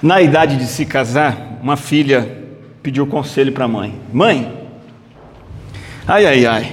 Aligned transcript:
Na 0.00 0.22
idade 0.22 0.56
de 0.56 0.66
se 0.66 0.86
casar, 0.86 1.58
uma 1.60 1.76
filha 1.76 2.46
pediu 2.80 3.04
conselho 3.04 3.52
para 3.52 3.64
a 3.64 3.68
mãe: 3.68 4.00
Mãe, 4.12 4.56
ai, 6.06 6.24
ai, 6.24 6.46
ai, 6.46 6.72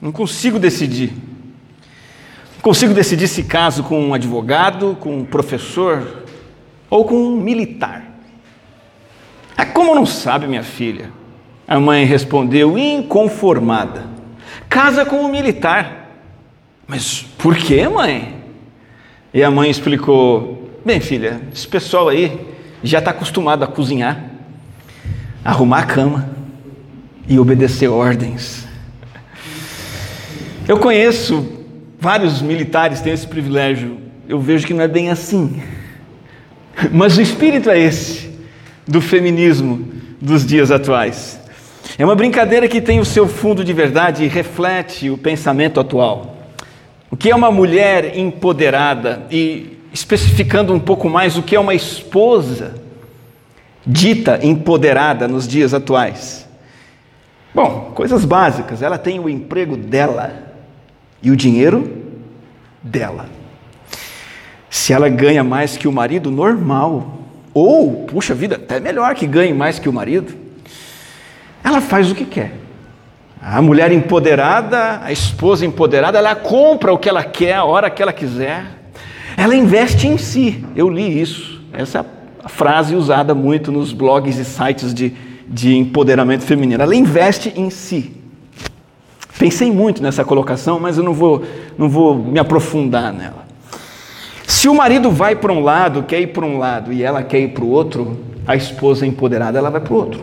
não 0.00 0.12
consigo 0.12 0.56
decidir. 0.56 1.12
Não 2.54 2.62
consigo 2.62 2.94
decidir 2.94 3.26
se 3.26 3.42
caso 3.42 3.82
com 3.82 4.00
um 4.00 4.14
advogado, 4.14 4.96
com 5.00 5.18
um 5.18 5.24
professor 5.24 6.24
ou 6.88 7.04
com 7.04 7.16
um 7.16 7.36
militar. 7.36 8.04
Ah, 9.56 9.66
como 9.66 9.92
não 9.92 10.06
sabe, 10.06 10.46
minha 10.46 10.62
filha? 10.62 11.10
A 11.66 11.80
mãe 11.80 12.04
respondeu, 12.04 12.78
inconformada: 12.78 14.06
Casa 14.68 15.04
com 15.04 15.16
um 15.16 15.28
militar. 15.28 16.08
Mas 16.86 17.22
por 17.36 17.56
que, 17.56 17.88
mãe? 17.88 18.36
E 19.34 19.42
a 19.42 19.50
mãe 19.50 19.68
explicou: 19.68 20.70
Bem, 20.84 21.00
filha, 21.00 21.40
esse 21.52 21.66
pessoal 21.66 22.08
aí 22.08 22.49
já 22.82 22.98
está 22.98 23.10
acostumado 23.10 23.64
a 23.64 23.66
cozinhar, 23.66 24.24
arrumar 25.44 25.80
a 25.80 25.86
cama 25.86 26.30
e 27.28 27.38
obedecer 27.38 27.88
ordens. 27.88 28.66
Eu 30.66 30.78
conheço 30.78 31.60
vários 32.00 32.40
militares 32.40 33.00
têm 33.00 33.12
esse 33.12 33.26
privilégio. 33.26 33.98
Eu 34.28 34.40
vejo 34.40 34.66
que 34.66 34.72
não 34.72 34.82
é 34.82 34.88
bem 34.88 35.10
assim. 35.10 35.62
Mas 36.90 37.18
o 37.18 37.20
espírito 37.20 37.68
é 37.68 37.78
esse 37.78 38.30
do 38.86 39.00
feminismo 39.00 39.86
dos 40.20 40.46
dias 40.46 40.70
atuais. 40.70 41.38
É 41.98 42.04
uma 42.04 42.14
brincadeira 42.14 42.66
que 42.66 42.80
tem 42.80 42.98
o 42.98 43.04
seu 43.04 43.28
fundo 43.28 43.62
de 43.62 43.72
verdade 43.72 44.24
e 44.24 44.28
reflete 44.28 45.10
o 45.10 45.18
pensamento 45.18 45.78
atual. 45.78 46.38
O 47.10 47.16
que 47.16 47.30
é 47.30 47.34
uma 47.34 47.50
mulher 47.50 48.16
empoderada 48.16 49.26
e 49.30 49.79
especificando 49.92 50.72
um 50.72 50.80
pouco 50.80 51.08
mais 51.08 51.36
o 51.36 51.42
que 51.42 51.56
é 51.56 51.60
uma 51.60 51.74
esposa 51.74 52.74
dita 53.86 54.38
empoderada 54.42 55.26
nos 55.26 55.48
dias 55.48 55.74
atuais. 55.74 56.48
Bom, 57.54 57.92
coisas 57.94 58.24
básicas. 58.24 58.82
Ela 58.82 58.98
tem 58.98 59.18
o 59.18 59.28
emprego 59.28 59.76
dela 59.76 60.54
e 61.22 61.30
o 61.30 61.36
dinheiro 61.36 61.90
dela. 62.82 63.26
Se 64.68 64.92
ela 64.92 65.08
ganha 65.08 65.42
mais 65.42 65.76
que 65.76 65.88
o 65.88 65.92
marido, 65.92 66.30
normal. 66.30 67.18
Ou, 67.52 68.04
puxa 68.04 68.34
vida, 68.34 68.54
até 68.54 68.78
melhor 68.78 69.14
que 69.16 69.26
ganhe 69.26 69.52
mais 69.52 69.78
que 69.78 69.88
o 69.88 69.92
marido. 69.92 70.32
Ela 71.64 71.80
faz 71.80 72.10
o 72.10 72.14
que 72.14 72.24
quer. 72.24 72.52
A 73.42 73.60
mulher 73.60 73.90
empoderada, 73.90 75.00
a 75.02 75.10
esposa 75.10 75.66
empoderada, 75.66 76.18
ela 76.18 76.36
compra 76.36 76.92
o 76.92 76.98
que 76.98 77.08
ela 77.08 77.24
quer, 77.24 77.54
a 77.54 77.64
hora 77.64 77.90
que 77.90 78.00
ela 78.00 78.12
quiser. 78.12 78.79
Ela 79.40 79.56
investe 79.56 80.06
em 80.06 80.18
si. 80.18 80.62
Eu 80.76 80.90
li 80.90 81.18
isso. 81.18 81.62
Essa 81.72 82.00
é 82.00 82.04
a 82.44 82.48
frase 82.50 82.94
usada 82.94 83.34
muito 83.34 83.72
nos 83.72 83.90
blogs 83.90 84.36
e 84.36 84.44
sites 84.44 84.92
de, 84.92 85.14
de 85.48 85.74
empoderamento 85.78 86.44
feminino. 86.44 86.82
Ela 86.82 86.94
investe 86.94 87.50
em 87.56 87.70
si. 87.70 88.14
Pensei 89.38 89.72
muito 89.72 90.02
nessa 90.02 90.26
colocação, 90.26 90.78
mas 90.78 90.98
eu 90.98 91.02
não 91.02 91.14
vou, 91.14 91.42
não 91.78 91.88
vou 91.88 92.14
me 92.14 92.38
aprofundar 92.38 93.14
nela. 93.14 93.46
Se 94.46 94.68
o 94.68 94.74
marido 94.74 95.10
vai 95.10 95.34
para 95.34 95.54
um 95.54 95.60
lado, 95.60 96.02
quer 96.02 96.20
ir 96.20 96.34
para 96.34 96.44
um 96.44 96.58
lado 96.58 96.92
e 96.92 97.02
ela 97.02 97.22
quer 97.22 97.40
ir 97.40 97.54
para 97.54 97.64
o 97.64 97.70
outro, 97.70 98.20
a 98.46 98.54
esposa 98.54 99.06
empoderada 99.06 99.58
ela 99.58 99.70
vai 99.70 99.80
para 99.80 99.94
o 99.94 99.96
outro. 99.96 100.20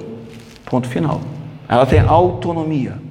Ponto 0.64 0.88
final. 0.88 1.22
Ela 1.68 1.88
tem 1.88 2.02
autonomia. 2.02 3.07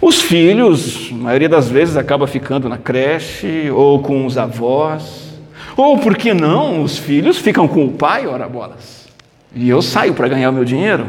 Os 0.00 0.22
filhos, 0.22 1.10
a 1.10 1.14
maioria 1.14 1.48
das 1.48 1.68
vezes, 1.68 1.96
acaba 1.96 2.26
ficando 2.26 2.68
na 2.68 2.78
creche 2.78 3.70
ou 3.70 4.00
com 4.00 4.24
os 4.24 4.38
avós. 4.38 5.28
Ou, 5.76 5.98
por 5.98 6.16
que 6.16 6.32
não, 6.34 6.82
os 6.82 6.98
filhos 6.98 7.38
ficam 7.38 7.66
com 7.66 7.84
o 7.84 7.92
pai, 7.92 8.26
ora 8.26 8.48
bolas. 8.48 9.08
E 9.54 9.68
eu 9.68 9.82
saio 9.82 10.14
para 10.14 10.28
ganhar 10.28 10.50
o 10.50 10.52
meu 10.52 10.64
dinheiro. 10.64 11.06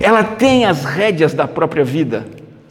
Ela 0.00 0.22
tem 0.22 0.64
as 0.64 0.84
rédeas 0.84 1.32
da 1.32 1.48
própria 1.48 1.84
vida. 1.84 2.26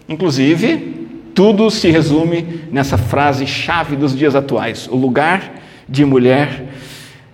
Inclusive, 0.07 1.07
tudo 1.33 1.69
se 1.69 1.89
resume 1.89 2.61
nessa 2.71 2.97
frase 2.97 3.45
chave 3.45 3.95
dos 3.95 4.15
dias 4.15 4.35
atuais: 4.35 4.87
o 4.89 4.95
lugar 4.95 5.55
de 5.87 6.05
mulher 6.05 6.65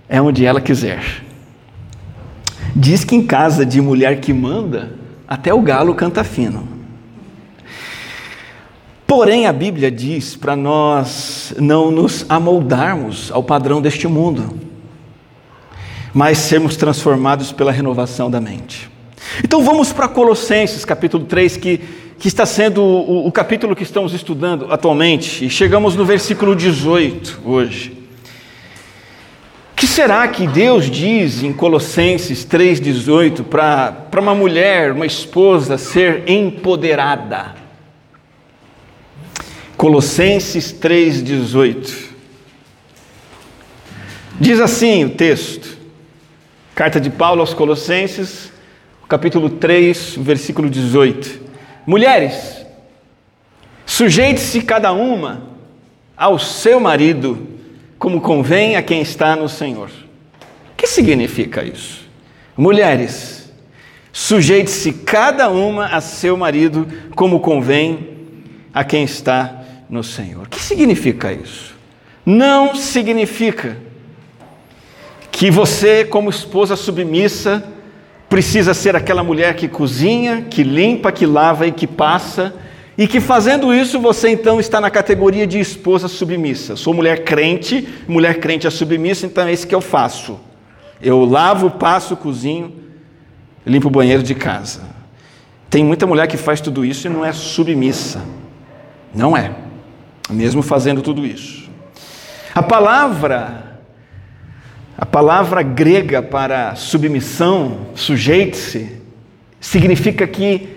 é 0.10 0.22
onde 0.22 0.46
ela 0.46 0.62
quiser. 0.62 1.24
Diz 2.76 3.04
que 3.04 3.16
em 3.16 3.26
casa 3.26 3.66
de 3.66 3.82
mulher 3.82 4.20
que 4.20 4.34
manda, 4.34 4.94
até 5.28 5.54
o 5.54 5.62
galo 5.62 5.94
canta 5.94 6.24
fino. 6.24 6.68
Porém, 9.12 9.46
a 9.46 9.52
Bíblia 9.52 9.92
diz 9.92 10.38
para 10.38 10.56
nós 10.56 11.54
não 11.60 11.92
nos 11.92 12.26
amoldarmos 12.30 13.30
ao 13.30 13.44
padrão 13.44 13.82
deste 13.82 14.08
mundo, 14.08 14.58
mas 16.14 16.38
sermos 16.38 16.78
transformados 16.78 17.52
pela 17.52 17.74
renovação 17.74 18.32
da 18.32 18.40
mente. 18.40 18.90
Então 19.44 19.66
vamos 19.66 19.92
para 19.92 20.08
Colossenses 20.08 20.86
capítulo 20.86 21.26
3, 21.26 21.58
que, 21.58 21.82
que 22.18 22.30
está 22.30 22.46
sendo 22.46 22.82
o, 22.82 23.28
o 23.28 23.32
capítulo 23.34 23.76
que 23.76 23.84
estamos 23.84 24.14
estudando 24.14 24.72
atualmente, 24.72 25.46
e 25.46 25.50
chegamos 25.50 25.94
no 25.94 26.06
versículo 26.06 26.56
18 26.56 27.42
hoje 27.44 27.98
que 29.76 29.88
será 29.88 30.26
que 30.30 30.48
Deus 30.48 30.90
diz 30.90 31.44
em 31.44 31.52
Colossenses 31.52 32.46
3,18 32.46 33.44
para 33.44 34.22
uma 34.22 34.34
mulher, 34.34 34.94
uma 34.94 35.06
esposa, 35.06 35.78
ser 35.78 36.30
empoderada? 36.30 37.61
Colossenses 39.82 40.72
3,18. 40.72 42.10
Diz 44.40 44.60
assim 44.60 45.06
o 45.06 45.10
texto, 45.10 45.76
carta 46.76 47.02
de 47.02 47.10
Paulo 47.10 47.42
aos 47.42 47.56
Colossenses, 47.56 48.54
capítulo 49.10 49.50
3, 49.50 50.18
versículo 50.20 50.70
18. 50.70 51.42
Mulheres, 51.88 52.64
sujeite-se 53.84 54.62
cada 54.62 54.92
uma 54.92 55.48
ao 56.16 56.38
seu 56.38 56.80
marido 56.80 57.48
como 57.98 58.22
convém 58.22 58.76
a 58.76 58.84
quem 58.84 59.02
está 59.02 59.36
no 59.36 59.50
Senhor. 59.50 59.90
O 59.90 60.76
que 60.78 60.86
significa 60.86 61.64
isso? 61.64 62.08
Mulheres, 62.56 63.52
sujeite-se 64.14 64.94
cada 64.94 65.50
uma 65.50 65.88
a 65.88 66.00
seu 66.00 66.38
marido 66.38 66.88
como 67.16 67.40
convém 67.40 68.12
a 68.72 68.84
quem 68.84 69.06
está 69.06 69.56
no 69.56 69.61
Senhor. 70.02 70.44
O 70.46 70.50
que 70.50 70.62
significa 70.62 71.34
isso? 71.34 71.76
Não 72.26 72.76
significa 72.76 73.78
que 75.32 75.52
você, 75.52 76.06
como 76.06 76.30
esposa 76.30 76.76
submissa, 76.76 77.64
precisa 78.30 78.74
ser 78.74 78.96
aquela 78.96 79.24
mulher 79.24 79.56
que 79.56 79.68
cozinha, 79.68 80.46
que 80.50 80.64
limpa, 80.64 81.12
que 81.12 81.26
lava 81.26 81.68
e 81.68 81.72
que 81.72 81.86
passa 81.86 82.54
e 82.98 83.08
que 83.08 83.20
fazendo 83.20 83.74
isso 83.74 84.00
você 84.00 84.30
então 84.30 84.60
está 84.60 84.80
na 84.80 84.90
categoria 84.90 85.48
de 85.48 85.60
esposa 85.60 86.08
submissa. 86.08 86.76
Sou 86.76 86.94
mulher 86.94 87.24
crente, 87.24 87.88
mulher 88.08 88.40
crente 88.40 88.68
é 88.68 88.70
submissa, 88.70 89.26
então 89.26 89.48
é 89.48 89.54
isso 89.54 89.68
que 89.68 89.74
eu 89.74 89.82
faço. 89.82 90.40
Eu 91.02 91.26
lavo, 91.26 91.72
passo, 91.72 92.16
cozinho, 92.16 92.74
limpo 93.66 93.88
o 93.88 93.92
banheiro 93.92 94.22
de 94.22 94.36
casa. 94.36 94.82
Tem 95.70 95.84
muita 95.84 96.06
mulher 96.06 96.28
que 96.28 96.38
faz 96.38 96.62
tudo 96.62 96.86
isso 96.86 97.08
e 97.08 97.10
não 97.10 97.26
é 97.26 97.32
submissa. 97.32 98.22
Não 99.16 99.36
é. 99.36 99.52
Mesmo 100.30 100.62
fazendo 100.62 101.02
tudo 101.02 101.26
isso. 101.26 101.70
A 102.54 102.62
palavra 102.62 103.72
a 105.02 105.06
palavra 105.06 105.64
grega 105.64 106.22
para 106.22 106.76
submissão, 106.76 107.88
sujeite-se, 107.96 109.02
significa 109.60 110.28
que 110.28 110.70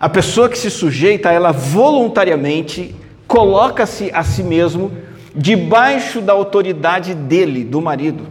a 0.00 0.08
pessoa 0.08 0.48
que 0.48 0.56
se 0.56 0.70
sujeita, 0.70 1.30
ela 1.30 1.52
voluntariamente 1.52 2.94
coloca-se 3.26 4.10
a 4.14 4.22
si 4.22 4.42
mesmo 4.42 4.92
debaixo 5.34 6.22
da 6.22 6.32
autoridade 6.32 7.12
dele, 7.12 7.64
do 7.64 7.82
marido. 7.82 8.26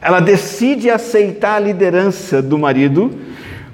Ela 0.00 0.20
decide 0.20 0.88
aceitar 0.88 1.56
a 1.56 1.60
liderança 1.60 2.40
do 2.40 2.58
marido 2.58 3.10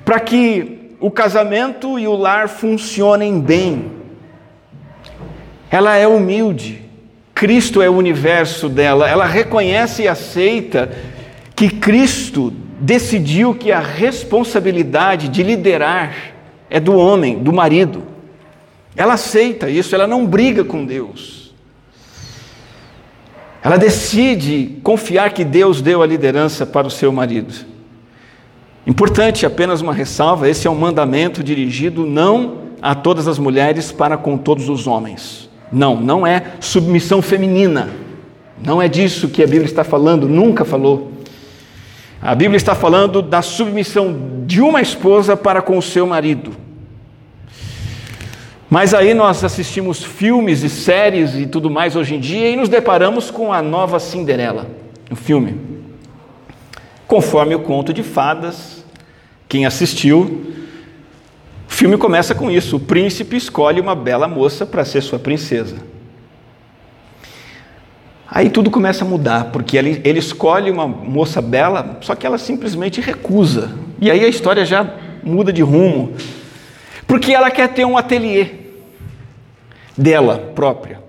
para 0.05 0.19
que 0.19 0.95
o 0.99 1.13
casamento 1.13 1.97
e 1.97 2.09
o 2.09 2.17
lar 2.17 2.49
funcionem 2.49 3.41
bem. 3.41 3.93
Ela 5.71 5.97
é 5.97 6.07
humilde. 6.07 6.83
Cristo 7.35 7.83
é 7.83 7.91
o 7.91 7.97
universo 7.97 8.69
dela. 8.69 9.09
Ela 9.09 9.27
reconhece 9.27 10.03
e 10.03 10.09
aceita 10.09 10.91
que 11.55 11.69
Cristo 11.69 12.53
decidiu 12.81 13.55
que 13.55 13.73
a 13.73 13.81
responsabilidade 13.81 15.29
de 15.29 15.43
liderar 15.43 16.15
é 16.69 16.79
do 16.79 16.97
homem, 16.97 17.39
do 17.39 17.53
marido. 17.53 18.03
Ela 18.95 19.15
aceita 19.15 19.69
isso, 19.69 19.95
ela 19.95 20.07
não 20.07 20.27
briga 20.27 20.65
com 20.65 20.85
Deus. 20.85 21.55
Ela 23.63 23.77
decide 23.77 24.79
confiar 24.83 25.33
que 25.33 25.45
Deus 25.45 25.83
deu 25.83 26.03
a 26.03 26.07
liderança 26.07 26.65
para 26.65 26.87
o 26.87 26.91
seu 26.91 27.11
marido. 27.11 27.53
Importante, 28.87 29.45
apenas 29.45 29.81
uma 29.81 29.93
ressalva: 29.93 30.49
esse 30.49 30.67
é 30.67 30.71
um 30.71 30.77
mandamento 30.77 31.43
dirigido 31.43 32.07
não 32.07 32.59
a 32.81 32.95
todas 32.95 33.27
as 33.27 33.39
mulheres 33.39 33.91
para 33.91 34.17
com 34.17 34.39
todos 34.39 34.69
os 34.69 34.87
homens. 34.87 35.51
Não, 35.77 36.01
não 36.01 36.27
é 36.27 36.53
submissão 36.59 37.21
feminina. 37.21 37.91
Não 38.65 38.81
é 38.81 38.89
disso 38.89 39.29
que 39.29 39.43
a 39.43 39.47
Bíblia 39.47 39.67
está 39.67 39.85
falando, 39.85 40.27
nunca 40.27 40.65
falou. 40.65 41.13
A 42.23 42.35
Bíblia 42.35 42.57
está 42.57 42.75
falando 42.75 43.21
da 43.21 43.43
submissão 43.43 44.17
de 44.47 44.63
uma 44.63 44.81
esposa 44.81 45.37
para 45.37 45.61
com 45.61 45.77
o 45.77 45.83
seu 45.83 46.07
marido. 46.07 46.53
Mas 48.71 48.95
aí 48.95 49.13
nós 49.13 49.45
assistimos 49.45 50.03
filmes 50.03 50.63
e 50.63 50.71
séries 50.71 51.35
e 51.35 51.47
tudo 51.47 51.69
mais 51.69 51.95
hoje 51.95 52.15
em 52.15 52.21
dia 52.21 52.49
e 52.49 52.57
nos 52.57 52.71
deparamos 52.71 53.31
com 53.31 53.53
a 53.53 53.61
nova 53.61 54.01
Cinderela, 54.01 54.67
o 55.11 55.15
filme. 55.15 55.61
Conforme 57.07 57.55
o 57.55 57.61
conto 57.61 57.93
de 57.93 58.03
fadas, 58.03 58.83
quem 59.47 59.67
assistiu, 59.67 60.55
o 61.77 61.79
filme 61.79 61.99
começa 61.99 62.35
com 62.35 62.51
isso: 62.51 62.77
o 62.77 62.81
príncipe 62.81 63.37
escolhe 63.37 63.83
uma 63.83 63.95
bela 63.95 64.27
moça 64.27 64.65
para 64.65 64.83
ser 64.83 65.03
sua 65.03 65.19
princesa. 65.19 65.77
Aí 68.27 68.49
tudo 68.49 68.71
começa 68.71 69.05
a 69.05 69.07
mudar, 69.07 69.51
porque 69.53 69.77
ele, 69.77 70.01
ele 70.03 70.19
escolhe 70.19 70.71
uma 70.71 70.89
moça 70.89 71.43
bela, 71.43 71.99
só 72.01 72.15
que 72.15 72.27
ela 72.27 72.39
simplesmente 72.39 73.03
recusa. 73.03 73.73
E 74.01 74.11
aí 74.11 74.25
a 74.25 74.29
história 74.29 74.65
já 74.65 74.89
muda 75.23 75.53
de 75.53 75.61
rumo. 75.61 76.15
Porque 77.07 77.35
ela 77.35 77.51
quer 77.51 77.69
ter 77.69 77.85
um 77.85 77.99
ateliê 77.99 78.49
dela 79.95 80.51
própria. 80.55 81.03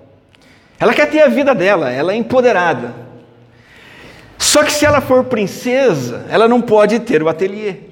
Ela 0.77 0.93
quer 0.93 1.09
ter 1.09 1.21
a 1.21 1.29
vida 1.29 1.55
dela, 1.55 1.89
ela 1.89 2.11
é 2.11 2.17
empoderada. 2.17 2.93
Só 4.37 4.65
que 4.65 4.73
se 4.73 4.85
ela 4.85 4.99
for 4.99 5.23
princesa, 5.23 6.25
ela 6.29 6.45
não 6.45 6.61
pode 6.61 6.99
ter 6.99 7.23
o 7.23 7.29
ateliê. 7.29 7.87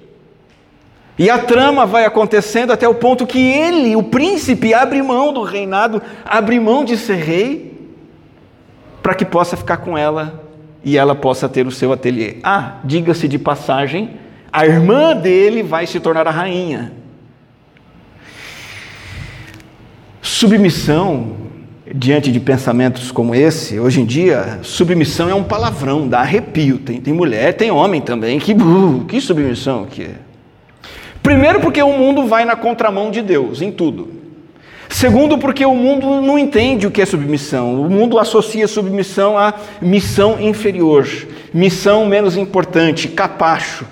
E 1.18 1.30
a 1.30 1.40
trama 1.40 1.86
vai 1.86 2.04
acontecendo 2.04 2.74
até 2.74 2.88
o 2.88 2.96
ponto 2.96 3.26
que 3.26 3.40
ele, 3.40 3.96
o 3.96 4.04
príncipe, 4.04 4.74
abre 4.74 5.02
mão 5.02 5.32
do 5.32 5.44
reinado, 5.44 6.02
abre 6.26 6.60
mão 6.60 6.84
de 6.84 6.98
ser 6.98 7.16
rei 7.16 7.74
para 9.02 9.16
que 9.16 9.24
possa 9.24 9.56
ficar 9.56 9.78
com 9.78 9.98
ela 9.98 10.44
e 10.84 10.98
ela 10.98 11.16
possa 11.16 11.48
ter 11.48 11.66
o 11.66 11.72
seu 11.72 11.94
ateliê. 11.94 12.38
Ah, 12.44 12.80
diga-se 12.84 13.28
de 13.30 13.40
passagem, 13.40 14.12
a 14.52 14.66
irmã 14.66 15.16
dele 15.16 15.64
vai 15.64 15.88
se 15.88 16.00
tornar 16.02 16.28
a 16.28 16.32
rainha. 16.32 16.92
Submissão 20.22 21.38
diante 21.94 22.32
de 22.32 22.40
pensamentos 22.42 23.10
como 23.10 23.34
esse, 23.34 23.80
hoje 23.80 24.02
em 24.02 24.06
dia, 24.06 24.60
submissão 24.64 25.30
é 25.30 25.36
um 25.36 25.44
palavrão, 25.44 26.08
dá 26.08 26.20
arrepio. 26.20 26.80
Tem, 26.80 27.00
tem 27.00 27.14
mulher, 27.14 27.54
tem 27.54 27.72
homem 27.72 28.02
também. 28.02 28.38
Que, 28.38 28.54
que 29.08 29.22
submissão 29.22 29.86
que 29.86 30.04
é? 30.04 30.25
Primeiro, 31.26 31.60
porque 31.60 31.82
o 31.82 31.92
mundo 31.92 32.28
vai 32.28 32.46
na 32.46 32.56
contramão 32.56 33.10
de 33.10 33.20
Deus 33.20 33.60
em 33.60 33.72
tudo. 33.72 34.10
Segundo, 34.88 35.40
porque 35.40 35.66
o 35.66 35.74
mundo 35.74 36.22
não 36.22 36.38
entende 36.38 36.86
o 36.86 36.92
que 36.92 37.02
é 37.02 37.06
submissão. 37.06 37.82
O 37.82 37.90
mundo 37.90 38.20
associa 38.20 38.68
submissão 38.68 39.36
a 39.36 39.52
missão 39.82 40.40
inferior, 40.40 41.08
missão 41.52 42.06
menos 42.06 42.38
importante, 42.38 43.08
capacho. 43.08 43.88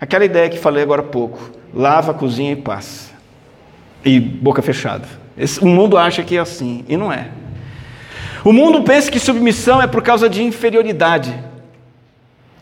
Aquela 0.00 0.24
ideia 0.24 0.48
que 0.48 0.56
falei 0.56 0.84
agora 0.84 1.00
há 1.00 1.04
pouco: 1.04 1.50
lava, 1.74 2.14
cozinha 2.14 2.52
e 2.52 2.56
passa. 2.56 3.10
E 4.04 4.20
boca 4.20 4.62
fechada. 4.62 5.08
Esse, 5.36 5.58
o 5.58 5.66
mundo 5.66 5.98
acha 5.98 6.22
que 6.22 6.36
é 6.36 6.40
assim, 6.40 6.84
e 6.88 6.96
não 6.96 7.12
é. 7.12 7.26
O 8.44 8.52
mundo 8.52 8.84
pensa 8.84 9.10
que 9.10 9.18
submissão 9.18 9.82
é 9.82 9.88
por 9.88 10.00
causa 10.00 10.28
de 10.28 10.44
inferioridade. 10.44 11.34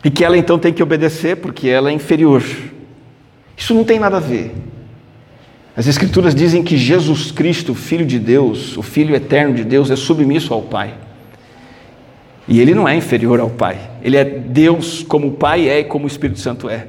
E 0.03 0.11
que 0.11 0.25
ela 0.25 0.39
então 0.39 0.59
tem 0.59 0.73
que 0.73 0.83
obedecer 0.83 1.37
porque 1.37 1.69
ela 1.69 1.91
é 1.91 1.93
inferior. 1.93 2.43
Isso 3.61 3.75
não 3.75 3.85
tem 3.85 3.99
nada 3.99 4.17
a 4.17 4.21
ver. 4.21 4.55
As 5.77 5.87
Escrituras 5.87 6.35
dizem 6.35 6.63
que 6.63 6.79
Jesus 6.79 7.31
Cristo, 7.31 7.75
Filho 7.75 8.07
de 8.07 8.19
Deus, 8.19 8.75
o 8.79 8.83
Filho 8.83 9.15
eterno 9.15 9.55
de 9.55 9.65
Deus, 9.65 9.91
é 9.91 9.97
submisso 9.97 10.55
ao 10.55 10.63
Pai. 10.63 10.95
E 12.49 12.59
ele 12.59 12.75
não 12.75 12.89
é 12.89 12.97
inferior 12.97 13.39
ao 13.39 13.51
Pai. 13.51 13.79
Ele 14.03 14.17
é 14.17 14.25
Deus 14.25 15.05
como 15.07 15.29
o 15.29 15.33
Pai 15.33 15.69
é 15.69 15.81
e 15.81 15.85
como 15.85 16.07
o 16.07 16.09
Espírito 16.09 16.41
Santo 16.41 16.71
é. 16.71 16.87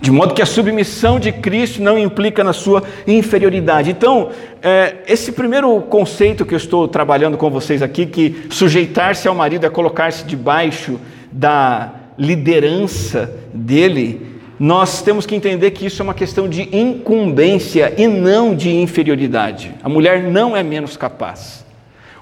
De 0.00 0.10
modo 0.10 0.34
que 0.34 0.42
a 0.42 0.46
submissão 0.46 1.20
de 1.20 1.30
Cristo 1.30 1.80
não 1.80 1.96
implica 1.96 2.42
na 2.42 2.52
sua 2.52 2.82
inferioridade. 3.06 3.92
Então, 3.92 4.30
é, 4.60 4.96
esse 5.06 5.30
primeiro 5.30 5.80
conceito 5.82 6.44
que 6.44 6.52
eu 6.52 6.58
estou 6.58 6.88
trabalhando 6.88 7.38
com 7.38 7.48
vocês 7.48 7.80
aqui, 7.80 8.06
que 8.06 8.48
sujeitar-se 8.50 9.28
ao 9.28 9.36
marido 9.36 9.64
é 9.64 9.70
colocar-se 9.70 10.24
debaixo 10.24 10.98
da 11.30 11.94
liderança 12.18 13.32
dele, 13.54 14.31
nós 14.62 15.02
temos 15.02 15.26
que 15.26 15.34
entender 15.34 15.72
que 15.72 15.86
isso 15.86 16.00
é 16.00 16.04
uma 16.04 16.14
questão 16.14 16.48
de 16.48 16.68
incumbência 16.70 17.92
e 17.98 18.06
não 18.06 18.54
de 18.54 18.70
inferioridade. 18.70 19.74
A 19.82 19.88
mulher 19.88 20.22
não 20.22 20.56
é 20.56 20.62
menos 20.62 20.96
capaz. 20.96 21.66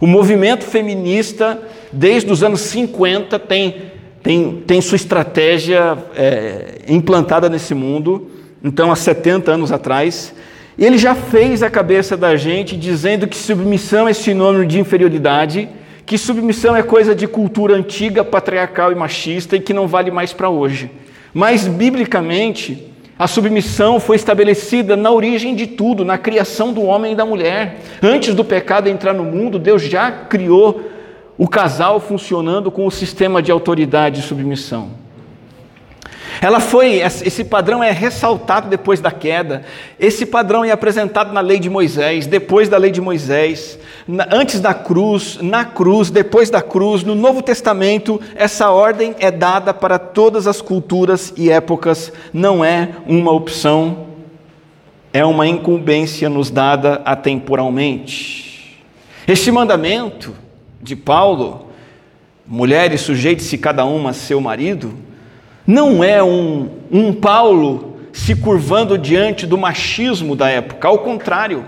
O 0.01 0.07
movimento 0.07 0.65
feminista, 0.65 1.61
desde 1.93 2.33
os 2.33 2.43
anos 2.43 2.63
50, 2.63 3.39
tem, 3.41 3.93
tem, 4.23 4.63
tem 4.67 4.81
sua 4.81 4.97
estratégia 4.97 5.99
é, 6.17 6.77
implantada 6.89 7.47
nesse 7.51 7.75
mundo. 7.75 8.31
Então, 8.65 8.91
há 8.91 8.97
70 8.97 9.53
anos 9.53 9.71
atrás, 9.71 10.33
ele 10.79 10.97
já 10.97 11.15
fez 11.15 11.63
a 11.63 11.69
cabeça 11.69 12.17
da 12.17 12.37
gente 12.37 12.75
dizendo 12.75 13.29
que 13.29 13.37
submissão 13.37 14.09
é 14.09 14.15
sinônimo 14.15 14.65
de 14.65 14.81
inferioridade, 14.81 15.69
que 16.07 16.17
submissão 16.17 16.75
é 16.75 16.83
coisa 16.83 17.15
de 17.15 17.27
cultura 17.29 17.77
antiga, 17.77 18.25
patriarcal 18.25 18.91
e 18.91 18.95
machista 18.95 19.57
e 19.57 19.61
que 19.61 19.75
não 19.75 19.87
vale 19.87 20.11
mais 20.11 20.33
para 20.33 20.49
hoje. 20.49 20.91
Mas, 21.33 21.67
biblicamente, 21.67 22.91
a 23.19 23.27
submissão 23.27 24.01
foi 24.01 24.17
estabelecida 24.17 24.97
na 24.97 25.11
origem 25.11 25.55
de 25.55 25.67
tudo, 25.67 26.05
na 26.05 26.17
criação 26.17 26.73
do 26.73 26.83
homem 26.83 27.13
e 27.13 27.17
da 27.17 27.27
mulher. 27.27 27.81
Antes 28.03 28.35
do 28.35 28.45
pecado 28.45 28.89
entrar 28.89 29.13
no 29.13 29.25
mundo, 29.25 29.59
Deus 29.59 29.83
já 29.83 30.11
criou 30.11 30.83
o 31.37 31.47
casal 31.47 32.01
funcionando 32.01 32.71
com 32.71 32.87
o 32.87 32.91
sistema 32.91 33.43
de 33.43 33.53
autoridade 33.53 34.21
e 34.21 34.23
submissão. 34.23 34.91
Ela 36.43 36.59
foi, 36.59 37.01
esse 37.01 37.45
padrão 37.45 37.85
é 37.85 37.91
ressaltado 37.91 38.67
depois 38.69 38.99
da 38.99 39.11
queda. 39.11 39.63
Esse 39.99 40.25
padrão 40.25 40.65
é 40.65 40.71
apresentado 40.71 41.35
na 41.35 41.41
lei 41.43 41.59
de 41.59 41.69
Moisés, 41.69 42.27
depois 42.27 42.67
da 42.67 42.79
lei 42.79 42.91
de 42.91 43.01
Moisés, 43.01 43.79
antes 44.33 44.59
da 44.59 44.73
cruz, 44.73 45.39
na 45.43 45.67
cruz, 45.67 46.09
depois 46.11 46.49
da 46.49 46.63
cruz, 46.63 47.05
no 47.05 47.15
Novo 47.15 47.43
Testamento, 47.43 48.19
essa 48.35 48.71
ordem 48.71 49.15
é 49.19 49.31
dada 49.31 49.75
para 49.75 49.99
todas 49.99 50.47
as 50.47 50.63
culturas 50.63 51.31
e 51.37 51.51
épocas, 51.51 52.11
não 52.33 52.65
é 52.65 52.89
uma 53.07 53.33
opção, 53.33 54.07
é 55.13 55.23
uma 55.23 55.47
incumbência 55.47 56.31
nos 56.31 56.51
dada 56.51 57.03
atemporalmente. 57.05 58.81
Este 59.29 59.51
mandamento 59.51 60.35
de 60.81 60.97
Paulo, 60.97 61.67
mulheres 62.47 63.03
sujeite-se 63.03 63.59
cada 63.59 63.85
uma 63.85 64.11
a 64.11 64.15
seu 64.15 64.41
marido, 64.41 65.10
não 65.71 66.03
é 66.03 66.21
um, 66.21 66.69
um 66.91 67.13
Paulo 67.13 67.97
se 68.13 68.35
curvando 68.35 68.99
diante 68.99 69.47
do 69.47 69.57
machismo 69.57 70.35
da 70.35 70.49
época, 70.49 70.89
ao 70.89 70.99
contrário. 70.99 71.65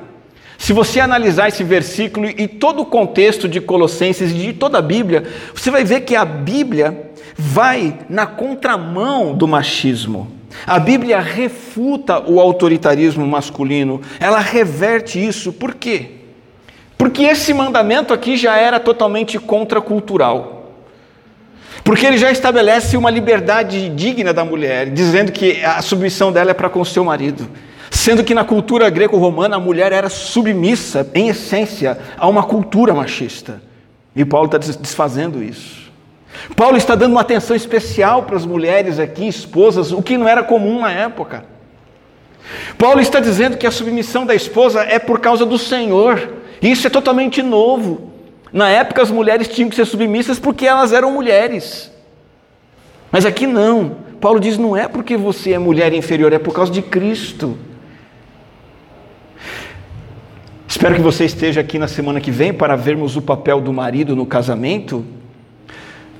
Se 0.59 0.73
você 0.73 0.99
analisar 0.99 1.49
esse 1.49 1.63
versículo 1.63 2.29
e 2.29 2.49
todo 2.49 2.83
o 2.83 2.87
contexto 2.87 3.49
de 3.49 3.61
Colossenses 3.61 4.33
e 4.33 4.35
de 4.35 4.53
toda 4.55 4.79
a 4.79 4.83
Bíblia, 4.83 5.23
você 5.55 5.71
vai 5.71 5.85
ver 5.85 6.01
que 6.01 6.17
a 6.17 6.25
Bíblia 6.25 7.13
vai 7.37 8.01
na 8.09 8.27
contramão 8.27 9.35
do 9.35 9.47
machismo. 9.47 10.33
A 10.67 10.81
Bíblia 10.81 11.21
refuta 11.21 12.21
o 12.29 12.41
autoritarismo 12.41 13.25
masculino, 13.25 14.01
ela 14.19 14.41
reverte 14.41 15.25
isso. 15.25 15.53
Por 15.53 15.75
quê? 15.75 16.11
Porque 16.99 17.23
esse 17.23 17.55
mandamento 17.55 18.13
aqui 18.13 18.37
já 18.37 18.57
era 18.57 18.81
totalmente 18.81 19.39
contracultural. 19.39 20.62
Porque 21.85 22.07
ele 22.07 22.17
já 22.17 22.31
estabelece 22.31 22.97
uma 22.97 23.11
liberdade 23.11 23.89
digna 23.89 24.33
da 24.33 24.45
mulher, 24.45 24.91
dizendo 24.91 25.33
que 25.33 25.63
a 25.65 25.83
submissão 25.83 26.31
dela 26.31 26.53
é 26.53 26.55
para 26.55 26.69
com 26.69 26.81
o 26.81 26.87
seu 26.87 27.05
marido. 27.05 27.49
Sendo 27.91 28.25
que 28.25 28.35
na 28.35 28.45
cultura 28.45 28.89
greco-romana 28.89 29.57
a 29.57 29.61
mulher 29.61 29.93
era 29.93 30.09
submissa, 30.09 31.07
em 31.15 31.29
essência, 31.29 31.99
a 32.17 32.29
uma 32.29 32.43
cultura 32.45 32.95
machista. 32.95 33.61
E 34.15 34.25
Paulo 34.25 34.47
está 34.47 34.59
desfazendo 34.59 35.43
isso. 35.43 35.83
Paulo 36.57 36.77
está 36.77 36.95
dando 36.95 37.13
uma 37.13 37.21
atenção 37.21 37.55
especial 37.55 38.23
para 38.23 38.37
as 38.37 38.47
mulheres 38.47 38.99
aqui, 38.99 39.27
esposas, 39.27 39.93
o 39.93 40.03
que 40.03 40.17
não 40.17 40.29
era 40.29 40.43
comum 40.43 40.81
na 40.81 40.91
época. 40.91 41.45
Paulo 42.79 43.01
está 43.01 43.21
dizendo 43.21 43.57
que 43.57 43.67
a 43.67 43.71
submissão 43.71 44.25
da 44.25 44.35
esposa 44.35 44.83
é 44.83 44.99
por 44.99 45.21
causa 45.21 45.45
do 45.45 45.59
Senhor. 45.59 46.35
Isso 46.61 46.87
é 46.87 46.91
totalmente 46.91 47.43
novo. 47.43 48.12
Na 48.53 48.69
época 48.69 49.03
as 49.03 49.11
mulheres 49.11 49.49
tinham 49.49 49.71
que 49.71 49.77
ser 49.77 49.87
submissas 49.87 50.39
porque 50.39 50.67
elas 50.67 50.93
eram 50.93 51.11
mulheres. 51.11 51.91
Mas 53.11 53.25
aqui 53.25 53.47
não. 53.47 53.97
Paulo 54.21 54.39
diz: 54.39 54.59
não 54.59 54.77
é 54.77 54.87
porque 54.87 55.17
você 55.17 55.53
é 55.53 55.59
mulher 55.59 55.93
inferior, 55.93 56.33
é 56.33 56.39
por 56.39 56.55
causa 56.55 56.71
de 56.71 56.83
Cristo. 56.83 57.57
Espero 60.69 60.95
que 60.95 61.01
você 61.01 61.25
esteja 61.25 61.61
aqui 61.61 61.79
na 61.79 61.87
semana 61.87 62.21
que 62.21 62.31
vem 62.31 62.53
para 62.53 62.77
vermos 62.77 63.17
o 63.17 63.23
papel 63.23 63.61
do 63.61 63.73
marido 63.73 64.17
no 64.17 64.25
casamento. 64.25 65.05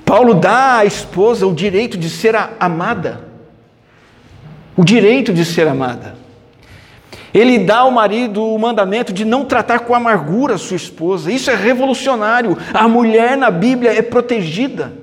Paulo 0.05 0.33
dá 0.33 0.77
à 0.77 0.85
esposa 0.85 1.47
o 1.47 1.53
direito 1.53 1.97
de 1.97 2.09
ser 2.09 2.35
amada. 2.59 3.27
O 4.77 4.83
direito 4.83 5.33
de 5.33 5.43
ser 5.43 5.67
amada. 5.67 6.15
Ele 7.33 7.59
dá 7.59 7.79
ao 7.79 7.91
marido 7.91 8.43
o 8.43 8.59
mandamento 8.59 9.11
de 9.11 9.25
não 9.25 9.43
tratar 9.43 9.79
com 9.79 9.95
amargura 9.95 10.57
sua 10.57 10.77
esposa. 10.77 11.31
Isso 11.31 11.49
é 11.49 11.55
revolucionário. 11.55 12.57
A 12.73 12.87
mulher 12.87 13.35
na 13.35 13.49
Bíblia 13.49 13.91
é 13.97 14.01
protegida. 14.01 14.93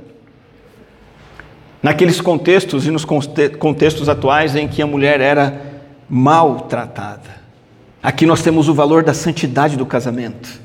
naqueles 1.82 2.20
contextos 2.20 2.86
e 2.86 2.90
nos 2.90 3.06
contextos 3.58 4.08
atuais 4.08 4.54
em 4.54 4.68
que 4.68 4.82
a 4.82 4.86
mulher 4.86 5.18
era 5.20 5.60
maltratada. 6.08 7.40
Aqui 8.02 8.26
nós 8.26 8.42
temos 8.42 8.68
o 8.68 8.74
valor 8.74 9.02
da 9.02 9.14
santidade 9.14 9.76
do 9.76 9.86
casamento. 9.86 10.60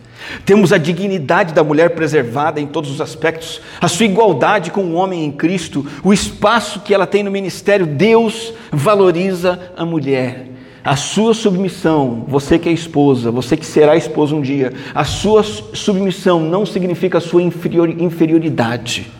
Temos 0.45 0.73
a 0.73 0.77
dignidade 0.77 1.53
da 1.53 1.63
mulher 1.63 1.91
preservada 1.91 2.59
em 2.59 2.65
todos 2.65 2.89
os 2.89 2.99
aspectos, 2.99 3.61
a 3.79 3.87
sua 3.87 4.05
igualdade 4.05 4.71
com 4.71 4.83
o 4.83 4.93
homem 4.95 5.23
em 5.23 5.31
Cristo, 5.31 5.85
o 6.03 6.11
espaço 6.11 6.79
que 6.81 6.93
ela 6.93 7.05
tem 7.05 7.23
no 7.23 7.31
ministério. 7.31 7.85
Deus 7.85 8.53
valoriza 8.71 9.71
a 9.77 9.85
mulher. 9.85 10.47
A 10.85 10.95
sua 10.95 11.33
submissão, 11.33 12.23
você 12.27 12.59
que 12.59 12.69
é 12.69 12.71
esposa, 12.71 13.31
você 13.31 13.57
que 13.57 13.65
será 13.65 13.97
esposa 13.97 14.35
um 14.35 14.41
dia, 14.41 14.71
a 14.93 15.03
sua 15.03 15.41
submissão 15.41 16.39
não 16.39 16.63
significa 16.63 17.17
a 17.17 17.21
sua 17.21 17.41
inferioridade. 17.41 19.11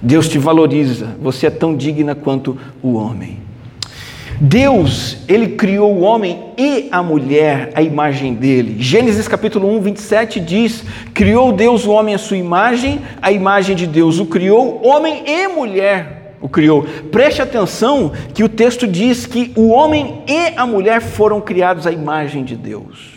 Deus 0.00 0.28
te 0.28 0.38
valoriza, 0.38 1.16
você 1.22 1.46
é 1.46 1.50
tão 1.50 1.76
digna 1.76 2.16
quanto 2.16 2.58
o 2.82 2.94
homem. 2.94 3.38
Deus, 4.40 5.18
ele 5.28 5.50
criou 5.50 5.94
o 5.94 6.00
homem 6.00 6.46
e 6.58 6.88
a 6.90 7.00
mulher 7.00 7.70
à 7.76 7.80
imagem 7.80 8.34
dele. 8.34 8.74
Gênesis 8.82 9.28
capítulo 9.28 9.72
1, 9.76 9.82
27 9.82 10.40
diz: 10.40 10.82
Criou 11.14 11.52
Deus 11.52 11.86
o 11.86 11.92
homem 11.92 12.12
à 12.12 12.18
sua 12.18 12.36
imagem, 12.36 13.02
a 13.22 13.30
imagem 13.30 13.76
de 13.76 13.86
Deus 13.86 14.18
o 14.18 14.26
criou, 14.26 14.84
homem 14.84 15.22
e 15.28 15.46
mulher 15.46 16.21
o 16.42 16.48
criou. 16.48 16.82
Preste 17.10 17.40
atenção 17.40 18.12
que 18.34 18.42
o 18.42 18.48
texto 18.48 18.86
diz 18.86 19.24
que 19.24 19.52
o 19.56 19.68
homem 19.68 20.24
e 20.26 20.52
a 20.56 20.66
mulher 20.66 21.00
foram 21.00 21.40
criados 21.40 21.86
à 21.86 21.92
imagem 21.92 22.44
de 22.44 22.56
Deus. 22.56 23.12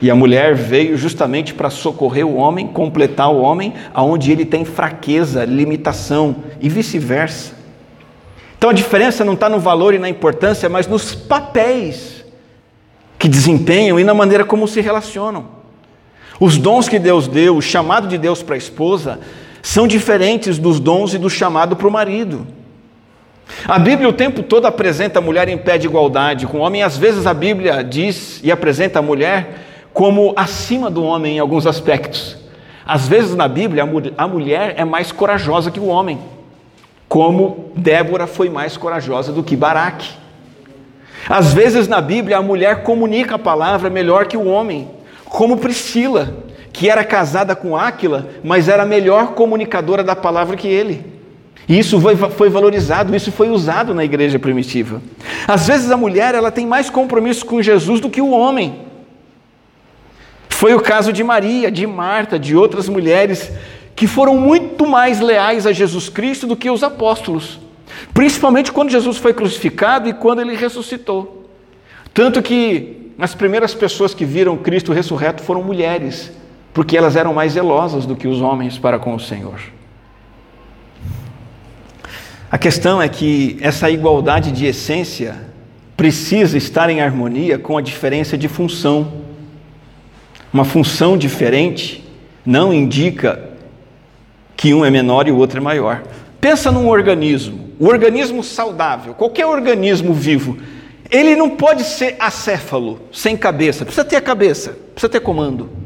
E 0.00 0.10
a 0.10 0.14
mulher 0.14 0.54
veio 0.54 0.96
justamente 0.96 1.54
para 1.54 1.70
socorrer 1.70 2.26
o 2.26 2.34
homem, 2.34 2.66
completar 2.66 3.30
o 3.30 3.40
homem, 3.40 3.74
aonde 3.92 4.32
ele 4.32 4.44
tem 4.44 4.64
fraqueza, 4.64 5.44
limitação 5.44 6.36
e 6.60 6.68
vice-versa. 6.68 7.54
Então 8.58 8.70
a 8.70 8.72
diferença 8.72 9.24
não 9.24 9.34
está 9.34 9.48
no 9.48 9.60
valor 9.60 9.94
e 9.94 9.98
na 9.98 10.08
importância, 10.08 10.68
mas 10.68 10.86
nos 10.86 11.14
papéis 11.14 12.24
que 13.18 13.28
desempenham 13.28 14.00
e 14.00 14.04
na 14.04 14.14
maneira 14.14 14.44
como 14.44 14.66
se 14.66 14.80
relacionam. 14.80 15.46
Os 16.40 16.58
dons 16.58 16.88
que 16.88 16.98
Deus 16.98 17.28
deu, 17.28 17.56
o 17.56 17.62
chamado 17.62 18.08
de 18.08 18.18
Deus 18.18 18.42
para 18.42 18.56
a 18.56 18.58
esposa, 18.58 19.20
são 19.64 19.88
diferentes 19.88 20.58
dos 20.58 20.78
dons 20.78 21.14
e 21.14 21.18
do 21.18 21.30
chamado 21.30 21.74
para 21.74 21.88
o 21.88 21.90
marido. 21.90 22.46
A 23.66 23.78
Bíblia 23.78 24.06
o 24.06 24.12
tempo 24.12 24.42
todo 24.42 24.66
apresenta 24.66 25.20
a 25.20 25.22
mulher 25.22 25.48
em 25.48 25.56
pé 25.56 25.78
de 25.78 25.86
igualdade 25.86 26.46
com 26.46 26.58
o 26.58 26.60
homem, 26.60 26.82
às 26.82 26.98
vezes 26.98 27.26
a 27.26 27.32
Bíblia 27.32 27.82
diz 27.82 28.40
e 28.44 28.52
apresenta 28.52 28.98
a 28.98 29.02
mulher 29.02 29.64
como 29.90 30.34
acima 30.36 30.90
do 30.90 31.02
homem 31.02 31.36
em 31.36 31.38
alguns 31.38 31.66
aspectos. 31.66 32.36
Às 32.86 33.08
vezes 33.08 33.34
na 33.34 33.48
Bíblia 33.48 33.88
a 34.18 34.28
mulher 34.28 34.74
é 34.76 34.84
mais 34.84 35.10
corajosa 35.10 35.70
que 35.70 35.80
o 35.80 35.86
homem 35.86 36.18
como 37.08 37.72
Débora 37.74 38.26
foi 38.26 38.50
mais 38.50 38.76
corajosa 38.76 39.32
do 39.32 39.42
que 39.42 39.56
Baraque. 39.56 40.10
Às 41.26 41.54
vezes 41.54 41.88
na 41.88 42.02
Bíblia 42.02 42.36
a 42.36 42.42
mulher 42.42 42.82
comunica 42.82 43.36
a 43.36 43.38
palavra 43.38 43.88
melhor 43.88 44.26
que 44.26 44.36
o 44.36 44.46
homem, 44.46 44.90
como 45.24 45.56
Priscila, 45.56 46.34
que 46.74 46.90
era 46.90 47.04
casada 47.04 47.54
com 47.54 47.76
Áquila, 47.76 48.28
mas 48.42 48.68
era 48.68 48.84
melhor 48.84 49.28
comunicadora 49.28 50.02
da 50.02 50.16
palavra 50.16 50.56
que 50.56 50.66
ele. 50.66 51.06
E 51.68 51.78
isso 51.78 52.00
foi, 52.00 52.16
foi, 52.16 52.50
valorizado, 52.50 53.14
isso 53.14 53.30
foi 53.30 53.48
usado 53.48 53.94
na 53.94 54.04
igreja 54.04 54.40
primitiva. 54.40 55.00
Às 55.46 55.68
vezes 55.68 55.88
a 55.92 55.96
mulher 55.96 56.34
ela 56.34 56.50
tem 56.50 56.66
mais 56.66 56.90
compromisso 56.90 57.46
com 57.46 57.62
Jesus 57.62 58.00
do 58.00 58.10
que 58.10 58.20
o 58.20 58.32
homem. 58.32 58.80
Foi 60.48 60.74
o 60.74 60.80
caso 60.80 61.12
de 61.12 61.22
Maria, 61.22 61.70
de 61.70 61.86
Marta, 61.86 62.40
de 62.40 62.56
outras 62.56 62.88
mulheres 62.88 63.52
que 63.94 64.08
foram 64.08 64.36
muito 64.36 64.84
mais 64.84 65.20
leais 65.20 65.68
a 65.68 65.72
Jesus 65.72 66.08
Cristo 66.08 66.44
do 66.44 66.56
que 66.56 66.68
os 66.68 66.82
apóstolos, 66.82 67.60
principalmente 68.12 68.72
quando 68.72 68.90
Jesus 68.90 69.16
foi 69.16 69.32
crucificado 69.32 70.08
e 70.08 70.12
quando 70.12 70.40
ele 70.40 70.56
ressuscitou. 70.56 71.48
Tanto 72.12 72.42
que 72.42 73.12
as 73.16 73.32
primeiras 73.32 73.74
pessoas 73.74 74.12
que 74.12 74.24
viram 74.24 74.56
Cristo 74.56 74.92
ressurreto 74.92 75.40
foram 75.40 75.62
mulheres, 75.62 76.32
porque 76.74 76.96
elas 76.96 77.14
eram 77.14 77.32
mais 77.32 77.52
zelosas 77.52 78.04
do 78.04 78.16
que 78.16 78.26
os 78.26 78.42
homens 78.42 78.76
para 78.76 78.98
com 78.98 79.14
o 79.14 79.20
Senhor. 79.20 79.60
A 82.50 82.58
questão 82.58 83.00
é 83.00 83.08
que 83.08 83.56
essa 83.60 83.88
igualdade 83.88 84.50
de 84.50 84.66
essência 84.66 85.36
precisa 85.96 86.58
estar 86.58 86.90
em 86.90 87.00
harmonia 87.00 87.58
com 87.58 87.78
a 87.78 87.80
diferença 87.80 88.36
de 88.36 88.48
função. 88.48 89.22
Uma 90.52 90.64
função 90.64 91.16
diferente 91.16 92.04
não 92.44 92.74
indica 92.74 93.50
que 94.56 94.74
um 94.74 94.84
é 94.84 94.90
menor 94.90 95.28
e 95.28 95.30
o 95.30 95.36
outro 95.36 95.58
é 95.58 95.60
maior. 95.60 96.02
Pensa 96.40 96.72
num 96.72 96.88
organismo, 96.88 97.70
o 97.78 97.86
organismo 97.86 98.42
saudável, 98.42 99.14
qualquer 99.14 99.46
organismo 99.46 100.12
vivo, 100.12 100.58
ele 101.10 101.36
não 101.36 101.50
pode 101.50 101.84
ser 101.84 102.16
acéfalo, 102.18 103.00
sem 103.12 103.36
cabeça, 103.36 103.84
precisa 103.84 104.04
ter 104.04 104.16
a 104.16 104.20
cabeça, 104.20 104.76
precisa 104.92 105.08
ter 105.08 105.20
comando. 105.20 105.83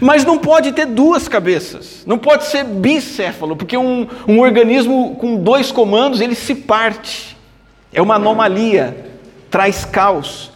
Mas 0.00 0.24
não 0.24 0.38
pode 0.38 0.72
ter 0.72 0.86
duas 0.86 1.28
cabeças, 1.28 2.04
não 2.06 2.18
pode 2.18 2.44
ser 2.44 2.64
bicéfalo, 2.64 3.56
porque 3.56 3.76
um, 3.76 4.06
um 4.26 4.40
organismo 4.40 5.16
com 5.16 5.36
dois 5.36 5.72
comandos 5.72 6.20
ele 6.20 6.34
se 6.34 6.54
parte, 6.54 7.36
é 7.92 8.00
uma 8.00 8.16
anomalia, 8.16 8.96
traz 9.50 9.84
caos. 9.84 10.50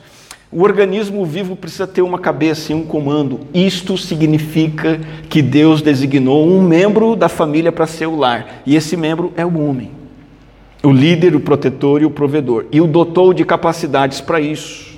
O 0.51 0.63
organismo 0.63 1.25
vivo 1.27 1.57
precisa 1.57 1.85
ter 1.85 2.01
uma 2.01 2.19
cabeça 2.19 2.71
e 2.71 2.75
um 2.77 2.85
comando. 2.85 3.41
Isto 3.53 3.99
significa 3.99 5.01
que 5.29 5.43
Deus 5.43 5.83
designou 5.83 6.47
um 6.47 6.63
membro 6.63 7.17
da 7.17 7.29
família 7.29 7.73
para 7.73 7.89
ser 7.89 8.07
o 8.07 8.15
lar, 8.15 8.63
e 8.65 8.77
esse 8.77 8.97
membro 8.97 9.33
é 9.37 9.45
o 9.45 9.59
homem. 9.59 9.91
O 10.81 10.93
líder, 10.93 11.35
o 11.35 11.41
protetor 11.41 12.03
e 12.03 12.05
o 12.05 12.11
provedor. 12.11 12.67
E 12.71 12.81
o 12.81 12.87
dotou 12.87 13.35
de 13.35 13.45
capacidades 13.45 14.21
para 14.21 14.39
isso. 14.39 14.94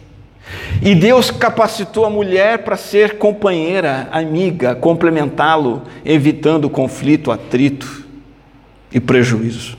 E 0.81 0.95
Deus 0.95 1.31
capacitou 1.31 2.05
a 2.05 2.11
mulher 2.11 2.59
para 2.59 2.77
ser 2.77 3.19
companheira, 3.19 4.09
amiga, 4.13 4.75
complementá-lo, 4.75 5.83
evitando 6.05 6.71
conflito, 6.71 7.33
atrito 7.33 8.07
e 8.93 9.01
prejuízo. 9.01 9.77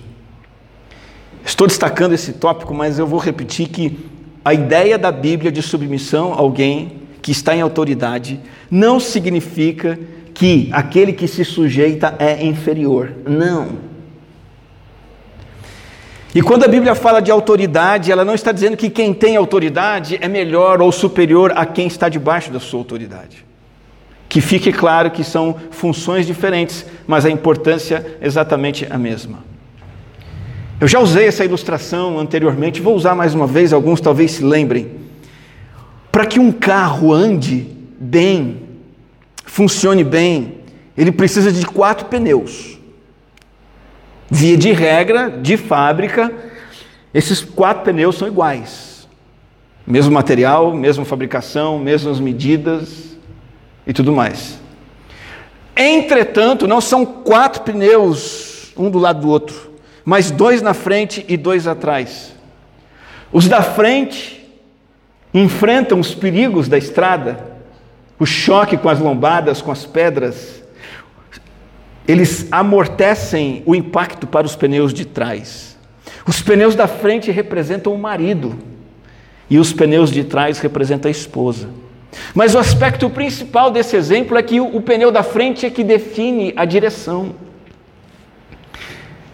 Estou 1.46 1.68
destacando 1.68 2.14
esse 2.14 2.34
tópico, 2.34 2.74
mas 2.74 3.00
eu 3.00 3.08
vou 3.08 3.20
repetir 3.20 3.70
que 3.70 3.98
a 4.44 4.54
ideia 4.54 4.98
da 4.98 5.12
Bíblia 5.12 5.52
de 5.52 5.62
submissão 5.62 6.34
a 6.34 6.38
alguém 6.38 6.94
que 7.22 7.32
está 7.32 7.56
em 7.56 7.62
autoridade 7.62 8.40
não 8.70 9.00
significa 9.00 9.98
que 10.34 10.70
aquele 10.72 11.14
que 11.14 11.28
se 11.28 11.44
sujeita 11.44 12.16
é 12.20 12.46
inferior. 12.46 13.12
Não. 13.26 13.87
E 16.36 16.42
quando 16.42 16.66
a 16.66 16.68
Bíblia 16.68 16.94
fala 16.94 17.22
de 17.22 17.32
autoridade, 17.32 18.12
ela 18.12 18.26
não 18.26 18.36
está 18.36 18.52
dizendo 18.52 18.78
que 18.78 18.90
quem 18.90 19.14
tem 19.14 19.36
autoridade 19.36 20.18
é 20.22 20.28
melhor 20.28 20.82
ou 20.82 20.92
superior 20.92 21.54
a 21.56 21.66
quem 21.66 21.88
está 21.88 22.10
debaixo 22.10 22.52
da 22.52 22.60
sua 22.60 22.80
autoridade. 22.80 23.46
Que 24.30 24.42
fique 24.42 24.72
claro 24.72 25.10
que 25.10 25.24
são 25.24 25.56
funções 25.72 26.28
diferentes, 26.28 26.86
mas 27.08 27.26
a 27.26 27.30
importância 27.30 28.18
é 28.20 28.28
exatamente 28.28 28.86
a 28.90 28.98
mesma. 28.98 29.40
Eu 30.80 30.88
já 30.88 31.00
usei 31.00 31.28
essa 31.28 31.44
ilustração 31.44 32.20
anteriormente, 32.20 32.82
vou 32.82 32.96
usar 32.96 33.16
mais 33.16 33.34
uma 33.34 33.48
vez, 33.48 33.74
alguns 33.74 34.00
talvez 34.00 34.32
se 34.32 34.44
lembrem. 34.44 34.92
Para 36.12 36.26
que 36.26 36.40
um 36.40 36.52
carro 36.52 37.12
ande 37.12 37.68
bem, 38.00 38.62
funcione 39.44 40.04
bem, 40.04 40.60
ele 40.96 41.12
precisa 41.12 41.52
de 41.52 41.66
quatro 41.66 42.06
pneus. 42.06 42.77
Via 44.30 44.58
de 44.58 44.72
regra, 44.72 45.30
de 45.30 45.58
fábrica, 45.58 46.32
esses 47.14 47.42
quatro 47.42 47.84
pneus 47.84 48.18
são 48.18 48.28
iguais. 48.28 49.08
Mesmo 49.86 50.12
material, 50.12 50.74
mesma 50.74 51.06
fabricação, 51.06 51.80
mesmas 51.80 52.20
medidas 52.20 53.18
e 53.86 53.94
tudo 53.94 54.12
mais. 54.12 54.60
Entretanto, 55.76 56.68
não 56.68 56.82
são 56.82 57.06
quatro 57.06 57.62
pneus 57.62 58.74
um 58.76 58.90
do 58.90 59.00
lado 59.00 59.22
do 59.22 59.30
outro 59.30 59.68
mas 60.08 60.32
dois 60.32 60.62
na 60.62 60.74
frente 60.74 61.26
e 61.28 61.36
dois 61.36 61.68
atrás. 61.68 62.34
Os 63.30 63.50
da 63.50 63.62
frente 63.62 64.50
enfrentam 65.34 66.00
os 66.00 66.16
perigos 66.16 66.70
da 66.70 66.78
estrada, 66.78 67.58
o 68.18 68.26
choque 68.26 68.78
com 68.78 68.88
as 68.88 69.00
lombadas, 69.00 69.62
com 69.62 69.70
as 69.70 69.86
pedras. 69.86 70.64
Eles 72.08 72.48
amortecem 72.50 73.62
o 73.66 73.76
impacto 73.76 74.26
para 74.26 74.48
os 74.48 74.56
pneus 74.56 74.94
de 74.94 75.04
trás. 75.04 75.78
Os 76.26 76.42
pneus 76.42 76.74
da 76.74 76.88
frente 76.88 77.32
representam 77.32 77.94
o 77.94 77.98
marido 77.98 78.58
e 79.50 79.60
os 79.60 79.74
pneus 79.74 80.10
de 80.10 80.24
trás 80.24 80.60
representam 80.60 81.10
a 81.10 81.12
esposa. 81.12 81.70
Mas 82.34 82.56
o 82.56 82.60
aspecto 82.60 83.10
principal 83.10 83.70
desse 83.70 83.96
exemplo 83.96 84.38
é 84.38 84.44
que 84.44 84.60
o, 84.60 84.82
pneu 84.82 85.12
da 85.12 85.22
frente 85.22 85.66
é 85.66 85.70
que 85.70 85.84
define 85.84 86.54
a 86.56 86.64
direção. 86.64 87.36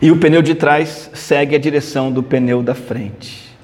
E 0.01 0.11
o 0.11 0.17
pneu 0.17 0.41
de 0.41 0.55
trás 0.55 1.11
segue 1.13 1.55
a 1.55 1.59
direção 1.59 2.11
do 2.11 2.23
pneu 2.23 2.63
da 2.63 2.73
frente. 2.73 3.55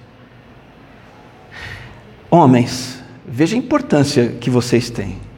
Homens, 2.30 3.04
veja 3.28 3.56
a 3.56 3.60
importância 3.60 4.34
que 4.40 4.50
vocês 4.50 4.90
têm 4.92 5.29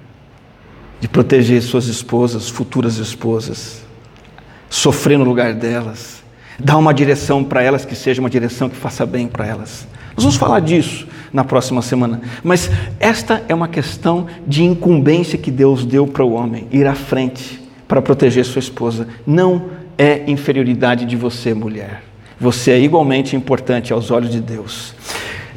de 1.01 1.09
proteger 1.09 1.61
suas 1.61 1.87
esposas, 1.87 2.47
futuras 2.47 2.97
esposas. 2.97 3.81
sofrer 4.69 5.17
no 5.17 5.25
lugar 5.25 5.53
delas, 5.53 6.23
dar 6.57 6.77
uma 6.77 6.93
direção 6.93 7.43
para 7.43 7.61
elas 7.61 7.83
que 7.83 7.93
seja 7.93 8.21
uma 8.21 8.29
direção 8.29 8.69
que 8.69 8.75
faça 8.77 9.05
bem 9.05 9.27
para 9.27 9.45
elas. 9.45 9.85
Nós 10.15 10.23
vamos 10.23 10.37
falar 10.37 10.61
disso 10.61 11.05
na 11.33 11.43
próxima 11.43 11.81
semana, 11.81 12.21
mas 12.41 12.69
esta 12.97 13.43
é 13.49 13.53
uma 13.53 13.67
questão 13.67 14.27
de 14.47 14.63
incumbência 14.63 15.37
que 15.37 15.51
Deus 15.51 15.85
deu 15.85 16.07
para 16.07 16.23
o 16.23 16.31
homem, 16.31 16.69
ir 16.71 16.87
à 16.87 16.95
frente 16.95 17.61
para 17.85 18.01
proteger 18.01 18.45
sua 18.45 18.59
esposa. 18.59 19.07
Não 19.27 19.71
é 19.97 20.23
inferioridade 20.27 21.03
de 21.03 21.17
você, 21.17 21.53
mulher. 21.53 22.01
Você 22.39 22.71
é 22.71 22.79
igualmente 22.79 23.35
importante 23.35 23.91
aos 23.91 24.09
olhos 24.09 24.31
de 24.31 24.39
Deus. 24.39 24.95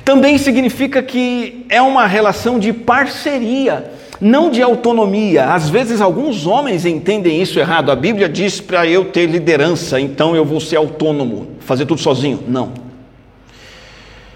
Também 0.04 0.36
significa 0.38 1.02
que 1.02 1.64
é 1.68 1.80
uma 1.80 2.06
relação 2.06 2.58
de 2.58 2.72
parceria, 2.72 3.92
não 4.24 4.50
de 4.50 4.62
autonomia. 4.62 5.52
Às 5.52 5.68
vezes 5.68 6.00
alguns 6.00 6.46
homens 6.46 6.86
entendem 6.86 7.42
isso 7.42 7.60
errado. 7.60 7.92
A 7.92 7.96
Bíblia 7.96 8.26
diz 8.26 8.58
para 8.58 8.86
eu 8.86 9.04
ter 9.04 9.26
liderança, 9.26 10.00
então 10.00 10.34
eu 10.34 10.46
vou 10.46 10.60
ser 10.60 10.76
autônomo, 10.76 11.48
fazer 11.60 11.84
tudo 11.84 12.00
sozinho. 12.00 12.42
Não. 12.48 12.72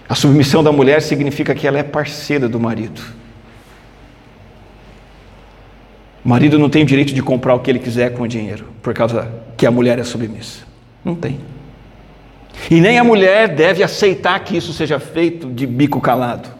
A 0.06 0.14
submissão 0.14 0.62
da 0.62 0.70
mulher 0.70 1.00
significa 1.00 1.54
que 1.54 1.66
ela 1.66 1.78
é 1.78 1.82
parceira 1.82 2.46
do 2.46 2.60
marido. 2.60 3.00
O 6.22 6.28
marido 6.28 6.58
não 6.58 6.68
tem 6.68 6.82
o 6.82 6.86
direito 6.86 7.14
de 7.14 7.22
comprar 7.22 7.54
o 7.54 7.60
que 7.60 7.70
ele 7.70 7.78
quiser 7.78 8.12
com 8.12 8.24
o 8.24 8.28
dinheiro, 8.28 8.66
por 8.82 8.92
causa 8.92 9.32
que 9.56 9.64
a 9.64 9.70
mulher 9.70 9.98
é 9.98 10.04
submissa. 10.04 10.64
Não 11.02 11.14
tem. 11.14 11.40
E 12.70 12.78
nem 12.78 12.98
a 12.98 13.04
mulher 13.04 13.48
deve 13.48 13.82
aceitar 13.82 14.38
que 14.40 14.54
isso 14.54 14.74
seja 14.74 15.00
feito 15.00 15.48
de 15.48 15.66
bico 15.66 15.98
calado. 15.98 16.57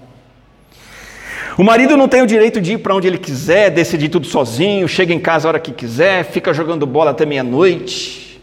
O 1.58 1.64
marido 1.64 1.96
não 1.96 2.06
tem 2.06 2.22
o 2.22 2.26
direito 2.26 2.60
de 2.60 2.74
ir 2.74 2.78
para 2.78 2.94
onde 2.94 3.08
ele 3.08 3.18
quiser, 3.18 3.68
decidir 3.68 4.08
tudo 4.10 4.28
sozinho, 4.28 4.86
chega 4.86 5.12
em 5.12 5.18
casa 5.18 5.48
a 5.48 5.50
hora 5.50 5.58
que 5.58 5.72
quiser, 5.72 6.22
fica 6.22 6.54
jogando 6.54 6.86
bola 6.86 7.10
até 7.10 7.26
meia-noite, 7.26 8.40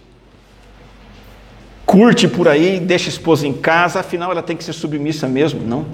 curte 1.86 2.28
por 2.28 2.50
aí, 2.50 2.78
deixa 2.78 3.08
a 3.08 3.14
esposa 3.14 3.48
em 3.48 3.54
casa, 3.54 4.02
afinal 4.02 4.32
ela 4.32 4.44
tem 4.44 4.58
que 4.58 4.66
ser 4.66 4.74
submissa 4.74 5.30
mesmo. 5.30 5.62
Não. 5.66 5.86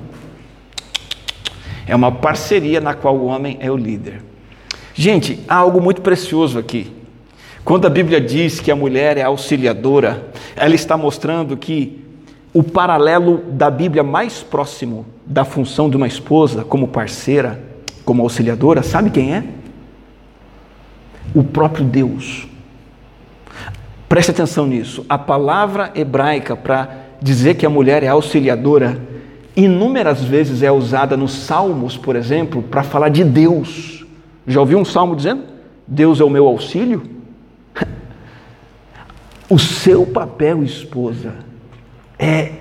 É 1.86 1.96
uma 1.96 2.12
parceria 2.12 2.82
na 2.82 2.96
qual 2.96 3.16
o 3.16 3.28
homem 3.28 3.56
é 3.60 3.70
o 3.70 3.78
líder. 3.78 4.24
Gente, 4.96 5.42
há 5.48 5.58
algo 5.58 5.80
muito 5.80 6.02
precioso 6.02 6.58
aqui. 6.58 6.92
Quando 7.64 7.86
a 7.86 7.90
Bíblia 7.92 8.20
diz 8.20 8.60
que 8.60 8.72
a 8.72 8.76
mulher 8.76 9.18
é 9.18 9.22
auxiliadora, 9.22 10.32
ela 10.56 10.74
está 10.74 10.98
mostrando 10.98 11.56
que 11.56 12.01
o 12.54 12.62
paralelo 12.62 13.38
da 13.52 13.70
Bíblia 13.70 14.04
mais 14.04 14.44
próximo 14.44 15.06
da 15.26 15.46
função 15.46 15.90
de 15.90 15.96
uma 15.96 16.08
esposa 16.08 16.64
como 16.64 16.88
parceira, 16.88 17.64
como 18.04 18.22
auxiliadora, 18.24 18.84
sabe 18.84 19.10
quem 19.10 19.34
é? 19.34 19.44
O 21.34 21.44
próprio 21.44 21.86
Deus. 21.86 22.48
Preste 24.10 24.32
atenção 24.32 24.68
nisso. 24.68 25.06
A 25.08 25.18
palavra 25.18 25.92
hebraica 25.96 26.56
para 26.56 26.90
dizer 27.22 27.56
que 27.56 27.66
a 27.66 27.70
mulher 27.70 28.04
é 28.04 28.08
auxiliadora, 28.08 29.00
inúmeras 29.56 30.22
vezes 30.22 30.62
é 30.62 30.72
usada 30.72 31.16
nos 31.16 31.32
Salmos, 31.32 31.96
por 31.96 32.18
exemplo, 32.18 32.62
para 32.62 32.84
falar 32.84 33.10
de 33.10 33.24
Deus. 33.24 34.06
Já 34.46 34.60
ouviu 34.60 34.78
um 34.80 34.86
salmo 34.86 35.16
dizendo? 35.16 35.44
Deus 35.88 36.20
é 36.20 36.24
o 36.24 36.30
meu 36.30 36.48
auxílio? 36.48 37.04
O 39.50 39.60
seu 39.60 40.06
papel, 40.06 40.64
esposa, 40.64 41.34
é 42.22 42.52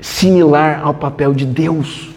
similar 0.00 0.80
ao 0.82 0.94
papel 0.94 1.34
de 1.34 1.44
Deus. 1.44 2.08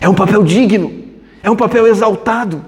É 0.00 0.08
um 0.08 0.14
papel 0.14 0.42
digno, 0.42 1.04
é 1.42 1.50
um 1.50 1.54
papel 1.54 1.86
exaltado. 1.86 2.64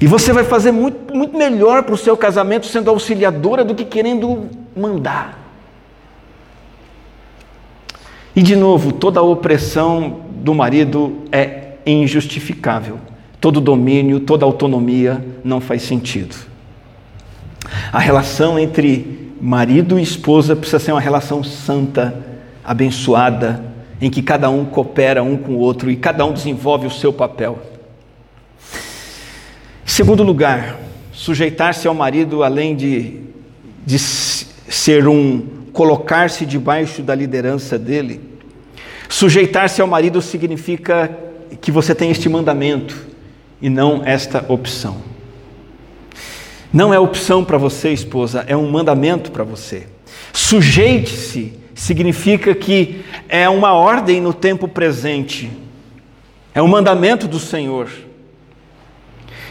E 0.00 0.06
você 0.06 0.32
vai 0.32 0.44
fazer 0.44 0.70
muito, 0.70 1.14
muito 1.16 1.36
melhor 1.36 1.82
para 1.84 1.94
o 1.94 1.98
seu 1.98 2.16
casamento 2.16 2.66
sendo 2.66 2.90
auxiliadora 2.90 3.64
do 3.64 3.74
que 3.74 3.84
querendo 3.84 4.50
mandar. 4.76 5.38
E 8.36 8.42
de 8.42 8.54
novo, 8.54 8.92
toda 8.92 9.20
a 9.20 9.22
opressão 9.22 10.22
do 10.30 10.54
marido 10.54 11.22
é 11.30 11.74
injustificável. 11.86 12.98
Todo 13.40 13.60
domínio, 13.60 14.20
toda 14.20 14.44
autonomia 14.44 15.24
não 15.42 15.60
faz 15.60 15.82
sentido. 15.82 16.36
A 17.92 17.98
relação 17.98 18.58
entre 18.58 19.21
marido 19.44 19.98
e 19.98 20.02
esposa 20.02 20.54
precisa 20.54 20.78
ser 20.78 20.92
uma 20.92 21.00
relação 21.00 21.42
santa, 21.42 22.14
abençoada, 22.62 23.64
em 24.00 24.08
que 24.08 24.22
cada 24.22 24.48
um 24.48 24.64
coopera 24.64 25.20
um 25.20 25.36
com 25.36 25.54
o 25.54 25.58
outro 25.58 25.90
e 25.90 25.96
cada 25.96 26.24
um 26.24 26.32
desenvolve 26.32 26.86
o 26.86 26.90
seu 26.90 27.12
papel. 27.12 27.58
Segundo 29.84 30.22
lugar, 30.22 30.78
sujeitar-se 31.12 31.88
ao 31.88 31.94
marido, 31.94 32.44
além 32.44 32.76
de, 32.76 33.20
de 33.84 33.98
ser 33.98 35.08
um 35.08 35.44
colocar-se 35.72 36.46
debaixo 36.46 37.02
da 37.02 37.14
liderança 37.14 37.76
dele, 37.76 38.20
sujeitar-se 39.08 39.82
ao 39.82 39.88
marido 39.88 40.22
significa 40.22 41.18
que 41.60 41.72
você 41.72 41.96
tem 41.96 42.12
este 42.12 42.28
mandamento 42.28 43.08
e 43.60 43.68
não 43.68 44.02
esta 44.04 44.44
opção. 44.48 45.11
Não 46.72 46.92
é 46.92 46.98
opção 46.98 47.44
para 47.44 47.58
você, 47.58 47.92
esposa, 47.92 48.44
é 48.48 48.56
um 48.56 48.70
mandamento 48.70 49.30
para 49.30 49.44
você. 49.44 49.86
Sujeite-se 50.32 51.52
significa 51.74 52.54
que 52.54 53.04
é 53.28 53.46
uma 53.48 53.74
ordem 53.74 54.20
no 54.20 54.32
tempo 54.32 54.66
presente, 54.66 55.50
é 56.54 56.62
um 56.62 56.68
mandamento 56.68 57.28
do 57.28 57.38
Senhor, 57.38 57.90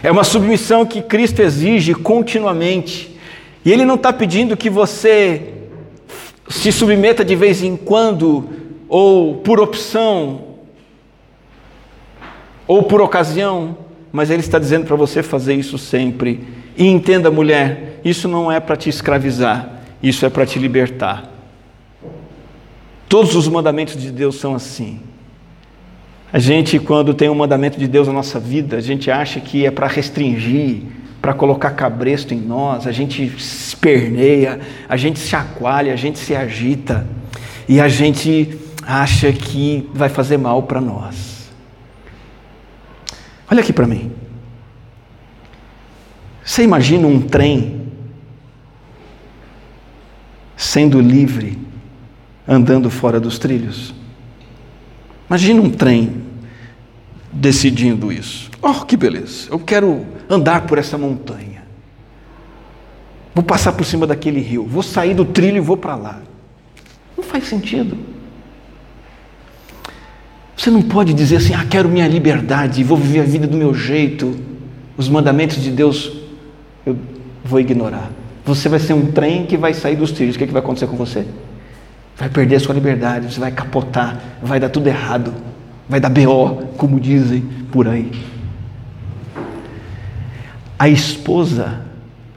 é 0.02 0.10
uma 0.10 0.24
submissão 0.24 0.84
que 0.84 1.02
Cristo 1.02 1.42
exige 1.42 1.94
continuamente, 1.94 3.16
e 3.64 3.72
Ele 3.72 3.86
não 3.86 3.96
está 3.96 4.12
pedindo 4.12 4.58
que 4.58 4.70
você 4.70 5.54
se 6.50 6.72
submeta 6.72 7.24
de 7.24 7.36
vez 7.36 7.62
em 7.62 7.78
quando, 7.78 8.50
ou 8.90 9.36
por 9.38 9.60
opção, 9.60 10.56
ou 12.66 12.82
por 12.82 13.00
ocasião, 13.00 13.78
mas 14.12 14.32
Ele 14.32 14.42
está 14.42 14.58
dizendo 14.58 14.88
para 14.88 14.96
você 14.96 15.22
fazer 15.22 15.54
isso 15.54 15.78
sempre 15.78 16.61
e 16.78 16.88
entenda, 16.88 17.30
mulher, 17.30 18.00
isso 18.04 18.28
não 18.28 18.52
é 18.52 18.60
para 18.60 18.76
te 18.76 18.90
escravizar, 18.90 19.82
isso 20.02 20.26
é 20.26 20.30
para 20.30 20.46
te 20.46 20.58
libertar. 20.58 21.30
Todos 23.08 23.36
os 23.36 23.48
mandamentos 23.48 23.98
de 23.98 24.10
Deus 24.10 24.36
são 24.36 24.56
assim. 24.56 25.00
A 26.32 26.40
gente, 26.40 26.80
quando 26.80 27.14
tem 27.14 27.30
um 27.30 27.36
mandamento 27.36 27.78
de 27.78 27.88
Deus 27.88 28.08
na 28.08 28.14
nossa 28.14 28.40
vida, 28.40 28.78
a 28.78 28.82
gente 28.82 29.12
acha 29.12 29.42
que 29.42 29.66
é 29.66 29.72
para 29.72 29.86
restringir, 29.86 30.84
para 31.22 31.34
colocar 31.34 31.72
cabresto 31.72 32.34
em 32.34 32.40
nós, 32.40 32.88
a 32.88 32.92
gente 32.92 33.22
esperneia, 33.24 34.60
a 34.88 34.96
gente 34.96 35.20
se 35.20 35.28
chacoalha, 35.28 35.94
a 35.94 35.98
gente 35.98 36.18
se 36.18 36.34
agita 36.34 37.06
e 37.68 37.80
a 37.82 37.88
gente 37.88 38.58
acha 38.82 39.32
que 39.32 39.88
vai 39.94 40.10
fazer 40.10 40.38
mal 40.38 40.64
para 40.64 40.82
nós. 40.82 41.52
Olha 43.52 43.60
aqui 43.60 43.74
para 43.74 43.86
mim. 43.86 44.12
Você 46.43 46.63
imagina 46.63 47.08
um 47.08 47.21
trem 47.21 47.82
sendo 50.58 50.99
livre, 50.99 51.58
andando 52.47 52.89
fora 52.89 53.19
dos 53.19 53.38
trilhos? 53.38 53.93
Imagina 55.30 55.62
um 55.62 55.69
trem 55.69 56.21
decidindo 57.32 58.12
isso. 58.12 58.49
Oh, 58.62 58.86
que 58.86 58.97
beleza! 58.97 59.49
Eu 59.49 59.60
quero 59.60 60.06
andar 60.30 60.65
por 60.67 60.77
essa 60.77 60.97
montanha. 60.97 61.63
Vou 63.34 63.43
passar 63.43 63.71
por 63.71 63.86
cima 63.86 64.06
daquele 64.06 64.41
rio. 64.41 64.65
Vou 64.65 64.84
sair 64.84 65.13
do 65.13 65.23
trilho 65.23 65.58
e 65.58 65.62
vou 65.62 65.77
para 65.77 65.95
lá. 65.95 66.21
Não 67.15 67.23
faz 67.23 67.45
sentido. 67.47 67.97
Você 70.56 70.69
não 70.69 70.82
pode 70.82 71.13
dizer 71.13 71.38
assim: 71.38 71.54
ah, 71.54 71.65
quero 71.65 71.88
minha 71.88 72.08
liberdade, 72.08 72.84
vou 72.84 72.97
viver 72.97 73.21
a 73.21 73.23
vida 73.23 73.47
do 73.47 73.58
meu 73.58 73.73
jeito. 73.73 74.38
Os 74.97 75.08
mandamentos 75.08 75.62
de 75.62 75.71
Deus 75.71 76.21
eu 76.86 76.98
vou 77.44 77.60
ignorar. 77.60 78.12
Você 78.46 78.67
vai 78.67 78.80
ser 78.80 78.94
um 78.94 79.12
trem 79.12 79.46
que 79.46 79.58
vai 79.58 79.74
sair 79.74 79.96
dos 79.96 80.12
trilhos. 80.12 80.36
O 80.36 80.38
que, 80.38 80.44
é 80.46 80.48
que 80.48 80.54
vai 80.54 80.62
acontecer 80.62 80.88
com 80.88 80.98
você? 80.98 81.26
Vai 82.17 82.30
perder 82.30 82.56
a 82.56 82.60
sua 82.60 82.76
liberdade, 82.76 83.32
você 83.34 83.39
vai 83.39 83.52
capotar, 83.52 84.20
vai 84.41 84.60
dar 84.60 84.70
tudo 84.70 84.88
errado, 84.88 85.34
vai 85.88 86.00
dar 86.00 86.10
BO, 86.10 86.67
como 86.78 87.00
dizem 87.00 87.41
por 87.72 87.88
aí. 87.88 88.12
A 90.78 90.89
esposa 90.89 91.82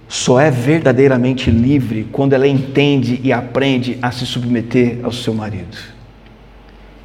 só 0.08 0.38
é 0.40 0.50
verdadeiramente 0.50 1.50
livre 1.50 2.06
quando 2.12 2.34
ela 2.34 2.46
entende 2.46 3.20
e 3.22 3.32
aprende 3.32 3.98
a 4.00 4.10
se 4.10 4.26
submeter 4.26 5.00
ao 5.02 5.10
seu 5.10 5.34
marido. 5.34 5.76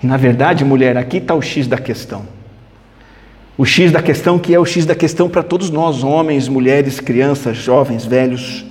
E 0.01 0.07
na 0.07 0.17
verdade, 0.17 0.63
mulher, 0.63 0.97
aqui 0.97 1.17
está 1.17 1.33
o 1.33 1.41
X 1.41 1.67
da 1.67 1.77
questão. 1.77 2.38
O 3.59 3.65
X 3.65 3.91
da 3.91 4.01
questão 4.01 4.39
que 4.39 4.55
é 4.55 4.57
o 4.57 4.63
X 4.63 4.85
da 4.85 4.95
questão 4.95 5.27
para 5.27 5.43
todos 5.43 5.69
nós, 5.69 6.01
homens, 6.01 6.47
mulheres, 6.47 7.01
crianças, 7.01 7.57
jovens, 7.57 8.05
velhos. 8.05 8.63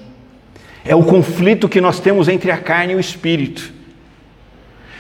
É 0.83 0.95
o 0.95 1.03
conflito 1.03 1.69
que 1.69 1.79
nós 1.79 2.01
temos 2.01 2.27
entre 2.27 2.51
a 2.51 2.57
carne 2.57 2.95
e 2.95 2.97
o 2.97 3.01
espírito. 3.01 3.71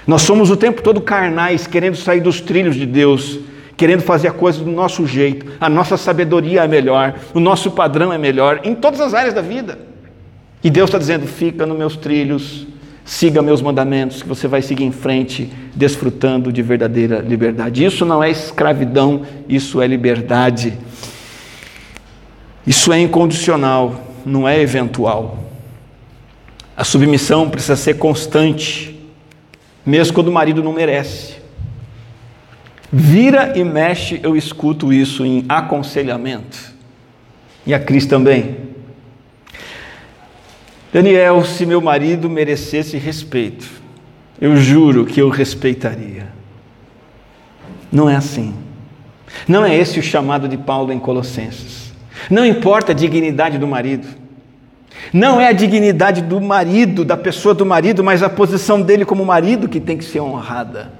Nós 0.06 0.20
somos 0.20 0.50
o 0.50 0.58
tempo 0.58 0.82
todo 0.82 1.00
carnais, 1.00 1.66
querendo 1.66 1.96
sair 1.96 2.20
dos 2.20 2.38
trilhos 2.38 2.76
de 2.76 2.84
Deus, 2.84 3.38
querendo 3.78 4.02
fazer 4.02 4.28
a 4.28 4.32
coisa 4.32 4.62
do 4.62 4.70
nosso 4.70 5.06
jeito, 5.06 5.52
a 5.58 5.70
nossa 5.70 5.96
sabedoria 5.96 6.64
é 6.64 6.68
melhor, 6.68 7.14
o 7.32 7.40
nosso 7.40 7.70
padrão 7.70 8.12
é 8.12 8.18
melhor, 8.18 8.60
em 8.64 8.74
todas 8.74 9.00
as 9.00 9.14
áreas 9.14 9.32
da 9.32 9.40
vida. 9.40 9.78
E 10.62 10.68
Deus 10.68 10.90
está 10.90 10.98
dizendo: 10.98 11.26
fica 11.26 11.64
nos 11.64 11.78
meus 11.78 11.96
trilhos, 11.96 12.66
siga 13.08 13.40
meus 13.40 13.62
mandamentos, 13.62 14.22
que 14.22 14.28
você 14.28 14.46
vai 14.46 14.60
seguir 14.60 14.84
em 14.84 14.92
frente, 14.92 15.50
desfrutando 15.74 16.52
de 16.52 16.60
verdadeira 16.60 17.20
liberdade. 17.20 17.82
Isso 17.82 18.04
não 18.04 18.22
é 18.22 18.30
escravidão, 18.30 19.22
isso 19.48 19.80
é 19.80 19.86
liberdade. 19.86 20.74
Isso 22.66 22.92
é 22.92 23.00
incondicional, 23.00 23.98
não 24.26 24.46
é 24.46 24.60
eventual. 24.60 25.38
A 26.76 26.84
submissão 26.84 27.48
precisa 27.48 27.76
ser 27.76 27.94
constante, 27.94 28.94
mesmo 29.86 30.12
quando 30.12 30.28
o 30.28 30.32
marido 30.32 30.62
não 30.62 30.74
merece. 30.74 31.36
Vira 32.92 33.54
e 33.56 33.64
mexe, 33.64 34.20
eu 34.22 34.36
escuto 34.36 34.92
isso 34.92 35.24
em 35.24 35.46
aconselhamento. 35.48 36.74
E 37.66 37.72
a 37.72 37.80
Cris 37.80 38.04
também. 38.04 38.67
Daniel, 40.92 41.44
se 41.44 41.66
meu 41.66 41.80
marido 41.80 42.30
merecesse 42.30 42.96
respeito, 42.96 43.68
eu 44.40 44.56
juro 44.56 45.04
que 45.04 45.20
eu 45.20 45.28
respeitaria. 45.28 46.28
Não 47.92 48.08
é 48.08 48.16
assim. 48.16 48.54
Não 49.46 49.64
é 49.64 49.76
esse 49.76 49.98
o 49.98 50.02
chamado 50.02 50.48
de 50.48 50.56
Paulo 50.56 50.92
em 50.92 50.98
Colossenses. 50.98 51.92
Não 52.30 52.44
importa 52.44 52.92
a 52.92 52.94
dignidade 52.94 53.58
do 53.58 53.66
marido. 53.66 54.06
Não 55.12 55.40
é 55.40 55.48
a 55.48 55.52
dignidade 55.52 56.22
do 56.22 56.40
marido, 56.40 57.04
da 57.04 57.16
pessoa 57.16 57.54
do 57.54 57.66
marido, 57.66 58.02
mas 58.02 58.22
a 58.22 58.30
posição 58.30 58.80
dele 58.80 59.04
como 59.04 59.24
marido 59.24 59.68
que 59.68 59.80
tem 59.80 59.96
que 59.96 60.04
ser 60.04 60.20
honrada. 60.20 60.92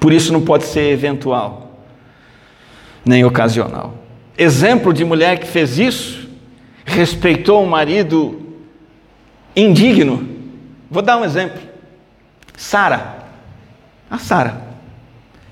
Por 0.00 0.12
isso 0.12 0.32
não 0.32 0.42
pode 0.42 0.64
ser 0.64 0.92
eventual, 0.92 1.80
nem 3.04 3.24
ocasional. 3.24 3.94
Exemplo 4.36 4.92
de 4.92 5.04
mulher 5.04 5.38
que 5.38 5.46
fez 5.46 5.78
isso 5.78 6.23
respeitou 6.84 7.62
um 7.62 7.66
marido 7.66 8.40
indigno. 9.56 10.28
Vou 10.90 11.02
dar 11.02 11.18
um 11.18 11.24
exemplo. 11.24 11.60
Sara. 12.56 13.24
A 14.10 14.18
Sara. 14.18 14.62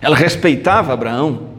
Ela 0.01 0.17
respeitava 0.17 0.93
Abraão. 0.93 1.51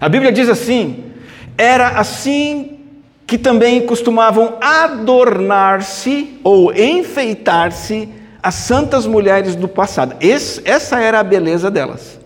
A 0.00 0.08
Bíblia 0.08 0.32
diz 0.32 0.48
assim: 0.48 1.12
era 1.56 1.88
assim 1.88 2.78
que 3.26 3.38
também 3.38 3.86
costumavam 3.86 4.58
adornar-se 4.60 6.38
ou 6.42 6.72
enfeitar-se 6.74 8.08
as 8.42 8.54
santas 8.54 9.06
mulheres 9.06 9.54
do 9.54 9.68
passado. 9.68 10.16
Esse, 10.20 10.60
essa 10.64 11.00
era 11.00 11.20
a 11.20 11.24
beleza 11.24 11.70
delas. 11.70 12.21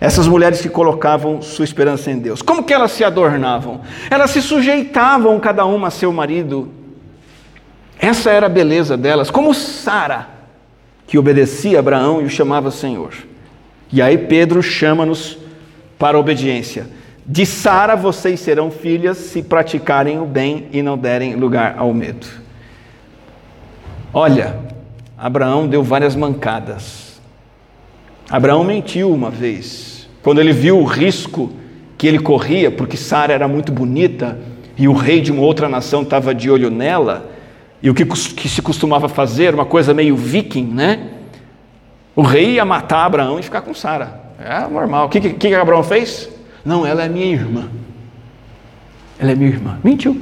Essas 0.00 0.28
mulheres 0.28 0.60
que 0.60 0.68
colocavam 0.68 1.42
sua 1.42 1.64
esperança 1.64 2.10
em 2.10 2.18
Deus. 2.18 2.40
Como 2.40 2.62
que 2.62 2.72
elas 2.72 2.92
se 2.92 3.02
adornavam? 3.02 3.80
Elas 4.08 4.30
se 4.30 4.40
sujeitavam 4.40 5.40
cada 5.40 5.64
uma 5.64 5.88
a 5.88 5.90
seu 5.90 6.12
marido. 6.12 6.70
Essa 7.98 8.30
era 8.30 8.46
a 8.46 8.50
beleza 8.50 8.96
delas, 8.96 9.28
como 9.28 9.52
Sara, 9.52 10.28
que 11.06 11.18
obedecia 11.18 11.78
a 11.78 11.80
Abraão 11.80 12.22
e 12.22 12.24
o 12.26 12.30
chamava 12.30 12.70
Senhor. 12.70 13.12
E 13.92 14.00
aí 14.00 14.16
Pedro 14.16 14.62
chama-nos 14.62 15.36
para 15.98 16.16
a 16.16 16.20
obediência. 16.20 16.86
De 17.26 17.44
Sara 17.44 17.96
vocês 17.96 18.38
serão 18.38 18.70
filhas 18.70 19.18
se 19.18 19.42
praticarem 19.42 20.20
o 20.20 20.24
bem 20.24 20.68
e 20.72 20.80
não 20.80 20.96
derem 20.96 21.34
lugar 21.34 21.74
ao 21.76 21.92
medo. 21.92 22.26
Olha, 24.14 24.56
Abraão 25.16 25.66
deu 25.66 25.82
várias 25.82 26.14
mancadas 26.14 27.07
Abraão 28.30 28.62
mentiu 28.62 29.10
uma 29.10 29.30
vez, 29.30 30.08
quando 30.22 30.40
ele 30.40 30.52
viu 30.52 30.78
o 30.78 30.84
risco 30.84 31.50
que 31.96 32.06
ele 32.06 32.18
corria, 32.18 32.70
porque 32.70 32.96
Sara 32.96 33.32
era 33.32 33.48
muito 33.48 33.72
bonita 33.72 34.38
e 34.76 34.86
o 34.86 34.92
rei 34.92 35.20
de 35.20 35.32
uma 35.32 35.42
outra 35.42 35.68
nação 35.68 36.02
estava 36.02 36.34
de 36.34 36.50
olho 36.50 36.70
nela, 36.70 37.32
e 37.82 37.88
o 37.88 37.94
que, 37.94 38.04
que, 38.04 38.48
se 38.48 38.60
costumava 38.60 39.08
fazer, 39.08 39.54
uma 39.54 39.64
coisa 39.64 39.94
meio 39.94 40.16
viking, 40.16 40.66
né? 40.66 41.10
O 42.14 42.22
rei 42.22 42.54
ia 42.54 42.64
matar 42.64 43.04
Abraão 43.04 43.38
e 43.38 43.42
ficar 43.42 43.62
com 43.62 43.72
Sara. 43.72 44.20
É 44.38 44.66
normal. 44.68 45.06
O 45.06 45.08
que, 45.08 45.20
que, 45.20 45.32
que 45.32 45.54
Abraão 45.54 45.82
fez? 45.82 46.28
Não, 46.64 46.84
ela 46.84 47.04
é 47.04 47.08
minha 47.08 47.26
irmã. 47.26 47.68
Ela 49.18 49.32
é 49.32 49.34
minha 49.34 49.50
irmã. 49.50 49.78
Mentiu. 49.82 50.20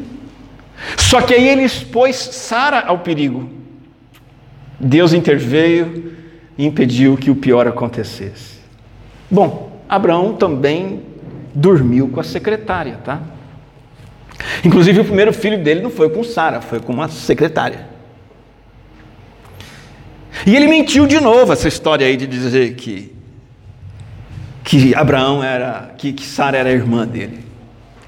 Só 0.96 1.22
que 1.22 1.32
aí 1.32 1.48
ele 1.48 1.62
expôs 1.62 2.16
Sara 2.16 2.80
ao 2.80 2.98
perigo. 2.98 3.48
Deus 4.78 5.14
interveio, 5.14 6.15
e 6.56 6.66
impediu 6.66 7.16
que 7.16 7.30
o 7.30 7.36
pior 7.36 7.66
acontecesse. 7.66 8.56
Bom, 9.30 9.80
Abraão 9.88 10.34
também 10.34 11.02
dormiu 11.54 12.08
com 12.08 12.20
a 12.20 12.24
secretária, 12.24 12.98
tá? 13.04 13.20
Inclusive 14.64 15.00
o 15.00 15.04
primeiro 15.04 15.32
filho 15.32 15.62
dele 15.62 15.80
não 15.80 15.90
foi 15.90 16.10
com 16.10 16.22
Sara, 16.22 16.60
foi 16.60 16.80
com 16.80 16.92
uma 16.92 17.08
secretária. 17.08 17.86
E 20.46 20.54
ele 20.54 20.66
mentiu 20.66 21.06
de 21.06 21.18
novo 21.18 21.52
essa 21.52 21.66
história 21.66 22.06
aí 22.06 22.16
de 22.16 22.26
dizer 22.26 22.74
que 22.74 23.14
que 24.62 24.92
Abraão 24.96 25.44
era 25.44 25.94
que, 25.96 26.12
que 26.12 26.26
Sara 26.26 26.58
era 26.58 26.70
irmã 26.70 27.06
dele. 27.06 27.44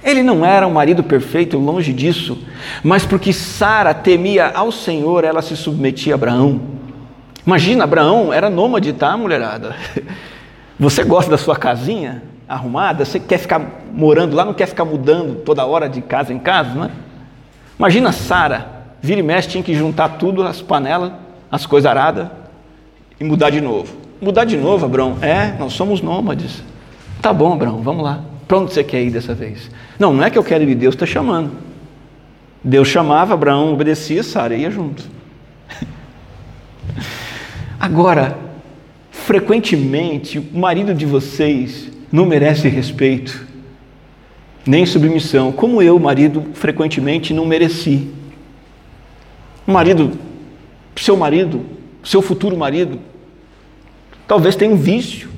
Ele 0.02 0.22
não 0.22 0.44
era 0.44 0.66
um 0.66 0.72
marido 0.72 1.02
perfeito, 1.02 1.58
longe 1.58 1.92
disso, 1.92 2.38
mas 2.82 3.04
porque 3.04 3.32
Sara 3.32 3.94
temia 3.94 4.48
ao 4.48 4.72
Senhor, 4.72 5.24
ela 5.24 5.42
se 5.42 5.56
submetia 5.56 6.14
a 6.14 6.16
Abraão. 6.16 6.61
Imagina, 7.48 7.84
Abraão 7.84 8.30
era 8.30 8.50
nômade, 8.50 8.92
tá, 8.92 9.16
mulherada? 9.16 9.74
Você 10.78 11.02
gosta 11.02 11.30
da 11.30 11.38
sua 11.38 11.56
casinha 11.56 12.22
arrumada? 12.46 13.06
Você 13.06 13.18
quer 13.18 13.38
ficar 13.38 13.58
morando 13.90 14.37
lá, 14.37 14.44
não 14.44 14.52
quer 14.52 14.66
ficar 14.66 14.84
mudando 14.84 15.37
toda 15.37 15.64
hora 15.64 15.88
de 15.88 16.02
casa 16.02 16.30
em 16.30 16.38
casa, 16.38 16.74
né? 16.74 16.90
Imagina 17.78 18.12
Sara, 18.12 18.84
vira 19.00 19.20
e 19.20 19.22
mexe, 19.22 19.48
tinha 19.48 19.64
que 19.64 19.74
juntar 19.74 20.18
tudo, 20.18 20.42
as 20.42 20.61
panelas, 20.61 21.11
as 21.50 21.64
coisas 21.64 21.90
aradas 21.90 22.28
e 23.18 23.24
mudar 23.24 23.48
de 23.48 23.62
novo. 23.62 23.96
Mudar 24.20 24.44
de 24.44 24.58
novo, 24.58 24.84
Abraão? 24.84 25.16
É, 25.22 25.56
nós 25.58 25.72
somos 25.72 26.02
nômades. 26.02 26.62
Tá 27.22 27.32
bom, 27.32 27.54
Abraão, 27.54 27.80
vamos 27.80 28.04
lá. 28.04 28.24
Para 28.46 28.58
onde 28.58 28.74
você 28.74 28.84
quer 28.84 29.02
ir 29.02 29.11
dessa 29.11 29.34
vez? 29.34 29.70
Não, 29.98 30.12
não 30.12 30.22
é 30.22 30.28
que 30.28 30.37
eu 30.37 30.44
quero 30.44 30.64
ir, 30.64 30.74
Deus 30.74 30.94
está 30.94 31.06
chamando. 31.06 31.52
Deus 32.62 32.88
chamava, 32.88 33.32
Abraão 33.32 33.72
obedecia, 33.72 34.22
Sara 34.22 34.54
ia 34.54 34.70
junto. 34.70 35.02
Agora, 37.80 38.36
frequentemente, 39.10 40.38
o 40.38 40.58
marido 40.58 40.92
de 40.92 41.06
vocês 41.06 41.90
não 42.10 42.26
merece 42.26 42.68
respeito, 42.68 43.46
nem 44.66 44.84
submissão, 44.84 45.52
como 45.52 45.80
eu, 45.80 45.98
marido, 45.98 46.44
frequentemente 46.54 47.32
não 47.32 47.46
mereci. 47.46 48.08
O 49.66 49.70
marido, 49.70 50.12
seu 50.96 51.16
marido, 51.16 51.64
seu 52.02 52.20
futuro 52.20 52.56
marido, 52.56 52.98
talvez 54.26 54.56
tenha 54.56 54.72
um 54.72 54.76
vício, 54.76 55.28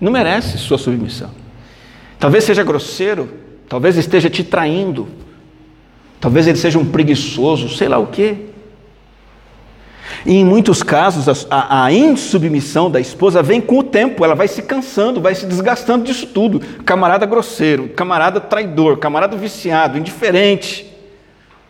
não 0.00 0.12
merece 0.12 0.58
sua 0.58 0.76
submissão. 0.76 1.30
Talvez 2.18 2.44
seja 2.44 2.62
grosseiro, 2.62 3.28
talvez 3.68 3.96
esteja 3.96 4.28
te 4.28 4.44
traindo, 4.44 5.08
talvez 6.20 6.46
ele 6.46 6.58
seja 6.58 6.78
um 6.78 6.84
preguiçoso, 6.84 7.68
sei 7.70 7.88
lá 7.88 7.98
o 7.98 8.08
quê. 8.08 8.46
E 10.24 10.36
em 10.36 10.44
muitos 10.44 10.82
casos, 10.82 11.46
a, 11.50 11.84
a, 11.84 11.92
insubmissão 11.92 12.90
da 12.90 13.00
esposa 13.00 13.42
vem 13.42 13.60
com 13.60 13.78
o 13.78 13.82
tempo, 13.82 14.24
ela 14.24 14.34
vai 14.34 14.48
se 14.48 14.62
cansando, 14.62 15.20
vai 15.20 15.34
se 15.34 15.46
desgastando 15.46 16.04
disso 16.04 16.26
tudo. 16.26 16.60
Camarada 16.84 17.26
grosseiro, 17.26 17.88
camarada 17.90 18.40
traidor, 18.40 18.98
camarada 18.98 19.36
viciado, 19.36 19.98
indiferente. 19.98 20.86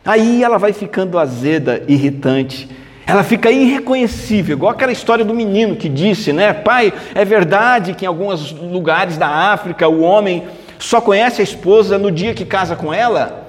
Aí 0.05 0.43
ela 0.43 0.59
vai 0.59 0.73
ficando 0.73 1.19
azeda, 1.19 1.83
irritante. 1.87 2.69
Ela 3.07 3.25
fica 3.25 3.51
irreconhecível, 3.51 4.57
igual 4.57 4.73
aquela 4.73 4.93
história 4.93 5.25
do 5.25 5.35
menino 5.35 5.77
que 5.77 5.89
disse, 5.89 6.33
né? 6.33 6.53
Pai, 6.53 6.93
é 7.15 7.25
verdade 7.25 7.95
que 7.95 8.05
em 8.05 8.09
alguns 8.09 8.53
lugares 8.53 9.17
da 9.17 9.29
África 9.29 9.89
o 9.89 10.01
homem 10.01 10.45
só 10.79 11.01
conhece 11.01 11.41
a 11.41 11.45
esposa 11.45 11.99
no 11.99 12.11
dia 12.11 12.35
que 12.35 12.45
casa 12.45 12.77
com 12.77 12.93
ela? 12.93 13.48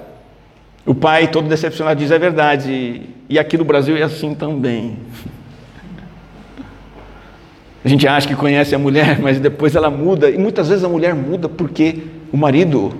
O 0.84 0.94
pai, 0.94 1.28
todo 1.28 1.48
decepcionado, 1.48 2.00
diz: 2.00 2.10
É 2.10 2.18
verdade, 2.18 3.02
e 3.28 3.38
aqui 3.38 3.56
no 3.56 3.64
Brasil 3.64 3.96
é 3.96 4.02
assim 4.02 4.34
também. 4.34 4.96
A 7.84 7.88
gente 7.88 8.06
acha 8.06 8.28
que 8.28 8.34
conhece 8.34 8.74
a 8.74 8.78
mulher, 8.78 9.18
mas 9.20 9.40
depois 9.40 9.74
ela 9.74 9.90
muda, 9.90 10.30
e 10.30 10.38
muitas 10.38 10.68
vezes 10.68 10.84
a 10.84 10.88
mulher 10.88 11.14
muda 11.14 11.48
porque 11.48 12.02
o 12.32 12.36
marido 12.36 12.94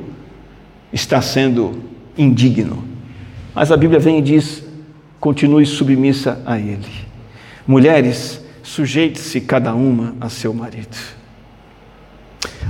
está 0.92 1.20
sendo 1.20 1.82
indigno. 2.16 2.84
Mas 3.54 3.72
a 3.72 3.76
Bíblia 3.76 3.98
vem 3.98 4.18
e 4.18 4.22
diz: 4.22 4.62
continue 5.18 5.64
submissa 5.64 6.40
a 6.44 6.58
ele. 6.58 6.86
Mulheres, 7.66 8.44
sujeite-se 8.62 9.40
cada 9.40 9.74
uma 9.74 10.14
a 10.20 10.28
seu 10.28 10.52
marido. 10.52 10.96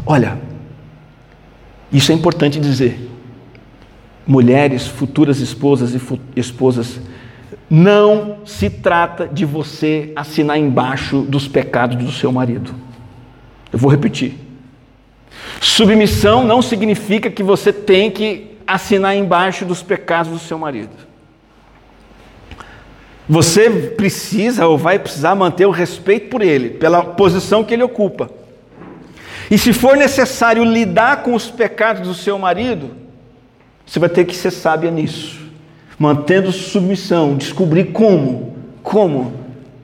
Olha, 0.06 0.38
isso 1.92 2.12
é 2.12 2.14
importante 2.14 2.58
dizer 2.58 3.09
mulheres, 4.30 4.86
futuras 4.86 5.40
esposas 5.40 5.92
e 5.92 6.00
esposas, 6.36 7.00
não 7.68 8.38
se 8.46 8.70
trata 8.70 9.26
de 9.26 9.44
você 9.44 10.12
assinar 10.14 10.56
embaixo 10.56 11.22
dos 11.22 11.48
pecados 11.48 11.96
do 11.96 12.12
seu 12.12 12.30
marido. 12.30 12.72
Eu 13.72 13.78
vou 13.78 13.90
repetir. 13.90 14.34
Submissão 15.60 16.44
não 16.44 16.62
significa 16.62 17.28
que 17.28 17.42
você 17.42 17.72
tem 17.72 18.08
que 18.08 18.56
assinar 18.64 19.16
embaixo 19.16 19.64
dos 19.64 19.82
pecados 19.82 20.30
do 20.30 20.38
seu 20.38 20.56
marido. 20.56 21.10
Você 23.28 23.68
precisa 23.68 24.68
ou 24.68 24.78
vai 24.78 25.00
precisar 25.00 25.34
manter 25.34 25.66
o 25.66 25.72
respeito 25.72 26.28
por 26.28 26.40
ele, 26.40 26.70
pela 26.70 27.02
posição 27.02 27.64
que 27.64 27.74
ele 27.74 27.82
ocupa. 27.82 28.30
E 29.50 29.58
se 29.58 29.72
for 29.72 29.96
necessário 29.96 30.62
lidar 30.62 31.24
com 31.24 31.34
os 31.34 31.50
pecados 31.50 32.06
do 32.06 32.14
seu 32.14 32.38
marido, 32.38 33.09
você 33.90 33.98
vai 33.98 34.08
ter 34.08 34.24
que 34.24 34.36
ser 34.36 34.52
sábia 34.52 34.88
nisso, 34.88 35.40
mantendo 35.98 36.52
submissão, 36.52 37.36
descobrir 37.36 37.86
como, 37.86 38.54
como 38.84 39.32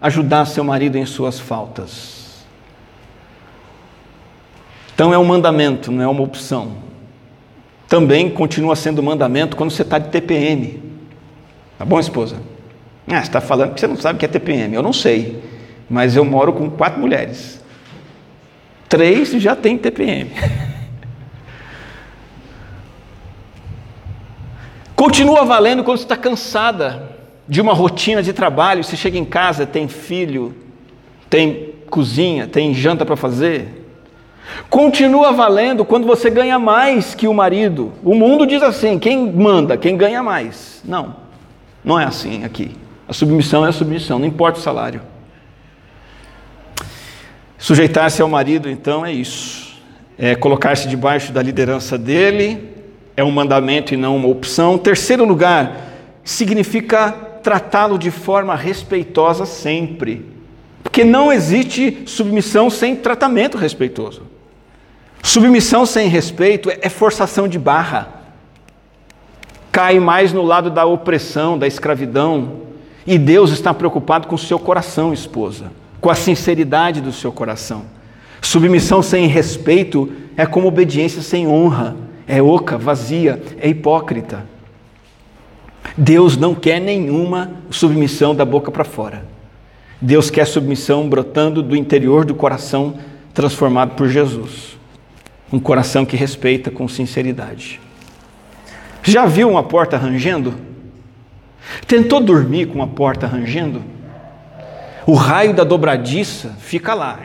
ajudar 0.01 0.47
seu 0.47 0.63
marido 0.63 0.97
em 0.97 1.05
suas 1.05 1.41
faltas. 1.41 2.47
Então 4.95 5.13
é 5.13 5.19
um 5.19 5.25
mandamento, 5.25 5.91
não 5.91 6.05
é 6.05 6.07
uma 6.07 6.23
opção. 6.23 6.77
Também 7.89 8.31
continua 8.31 8.77
sendo 8.77 9.03
mandamento 9.03 9.57
quando 9.57 9.73
você 9.73 9.83
está 9.83 9.99
de 9.99 10.09
TPM. 10.09 10.81
Tá 11.77 11.85
bom, 11.85 11.99
esposa? 11.99 12.37
Ah, 13.09 13.17
você 13.17 13.23
está 13.23 13.41
falando 13.41 13.75
que 13.75 13.81
você 13.81 13.89
não 13.89 13.97
sabe 13.97 14.19
o 14.19 14.21
que 14.21 14.25
é 14.25 14.29
TPM. 14.29 14.73
Eu 14.73 14.85
não 14.85 14.93
sei, 14.93 15.43
mas 15.91 16.15
eu 16.15 16.25
moro 16.25 16.53
com 16.53 16.71
quatro 16.71 17.01
mulheres. 17.01 17.61
Três 18.89 19.33
já 19.33 19.57
tem 19.57 19.77
TPM. 19.77 20.31
Continua 24.97 25.45
valendo 25.45 25.85
quando 25.85 25.99
você 25.99 26.05
está 26.05 26.17
cansada 26.17 27.17
de 27.47 27.61
uma 27.61 27.75
rotina 27.75 28.23
de 28.23 28.33
trabalho. 28.33 28.83
Você 28.83 28.97
chega 28.97 29.19
em 29.19 29.27
casa, 29.27 29.67
tem 29.67 29.87
filho, 29.87 30.55
tem 31.29 31.75
cozinha, 31.91 32.49
tem 32.49 32.73
janta 32.73 33.05
para 33.05 33.15
fazer. 33.15 33.85
Continua 34.71 35.33
valendo 35.33 35.85
quando 35.85 36.07
você 36.07 36.31
ganha 36.31 36.59
mais 36.59 37.15
que 37.15 37.29
o 37.29 37.35
marido. 37.35 37.93
O 38.03 38.15
mundo 38.15 38.47
diz 38.47 38.63
assim: 38.63 38.99
quem 38.99 39.31
manda, 39.31 39.77
quem 39.77 39.97
ganha 39.99 40.23
mais. 40.23 40.81
Não, 40.83 41.17
não 41.85 42.01
é 42.01 42.05
assim 42.05 42.43
aqui. 42.43 42.75
A 43.07 43.13
submissão 43.13 43.67
é 43.67 43.69
a 43.69 43.73
submissão, 43.73 44.19
não 44.19 44.27
importa 44.27 44.59
o 44.59 44.63
salário. 44.63 45.03
Sujeitar-se 47.59 48.23
ao 48.23 48.29
marido, 48.29 48.69
então, 48.69 49.05
é 49.05 49.13
isso. 49.13 49.77
É 50.19 50.35
colocar-se 50.35 50.89
debaixo 50.89 51.33
da 51.33 51.43
liderança 51.43 51.99
dele, 51.99 52.76
é 53.17 53.25
um 53.25 53.31
mandamento 53.31 53.95
e 53.95 53.97
não 53.97 54.17
uma 54.17 54.29
opção. 54.29 54.77
Terceiro 54.77 55.25
lugar, 55.25 55.87
significa 56.23 57.13
tratá-lo 57.43 57.99
de 57.99 58.11
forma 58.11 58.55
respeitosa 58.55 59.47
sempre. 59.47 60.27
Porque 60.83 61.05
não 61.05 61.33
existe 61.33 62.03
submissão 62.07 62.69
sem 62.69 62.95
tratamento 62.95 63.57
respeitoso. 63.57 64.23
Submissão 65.23 65.87
sem 65.87 66.09
respeito 66.09 66.71
é 66.71 66.89
forçação 66.89 67.49
de 67.49 67.59
barra. 67.59 68.09
Cai 69.73 69.99
mais 69.99 70.33
no 70.33 70.43
lado 70.43 70.71
da 70.71 70.85
opressão, 70.85 71.59
da 71.59 71.67
escravidão, 71.67 72.63
e 73.07 73.19
Deus 73.19 73.51
está 73.51 73.73
preocupado 73.73 74.27
com 74.27 74.35
o 74.35 74.39
seu 74.39 74.59
coração, 74.59 75.13
esposa, 75.13 75.71
com 76.01 76.11
a 76.11 76.15
sinceridade 76.15 77.01
do 77.01 77.13
seu 77.13 77.31
coração. 77.31 77.85
Submissão 78.41 79.03
sem 79.03 79.27
respeito 79.27 80.11
é 80.37 80.47
como 80.47 80.69
obediência 80.69 81.23
sem 81.23 81.47
honra, 81.47 81.97
é 82.27 82.43
oca, 82.43 82.77
vazia, 82.77 83.43
é 83.59 83.69
hipócrita. 83.69 84.45
Deus 85.97 86.37
não 86.37 86.55
quer 86.55 86.81
nenhuma 86.81 87.53
submissão 87.71 88.35
da 88.35 88.45
boca 88.45 88.71
para 88.71 88.85
fora. 88.85 89.25
Deus 90.01 90.29
quer 90.29 90.47
submissão 90.47 91.09
brotando 91.09 91.63
do 91.63 91.77
interior 91.77 92.25
do 92.25 92.35
coração 92.35 92.99
transformado 93.33 93.95
por 93.95 94.09
Jesus. 94.09 94.77
Um 95.53 95.61
coração 95.61 96.05
que 96.05 96.17
respeita 96.17 96.71
com 96.71 96.89
sinceridade. 96.89 97.81
Já 99.03 99.25
viu 99.27 99.49
uma 99.49 99.63
porta 99.63 99.97
rangendo? 99.97 100.55
Tentou 101.87 102.21
dormir 102.21 102.67
com 102.67 102.83
a 102.83 102.87
porta 102.87 103.27
rangendo? 103.27 103.83
O 105.07 105.15
raio 105.15 105.55
da 105.55 105.63
dobradiça 105.63 106.57
fica 106.59 106.93
lá. 106.93 107.21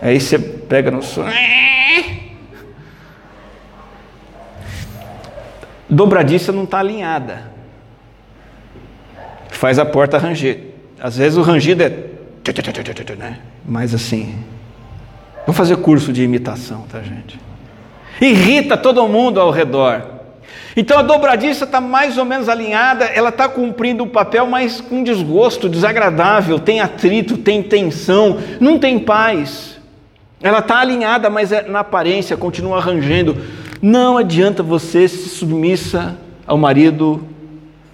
Aí 0.00 0.18
você 0.18 0.38
pega 0.38 0.90
no 0.90 1.02
sono. 1.02 1.30
Dobradiça 5.90 6.52
não 6.52 6.64
está 6.64 6.78
alinhada. 6.78 7.50
Faz 9.50 9.78
a 9.78 9.84
porta 9.84 10.18
ranger. 10.18 10.68
Às 11.00 11.16
vezes 11.16 11.36
o 11.36 11.42
rangido 11.42 11.82
é. 11.82 12.10
Né? 13.18 13.38
Mas 13.64 13.94
assim. 13.94 14.36
Vou 15.46 15.54
fazer 15.54 15.76
curso 15.76 16.12
de 16.12 16.22
imitação, 16.22 16.86
tá, 16.90 17.00
gente? 17.00 17.38
Irrita 18.20 18.76
todo 18.76 19.06
mundo 19.08 19.40
ao 19.40 19.50
redor. 19.50 20.20
Então 20.76 20.98
a 20.98 21.02
dobradiça 21.02 21.64
está 21.64 21.80
mais 21.80 22.16
ou 22.16 22.24
menos 22.24 22.48
alinhada, 22.48 23.04
ela 23.06 23.30
está 23.30 23.48
cumprindo 23.48 24.04
o 24.04 24.06
papel, 24.06 24.46
mas 24.46 24.80
com 24.80 25.02
desgosto, 25.02 25.68
desagradável, 25.68 26.58
tem 26.58 26.80
atrito, 26.80 27.36
tem 27.36 27.62
tensão, 27.62 28.38
não 28.60 28.78
tem 28.78 28.98
paz. 28.98 29.78
Ela 30.42 30.60
está 30.60 30.78
alinhada, 30.78 31.28
mas 31.28 31.52
é, 31.52 31.62
na 31.62 31.80
aparência 31.80 32.36
continua 32.36 32.78
arranjando. 32.78 33.36
Não 33.82 34.18
adianta 34.18 34.62
você 34.62 35.08
se 35.08 35.28
submissa 35.30 36.18
ao 36.46 36.58
marido 36.58 37.24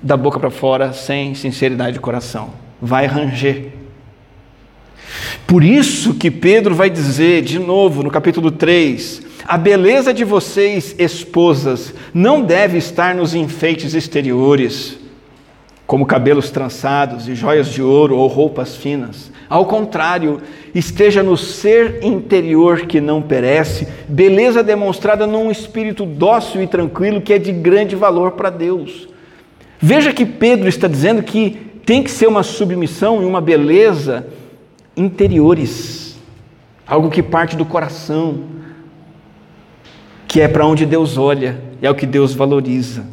da 0.02 0.16
boca 0.16 0.40
para 0.40 0.50
fora 0.50 0.92
sem 0.92 1.34
sinceridade 1.34 1.94
de 1.94 2.00
coração. 2.00 2.50
Vai 2.82 3.06
ranger. 3.06 3.72
Por 5.46 5.62
isso 5.62 6.14
que 6.14 6.30
Pedro 6.30 6.74
vai 6.74 6.90
dizer 6.90 7.42
de 7.42 7.60
novo 7.60 8.02
no 8.02 8.10
capítulo 8.10 8.50
3: 8.50 9.22
a 9.44 9.56
beleza 9.56 10.12
de 10.12 10.24
vocês, 10.24 10.96
esposas, 10.98 11.94
não 12.12 12.42
deve 12.42 12.78
estar 12.78 13.14
nos 13.14 13.32
enfeites 13.32 13.94
exteriores, 13.94 14.98
como 15.86 16.04
cabelos 16.04 16.50
trançados 16.50 17.28
e 17.28 17.34
joias 17.36 17.68
de 17.68 17.80
ouro 17.80 18.16
ou 18.16 18.26
roupas 18.26 18.74
finas. 18.74 19.30
Ao 19.48 19.64
contrário, 19.64 20.40
esteja 20.74 21.22
no 21.22 21.36
ser 21.36 22.02
interior 22.02 22.82
que 22.82 23.00
não 23.00 23.22
perece, 23.22 23.86
beleza 24.08 24.62
demonstrada 24.62 25.26
num 25.26 25.50
espírito 25.50 26.04
dócil 26.04 26.62
e 26.62 26.66
tranquilo 26.66 27.20
que 27.20 27.32
é 27.32 27.38
de 27.38 27.52
grande 27.52 27.94
valor 27.94 28.32
para 28.32 28.50
Deus. 28.50 29.08
Veja 29.78 30.12
que 30.12 30.26
Pedro 30.26 30.68
está 30.68 30.88
dizendo 30.88 31.22
que 31.22 31.66
tem 31.84 32.02
que 32.02 32.10
ser 32.10 32.26
uma 32.26 32.42
submissão 32.42 33.22
e 33.22 33.24
uma 33.24 33.40
beleza 33.40 34.26
interiores, 34.96 36.16
algo 36.86 37.10
que 37.10 37.22
parte 37.22 37.56
do 37.56 37.64
coração, 37.64 38.44
que 40.26 40.40
é 40.40 40.48
para 40.48 40.66
onde 40.66 40.84
Deus 40.84 41.16
olha, 41.16 41.60
é 41.80 41.88
o 41.88 41.94
que 41.94 42.06
Deus 42.06 42.34
valoriza. 42.34 43.04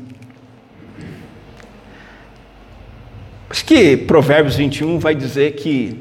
Acho 3.50 3.66
que 3.66 3.96
Provérbios 3.96 4.56
21 4.56 4.98
vai 4.98 5.14
dizer 5.14 5.54
que, 5.54 5.96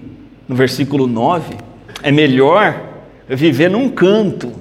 no 0.53 0.57
versículo 0.57 1.07
9, 1.07 1.57
é 2.03 2.13
melhor 2.13 2.79
viver 3.27 3.71
num 3.71 3.89
canto, 3.89 4.53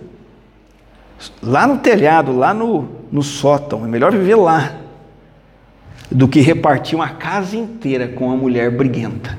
lá 1.44 1.68
no 1.68 1.80
telhado, 1.80 2.32
lá 2.32 2.54
no, 2.54 2.88
no 3.12 3.22
sótão, 3.22 3.84
é 3.84 3.90
melhor 3.90 4.10
viver 4.14 4.36
lá, 4.36 4.74
do 6.10 6.30
que 6.30 6.40
repartir 6.40 6.96
uma 6.96 7.10
casa 7.10 7.58
inteira 7.58 8.08
com 8.08 8.28
uma 8.28 8.38
mulher 8.38 8.72
briguenta. 8.72 9.38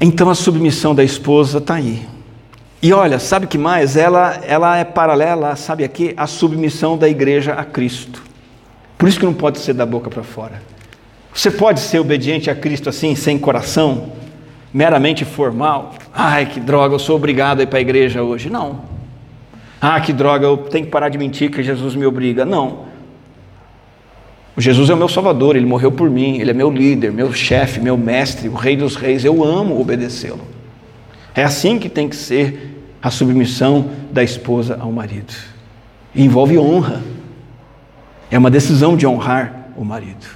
Então 0.00 0.28
a 0.28 0.34
submissão 0.34 0.92
da 0.92 1.04
esposa 1.04 1.58
está 1.58 1.74
aí. 1.74 2.06
E 2.82 2.92
olha, 2.92 3.20
sabe 3.20 3.46
que 3.46 3.58
mais? 3.58 3.96
Ela, 3.96 4.40
ela 4.44 4.76
é 4.76 4.84
paralela, 4.84 5.54
sabe 5.54 5.84
aqui, 5.84 6.14
à 6.16 6.26
submissão 6.26 6.98
da 6.98 7.08
igreja 7.08 7.54
a 7.54 7.64
Cristo. 7.64 8.27
Por 8.98 9.08
isso 9.08 9.20
que 9.20 9.24
não 9.24 9.32
pode 9.32 9.60
ser 9.60 9.72
da 9.72 9.86
boca 9.86 10.10
para 10.10 10.24
fora. 10.24 10.60
Você 11.32 11.52
pode 11.52 11.78
ser 11.78 12.00
obediente 12.00 12.50
a 12.50 12.54
Cristo 12.54 12.88
assim, 12.88 13.14
sem 13.14 13.38
coração, 13.38 14.12
meramente 14.74 15.24
formal. 15.24 15.94
Ai, 16.12 16.46
que 16.46 16.58
droga, 16.58 16.96
eu 16.96 16.98
sou 16.98 17.14
obrigado 17.14 17.60
a 17.60 17.62
ir 17.62 17.66
para 17.66 17.78
a 17.78 17.80
igreja 17.80 18.24
hoje. 18.24 18.50
Não. 18.50 18.80
Ah, 19.80 20.00
que 20.00 20.12
droga, 20.12 20.44
eu 20.44 20.56
tenho 20.56 20.86
que 20.86 20.90
parar 20.90 21.08
de 21.08 21.16
mentir 21.16 21.50
que 21.50 21.62
Jesus 21.62 21.94
me 21.94 22.04
obriga. 22.04 22.44
Não. 22.44 22.88
Jesus 24.56 24.90
é 24.90 24.94
o 24.94 24.96
meu 24.96 25.08
Salvador, 25.08 25.54
ele 25.54 25.66
morreu 25.66 25.92
por 25.92 26.10
mim, 26.10 26.40
ele 26.40 26.50
é 26.50 26.54
meu 26.54 26.68
líder, 26.68 27.12
meu 27.12 27.32
chefe, 27.32 27.78
meu 27.78 27.96
mestre, 27.96 28.48
o 28.48 28.54
Rei 28.54 28.76
dos 28.76 28.96
Reis. 28.96 29.24
Eu 29.24 29.44
amo 29.44 29.80
obedecê-lo. 29.80 30.40
É 31.32 31.44
assim 31.44 31.78
que 31.78 31.88
tem 31.88 32.08
que 32.08 32.16
ser 32.16 32.82
a 33.00 33.10
submissão 33.10 33.88
da 34.10 34.24
esposa 34.24 34.76
ao 34.80 34.90
marido. 34.90 35.32
E 36.12 36.24
envolve 36.24 36.58
honra. 36.58 37.00
É 38.30 38.38
uma 38.38 38.50
decisão 38.50 38.96
de 38.96 39.06
honrar 39.06 39.68
o 39.76 39.84
marido. 39.84 40.26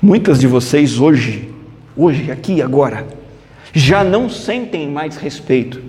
Muitas 0.00 0.38
de 0.38 0.46
vocês 0.46 0.98
hoje, 0.98 1.52
hoje, 1.96 2.30
aqui, 2.30 2.62
agora, 2.62 3.06
já 3.74 4.02
não 4.02 4.30
sentem 4.30 4.88
mais 4.88 5.16
respeito 5.16 5.82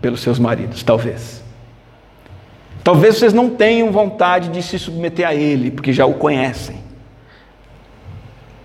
pelos 0.00 0.20
seus 0.20 0.38
maridos, 0.38 0.82
talvez. 0.82 1.42
Talvez 2.82 3.16
vocês 3.16 3.32
não 3.32 3.50
tenham 3.50 3.92
vontade 3.92 4.48
de 4.48 4.62
se 4.62 4.78
submeter 4.78 5.26
a 5.26 5.34
Ele, 5.34 5.70
porque 5.70 5.92
já 5.92 6.06
o 6.06 6.14
conhecem. 6.14 6.76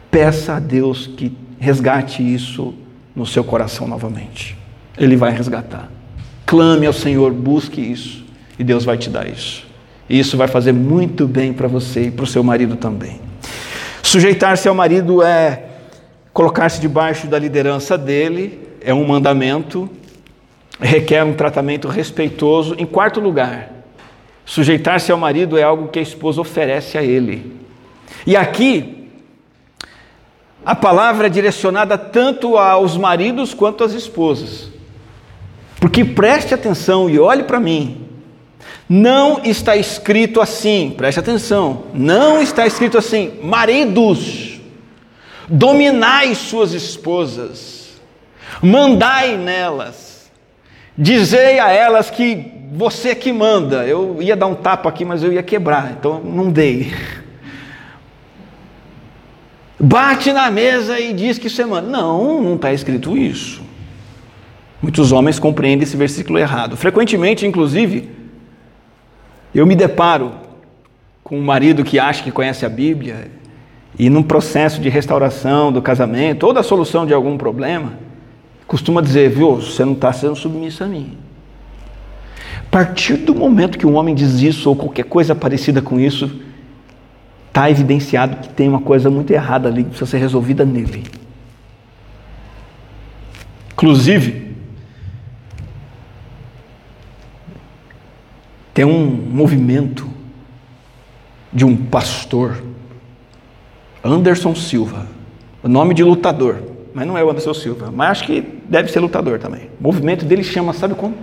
Peça 0.10 0.56
a 0.56 0.60
Deus 0.60 1.06
que 1.06 1.36
resgate 1.60 2.24
isso 2.24 2.74
no 3.16 3.26
seu 3.26 3.44
coração 3.44 3.88
novamente. 3.88 4.58
Ele 4.98 5.16
vai 5.16 5.32
resgatar. 5.32 5.90
Clame 6.46 6.86
ao 6.86 6.94
Senhor, 6.94 7.32
busque 7.34 7.82
isso, 7.82 8.26
e 8.58 8.64
Deus 8.64 8.86
vai 8.86 8.98
te 8.98 9.10
dar 9.10 9.28
isso. 9.28 9.67
E 10.10 10.20
isso 10.20 10.38
vai 10.38 10.48
fazer 10.48 10.72
muito 10.72 11.28
bem 11.28 11.52
para 11.54 11.68
você 11.68 12.04
e 12.04 12.12
para 12.12 12.24
o 12.24 12.28
seu 12.28 12.44
marido 12.44 12.76
também. 12.76 13.20
Sujeitar-se 14.02 14.68
ao 14.68 14.76
marido 14.76 15.22
é 15.22 15.64
colocar-se 16.32 16.80
debaixo 16.80 17.28
da 17.28 17.38
liderança 17.38 17.98
dele, 17.98 18.60
é 18.82 18.94
um 18.94 19.06
mandamento, 19.06 19.90
requer 20.80 21.24
um 21.24 21.34
tratamento 21.34 21.88
respeitoso. 21.88 22.76
Em 22.78 22.86
quarto 22.86 23.20
lugar, 23.20 23.70
sujeitar-se 24.46 25.12
ao 25.12 25.18
marido 25.18 25.58
é 25.58 25.64
algo 25.64 25.90
que 25.90 26.00
a 26.00 26.02
esposa 26.02 26.40
oferece 26.40 26.98
a 26.98 27.04
ele. 27.04 27.54
E 28.26 28.36
aqui, 28.36 29.10
a 30.66 30.76
palavra 30.76 31.28
é 31.28 31.30
direcionada 31.30 31.98
tanto 31.98 32.58
aos 32.58 32.96
maridos 32.96 33.54
quanto 33.54 33.84
às 33.84 33.94
esposas. 33.94 34.70
Porque 35.80 36.04
preste 36.04 36.54
atenção 36.54 37.10
e 37.10 37.20
olhe 37.20 37.44
para 37.44 37.60
mim. 37.60 38.07
Não 38.90 39.42
está 39.44 39.76
escrito 39.76 40.40
assim, 40.40 40.94
preste 40.96 41.20
atenção, 41.20 41.84
não 41.94 42.42
está 42.42 42.66
escrito 42.66 42.98
assim, 42.98 43.34
maridos, 43.44 44.62
dominai 45.50 46.34
suas 46.36 46.72
esposas, 46.72 48.00
mandai 48.62 49.36
nelas, 49.36 50.32
dizei 50.98 51.60
a 51.60 51.70
elas 51.70 52.10
que 52.10 52.50
você 52.72 53.14
que 53.14 53.32
manda. 53.34 53.86
Eu 53.86 54.22
ia 54.22 54.36
dar 54.36 54.48
um 54.48 54.56
tapa 54.56 54.88
aqui, 54.88 55.04
mas 55.04 55.22
eu 55.22 55.34
ia 55.34 55.44
quebrar, 55.44 55.92
então 55.92 56.22
não 56.22 56.50
dei. 56.50 56.94
Bate 59.80 60.34
na 60.34 60.50
mesa 60.50 61.00
e 61.00 61.14
diz 61.14 61.38
que 61.38 61.50
você 61.50 61.66
manda. 61.66 61.88
Não, 61.88 62.42
não 62.42 62.56
está 62.56 62.74
escrito 62.74 63.18
isso. 63.18 63.62
Muitos 64.82 65.12
homens 65.12 65.40
compreendem 65.40 65.84
esse 65.84 65.96
versículo 65.96 66.40
errado. 66.40 66.76
Frequentemente, 66.76 67.46
inclusive, 67.46 68.17
eu 69.60 69.66
me 69.66 69.76
deparo 69.76 70.34
com 71.24 71.38
um 71.38 71.44
marido 71.44 71.84
que 71.84 71.98
acha 71.98 72.24
que 72.24 72.32
conhece 72.32 72.66
a 72.66 72.70
Bíblia 72.70 73.32
e, 73.98 74.10
num 74.10 74.22
processo 74.22 74.80
de 74.80 74.88
restauração 74.88 75.72
do 75.72 75.82
casamento 75.82 76.46
ou 76.46 76.54
da 76.54 76.62
solução 76.62 77.06
de 77.06 77.14
algum 77.14 77.38
problema, 77.38 77.94
costuma 78.68 79.02
dizer: 79.02 79.30
Viu, 79.30 79.56
você 79.56 79.84
não 79.84 79.94
está 79.94 80.14
sendo 80.14 80.36
submisso 80.36 80.84
a 80.84 80.88
mim. 80.88 81.18
A 82.60 82.70
partir 82.70 83.18
do 83.18 83.34
momento 83.34 83.78
que 83.78 83.88
um 83.88 83.96
homem 83.96 84.14
diz 84.14 84.42
isso 84.42 84.70
ou 84.70 84.76
qualquer 84.76 85.06
coisa 85.06 85.34
parecida 85.34 85.82
com 85.82 86.00
isso, 86.00 86.40
está 87.48 87.72
evidenciado 87.72 88.38
que 88.38 88.50
tem 88.50 88.70
uma 88.70 88.82
coisa 88.82 89.10
muito 89.10 89.32
errada 89.32 89.68
ali 89.70 89.84
que 89.84 89.90
precisa 89.90 90.12
ser 90.12 90.20
resolvida 90.20 90.64
nele. 90.64 91.04
Inclusive, 93.74 94.47
Tem 98.78 98.86
um 98.86 99.08
movimento 99.08 100.08
de 101.52 101.66
um 101.66 101.76
pastor, 101.76 102.62
Anderson 104.04 104.54
Silva, 104.54 105.08
nome 105.64 105.96
de 105.96 106.04
lutador, 106.04 106.62
mas 106.94 107.08
não 107.08 107.18
é 107.18 107.24
o 107.24 107.32
Anderson 107.32 107.56
Silva, 107.56 107.92
mas 107.92 108.12
acho 108.12 108.26
que 108.26 108.40
deve 108.70 108.92
ser 108.92 109.00
lutador 109.00 109.40
também. 109.40 109.72
O 109.80 109.84
movimento 109.84 110.26
dele 110.26 110.44
chama, 110.44 110.74
sabe 110.74 110.94
como? 110.94 111.18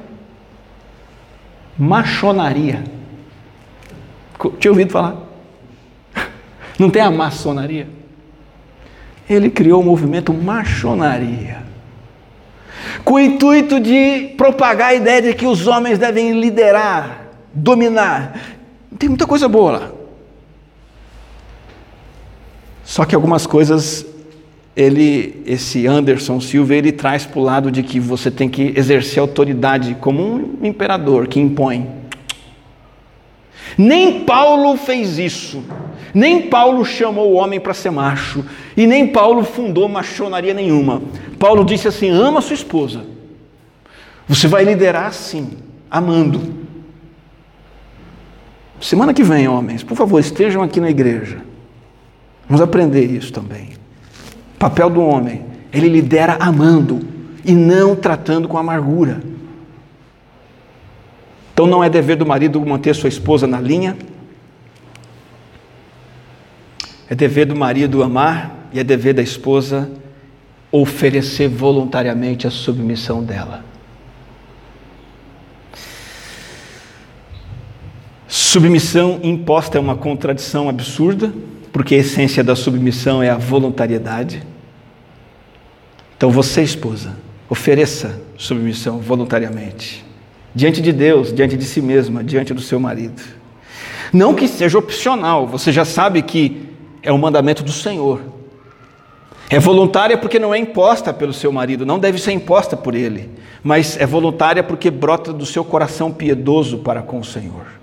Machonaria. 1.79 2.83
Tinha 4.59 4.73
ouvido 4.73 4.90
falar? 4.90 5.17
Não 6.77 6.90
tem 6.90 7.03
a 7.03 7.11
maçonaria? 7.12 7.87
Ele 9.31 9.49
criou 9.49 9.81
o 9.81 9.85
movimento 9.85 10.35
machonaria 10.35 11.62
com 13.05 13.14
o 13.14 13.21
intuito 13.21 13.79
de 13.79 14.35
propagar 14.37 14.88
a 14.88 14.95
ideia 14.95 15.23
de 15.23 15.35
que 15.35 15.47
os 15.47 15.69
homens 15.69 16.01
devem 16.01 16.40
liderar 16.40 17.24
dominar. 17.55 18.40
Tem 18.99 19.09
muita 19.09 19.27
coisa 19.27 19.49
boa 19.49 19.73
lá. 19.73 19.90
Só 22.85 23.05
que 23.05 23.14
algumas 23.14 23.47
coisas 23.47 24.07
ele, 24.77 25.43
esse 25.47 25.87
Anderson 25.87 26.40
Silva, 26.40 26.75
ele 26.75 26.90
traz 26.90 27.25
para 27.25 27.38
o 27.38 27.43
lado 27.43 27.71
de 27.71 27.83
que 27.83 28.01
você 28.01 28.31
tem 28.31 28.49
que 28.49 28.73
exercer 28.77 29.21
autoridade 29.21 29.97
como 30.01 30.23
um 30.23 30.59
imperador 30.67 31.29
que 31.29 31.38
impõe. 31.38 31.88
Nem 33.79 34.25
Paulo 34.25 34.77
fez 34.77 35.19
isso. 35.19 35.62
Nem 36.12 36.43
Paulo 36.43 36.85
chamou 36.85 37.33
o 37.33 37.35
homem 37.35 37.61
para 37.61 37.75
ser 37.75 37.90
macho. 37.90 38.45
E 38.77 38.87
nem 38.87 39.07
Paulo 39.07 39.45
fundou 39.45 39.88
machonaria 39.88 40.55
nenhuma. 40.55 41.03
Paulo 41.38 41.64
disse 41.64 41.88
assim: 41.88 42.11
ama 42.11 42.40
sua 42.40 42.55
esposa. 42.55 43.05
Você 44.29 44.49
vai 44.49 44.64
liderar 44.64 45.07
assim, 45.07 45.51
amando. 45.90 46.63
Semana 48.85 49.14
que 49.14 49.23
vem, 49.23 49.49
homens, 49.49 49.83
por 49.83 49.97
favor, 49.97 50.20
estejam 50.20 50.62
aqui 50.62 50.79
na 50.79 50.90
igreja. 50.90 51.38
Vamos 52.47 52.61
aprender 52.61 53.11
isso 53.11 53.33
também. 53.33 53.70
O 54.57 54.59
papel 54.59 54.90
do 54.90 55.01
homem, 55.01 55.42
ele 55.73 55.88
lidera 55.88 56.37
amando 56.38 57.01
e 57.47 57.53
não 57.53 57.97
tratando 57.97 58.47
com 58.47 58.59
amargura. 58.59 59.23
Então 61.55 61.66
não 61.66 61.83
é 61.83 61.88
dever 61.88 62.16
do 62.16 62.27
marido 62.27 62.61
manter 62.61 62.94
sua 62.94 63.09
esposa 63.09 63.47
na 63.47 63.59
linha. 63.59 63.97
É 67.09 67.14
dever 67.14 67.47
do 67.47 67.57
marido 67.57 68.03
amar 68.03 68.68
e 68.70 68.79
é 68.79 68.85
dever 68.85 69.14
da 69.14 69.23
esposa 69.23 69.90
oferecer 70.70 71.49
voluntariamente 71.49 72.47
a 72.47 72.51
submissão 72.51 73.25
dela. 73.25 73.64
Submissão 78.55 79.19
imposta 79.25 79.79
é 79.79 79.81
uma 79.81 79.97
contradição 79.97 80.69
absurda, 80.69 81.35
porque 81.73 81.97
a 81.97 81.99
essência 81.99 82.45
da 82.45 82.55
submissão 82.55 83.21
é 83.21 83.29
a 83.29 83.37
voluntariedade. 83.37 84.45
Então 86.17 86.31
você, 86.31 86.62
esposa, 86.62 87.17
ofereça 87.51 88.23
submissão 88.37 89.01
voluntariamente, 89.01 90.05
diante 90.55 90.81
de 90.81 90.93
Deus, 90.93 91.33
diante 91.33 91.57
de 91.57 91.64
si 91.64 91.83
mesma, 91.83 92.23
diante 92.23 92.55
do 92.55 92.61
seu 92.61 92.79
marido. 92.79 93.21
Não 94.12 94.37
que 94.37 94.47
seja 94.47 94.79
opcional, 94.79 95.49
você 95.49 95.73
já 95.73 95.85
sabe 95.85 96.23
que 96.23 96.69
é 97.03 97.12
um 97.12 97.19
mandamento 97.19 97.64
do 97.64 97.73
Senhor. 97.73 98.21
É 99.51 99.59
voluntária 99.59 100.17
porque 100.17 100.38
não 100.38 100.55
é 100.55 100.59
imposta 100.59 101.12
pelo 101.12 101.33
seu 101.33 101.51
marido, 101.51 101.85
não 101.85 101.99
deve 101.99 102.21
ser 102.21 102.31
imposta 102.31 102.77
por 102.77 102.95
ele, 102.95 103.31
mas 103.64 104.01
é 104.01 104.07
voluntária 104.07 104.62
porque 104.62 104.93
brota 104.93 105.33
do 105.33 105.45
seu 105.45 105.64
coração 105.64 106.12
piedoso 106.12 106.79
para 106.79 107.03
com 107.03 107.19
o 107.19 107.25
Senhor. 107.25 107.83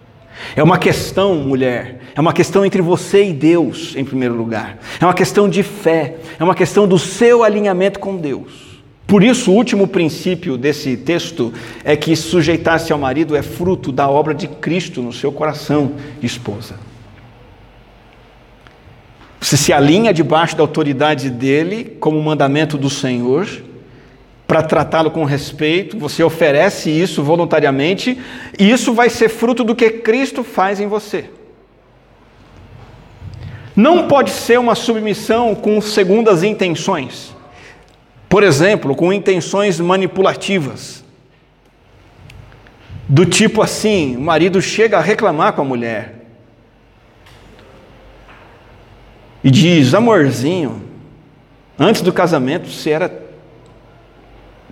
É 0.55 0.63
uma 0.63 0.77
questão, 0.77 1.35
mulher, 1.35 1.99
é 2.15 2.19
uma 2.21 2.33
questão 2.33 2.65
entre 2.65 2.81
você 2.81 3.25
e 3.25 3.33
Deus, 3.33 3.95
em 3.95 4.03
primeiro 4.03 4.35
lugar. 4.35 4.79
É 4.99 5.05
uma 5.05 5.13
questão 5.13 5.49
de 5.49 5.63
fé, 5.63 6.15
é 6.39 6.43
uma 6.43 6.55
questão 6.55 6.87
do 6.87 6.99
seu 6.99 7.43
alinhamento 7.43 7.99
com 7.99 8.17
Deus. 8.17 8.71
Por 9.07 9.23
isso, 9.23 9.51
o 9.51 9.55
último 9.55 9.87
princípio 9.87 10.57
desse 10.57 10.95
texto 10.95 11.53
é 11.83 11.97
que 11.97 12.15
sujeitar-se 12.15 12.93
ao 12.93 12.99
marido 12.99 13.35
é 13.35 13.41
fruto 13.41 13.91
da 13.91 14.09
obra 14.09 14.33
de 14.33 14.47
Cristo 14.47 15.01
no 15.01 15.11
seu 15.11 15.31
coração, 15.31 15.93
esposa. 16.23 16.75
Você 19.39 19.57
se 19.57 19.73
alinha 19.73 20.13
debaixo 20.13 20.55
da 20.55 20.63
autoridade 20.63 21.29
dele, 21.29 21.97
como 21.99 22.21
mandamento 22.21 22.77
do 22.77 22.89
Senhor, 22.89 23.47
para 24.51 24.61
tratá-lo 24.61 25.09
com 25.09 25.23
respeito, 25.23 25.97
você 25.97 26.21
oferece 26.21 26.89
isso 26.89 27.23
voluntariamente, 27.23 28.19
e 28.59 28.69
isso 28.69 28.93
vai 28.93 29.09
ser 29.09 29.29
fruto 29.29 29.63
do 29.63 29.73
que 29.73 29.89
Cristo 29.89 30.43
faz 30.43 30.81
em 30.81 30.87
você. 30.87 31.29
Não 33.73 34.09
pode 34.09 34.29
ser 34.29 34.59
uma 34.59 34.75
submissão 34.75 35.55
com 35.55 35.79
segundas 35.79 36.43
intenções. 36.43 37.33
Por 38.27 38.43
exemplo, 38.43 38.93
com 38.93 39.13
intenções 39.13 39.79
manipulativas. 39.79 41.01
Do 43.07 43.25
tipo 43.25 43.61
assim, 43.61 44.17
o 44.17 44.21
marido 44.21 44.61
chega 44.61 44.97
a 44.97 45.01
reclamar 45.01 45.53
com 45.53 45.61
a 45.61 45.65
mulher. 45.65 46.25
E 49.41 49.49
diz: 49.49 49.93
Amorzinho, 49.93 50.83
antes 51.79 52.01
do 52.01 52.11
casamento 52.11 52.67
você 52.67 52.89
era 52.89 53.30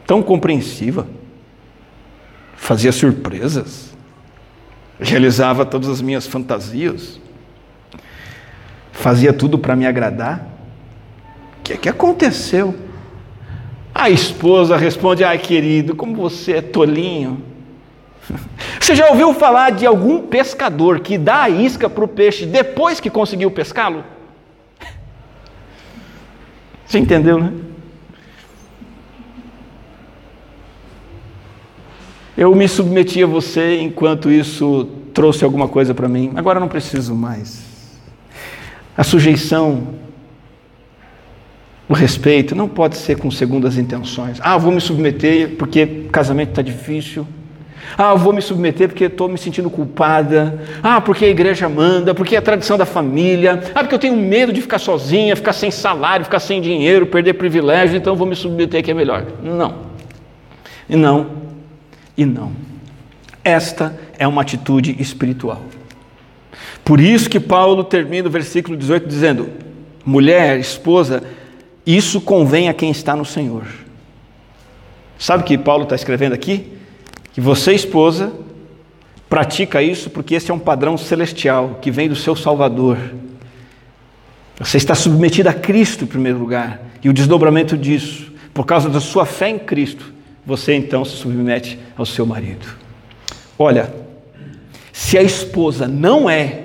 tão 0.10 0.24
compreensiva, 0.24 1.06
fazia 2.56 2.92
surpresas, 2.92 3.96
realizava 5.00 5.68
todas 5.68 5.88
as 5.88 6.02
minhas 6.02 6.26
fantasias, 6.26 7.22
fazia 8.92 9.32
tudo 9.32 9.60
para 9.60 9.76
me 9.76 9.86
agradar. 9.86 10.48
O 11.60 11.64
que, 11.64 11.74
é 11.74 11.78
que 11.78 11.88
aconteceu? 11.88 12.76
A 13.94 14.10
esposa 14.10 14.76
responde: 14.78 15.24
Ai, 15.24 15.38
querido, 15.38 15.96
como 15.96 16.16
você 16.16 16.54
é 16.54 16.62
tolinho. 16.64 17.44
Você 18.80 18.96
já 18.96 19.10
ouviu 19.10 19.32
falar 19.36 19.72
de 19.72 19.86
algum 19.86 20.22
pescador 20.22 21.02
que 21.02 21.18
dá 21.18 21.44
a 21.44 21.50
isca 21.50 21.88
para 21.88 22.04
o 22.04 22.08
peixe 22.08 22.48
depois 22.48 23.00
que 23.00 23.10
conseguiu 23.10 23.52
pescá-lo? 23.52 24.04
Você 26.86 26.98
entendeu, 26.98 27.40
né? 27.40 27.69
Eu 32.40 32.56
me 32.56 32.70
submeti 32.70 33.22
a 33.22 33.28
você 33.28 33.82
enquanto 33.82 34.32
isso 34.32 34.88
trouxe 35.14 35.44
alguma 35.44 35.68
coisa 35.68 35.94
para 35.94 36.08
mim. 36.08 36.32
Agora 36.38 36.58
não 36.58 36.70
preciso 36.70 37.14
mais. 37.14 37.62
A 38.96 39.04
sujeição, 39.04 39.90
o 41.90 41.94
respeito, 41.94 42.56
não 42.56 42.70
pode 42.70 42.96
ser 42.96 43.18
com 43.18 43.30
segundas 43.30 43.78
intenções. 43.78 44.38
Ah, 44.40 44.58
vou 44.58 44.72
me 44.72 44.80
submeter 44.80 45.58
porque 45.58 46.08
casamento 46.14 46.52
está 46.52 46.62
difícil. 46.62 47.28
Ah, 47.98 48.16
vou 48.16 48.32
me 48.32 48.42
submeter 48.42 48.88
porque 48.88 49.04
estou 49.04 49.28
me 49.28 49.38
sentindo 49.38 49.70
culpada. 49.70 50.64
Ah, 50.82 51.02
porque 51.02 51.26
a 51.26 51.30
igreja 51.30 51.68
manda, 51.68 52.16
porque 52.16 52.36
é 52.36 52.40
a 52.40 52.42
tradição 52.42 52.78
da 52.78 52.86
família. 52.86 53.64
Ah, 53.76 53.82
porque 53.82 53.96
eu 53.96 54.00
tenho 54.00 54.16
medo 54.16 54.54
de 54.54 54.62
ficar 54.62 54.80
sozinha, 54.80 55.36
ficar 55.36 55.52
sem 55.52 55.72
salário, 55.72 56.24
ficar 56.24 56.40
sem 56.40 56.62
dinheiro, 56.62 57.06
perder 57.06 57.34
privilégio, 57.34 57.98
então 57.98 58.16
vou 58.16 58.26
me 58.26 58.34
submeter 58.38 58.82
que 58.82 58.92
é 58.92 58.94
melhor. 58.94 59.26
Não. 59.44 59.90
E 60.90 60.96
não. 60.96 61.49
E 62.20 62.26
não. 62.26 62.52
Esta 63.46 63.98
é 64.18 64.28
uma 64.28 64.42
atitude 64.42 64.94
espiritual. 65.00 65.64
Por 66.84 67.00
isso 67.00 67.30
que 67.30 67.40
Paulo 67.40 67.82
termina 67.82 68.28
o 68.28 68.32
versículo 68.32 68.76
18 68.76 69.08
dizendo: 69.08 69.50
mulher, 70.06 70.60
esposa, 70.60 71.24
isso 71.86 72.20
convém 72.20 72.68
a 72.68 72.74
quem 72.74 72.92
está 72.92 73.16
no 73.16 73.24
Senhor. 73.24 73.64
Sabe 75.18 75.44
o 75.44 75.46
que 75.46 75.58
Paulo 75.58 75.84
está 75.84 75.96
escrevendo 75.96 76.34
aqui? 76.34 76.74
Que 77.32 77.40
você, 77.40 77.72
esposa, 77.72 78.34
pratica 79.30 79.82
isso 79.82 80.10
porque 80.10 80.36
esse 80.36 80.52
é 80.52 80.54
um 80.54 80.60
padrão 80.60 80.98
celestial 80.98 81.80
que 81.82 81.90
vem 81.90 82.10
do 82.10 82.18
seu 82.18 82.36
Salvador. 82.36 82.98
Você 84.60 84.76
está 84.76 84.94
submetida 84.94 85.52
a 85.52 85.54
Cristo 85.54 86.04
em 86.04 86.08
primeiro 86.08 86.38
lugar, 86.38 86.82
e 87.02 87.08
o 87.08 87.14
desdobramento 87.14 87.78
disso, 87.78 88.30
por 88.54 88.66
causa 88.66 88.90
da 88.90 89.00
sua 89.00 89.26
fé 89.26 89.48
em 89.48 89.58
Cristo, 89.58 90.19
você 90.46 90.74
então 90.74 91.04
se 91.06 91.16
submete 91.18 91.80
ao 91.98 92.06
seu 92.06 92.26
marido. 92.26 92.68
Olha, 93.58 93.94
se 94.92 95.18
a 95.18 95.24
esposa 95.24 95.88
não 95.88 96.30
é 96.30 96.64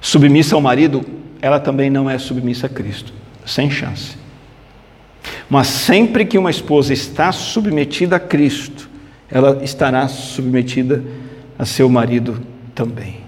submissa 0.00 0.54
ao 0.54 0.60
marido, 0.60 1.04
ela 1.40 1.60
também 1.60 1.90
não 1.90 2.08
é 2.08 2.18
submissa 2.18 2.66
a 2.66 2.70
Cristo, 2.70 3.12
sem 3.44 3.70
chance. 3.70 4.16
Mas 5.48 5.66
sempre 5.66 6.24
que 6.24 6.38
uma 6.38 6.50
esposa 6.50 6.92
está 6.92 7.32
submetida 7.32 8.16
a 8.16 8.20
Cristo, 8.20 8.88
ela 9.30 9.62
estará 9.62 10.06
submetida 10.08 11.02
a 11.58 11.64
seu 11.64 11.88
marido 11.88 12.40
também. 12.74 13.27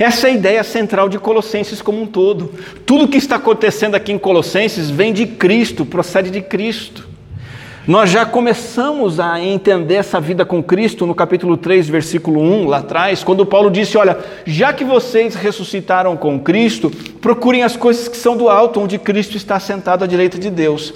Essa 0.00 0.28
é 0.28 0.30
a 0.30 0.34
ideia 0.34 0.64
central 0.64 1.10
de 1.10 1.18
Colossenses 1.18 1.82
como 1.82 2.00
um 2.00 2.06
todo. 2.06 2.54
Tudo 2.86 3.06
que 3.06 3.18
está 3.18 3.36
acontecendo 3.36 3.94
aqui 3.94 4.10
em 4.10 4.18
Colossenses 4.18 4.88
vem 4.88 5.12
de 5.12 5.26
Cristo, 5.26 5.84
procede 5.84 6.30
de 6.30 6.40
Cristo. 6.40 7.06
Nós 7.86 8.08
já 8.08 8.24
começamos 8.24 9.20
a 9.20 9.38
entender 9.38 9.96
essa 9.96 10.18
vida 10.18 10.42
com 10.42 10.62
Cristo 10.62 11.04
no 11.04 11.14
capítulo 11.14 11.54
3, 11.54 11.86
versículo 11.86 12.40
1, 12.40 12.66
lá 12.66 12.78
atrás, 12.78 13.22
quando 13.22 13.44
Paulo 13.44 13.70
disse: 13.70 13.98
Olha, 13.98 14.16
já 14.46 14.72
que 14.72 14.84
vocês 14.84 15.34
ressuscitaram 15.34 16.16
com 16.16 16.40
Cristo, 16.40 16.90
procurem 17.20 17.62
as 17.62 17.76
coisas 17.76 18.08
que 18.08 18.16
são 18.16 18.34
do 18.38 18.48
alto, 18.48 18.80
onde 18.80 18.98
Cristo 18.98 19.36
está 19.36 19.60
sentado 19.60 20.02
à 20.02 20.06
direita 20.06 20.38
de 20.38 20.48
Deus. 20.48 20.94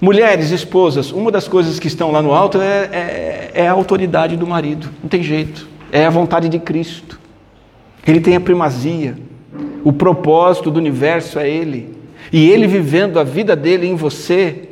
Mulheres, 0.00 0.50
esposas, 0.50 1.12
uma 1.12 1.30
das 1.30 1.46
coisas 1.46 1.78
que 1.78 1.86
estão 1.86 2.10
lá 2.10 2.20
no 2.20 2.34
alto 2.34 2.60
é, 2.60 2.88
é, 2.90 3.50
é 3.54 3.68
a 3.68 3.72
autoridade 3.72 4.36
do 4.36 4.44
marido, 4.44 4.88
não 5.00 5.08
tem 5.08 5.22
jeito, 5.22 5.68
é 5.92 6.04
a 6.04 6.10
vontade 6.10 6.48
de 6.48 6.58
Cristo. 6.58 7.19
Ele 8.06 8.20
tem 8.20 8.36
a 8.36 8.40
primazia, 8.40 9.16
o 9.84 9.92
propósito 9.92 10.70
do 10.70 10.78
universo 10.78 11.38
é 11.38 11.48
Ele, 11.48 11.94
e 12.32 12.50
Ele 12.50 12.66
vivendo 12.66 13.18
a 13.18 13.24
vida 13.24 13.54
dele 13.56 13.86
em 13.86 13.94
você 13.94 14.68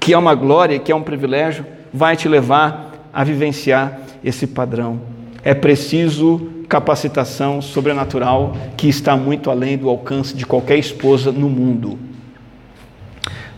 que 0.00 0.12
é 0.12 0.18
uma 0.18 0.34
glória, 0.34 0.78
que 0.78 0.90
é 0.90 0.94
um 0.94 1.02
privilégio, 1.02 1.64
vai 1.92 2.16
te 2.16 2.28
levar 2.28 3.08
a 3.12 3.22
vivenciar 3.22 4.00
esse 4.24 4.46
padrão. 4.48 5.00
É 5.44 5.54
preciso 5.54 6.48
capacitação 6.68 7.60
sobrenatural 7.60 8.56
que 8.76 8.88
está 8.88 9.16
muito 9.16 9.50
além 9.50 9.76
do 9.76 9.88
alcance 9.88 10.34
de 10.34 10.46
qualquer 10.46 10.78
esposa 10.78 11.30
no 11.30 11.48
mundo. 11.48 11.98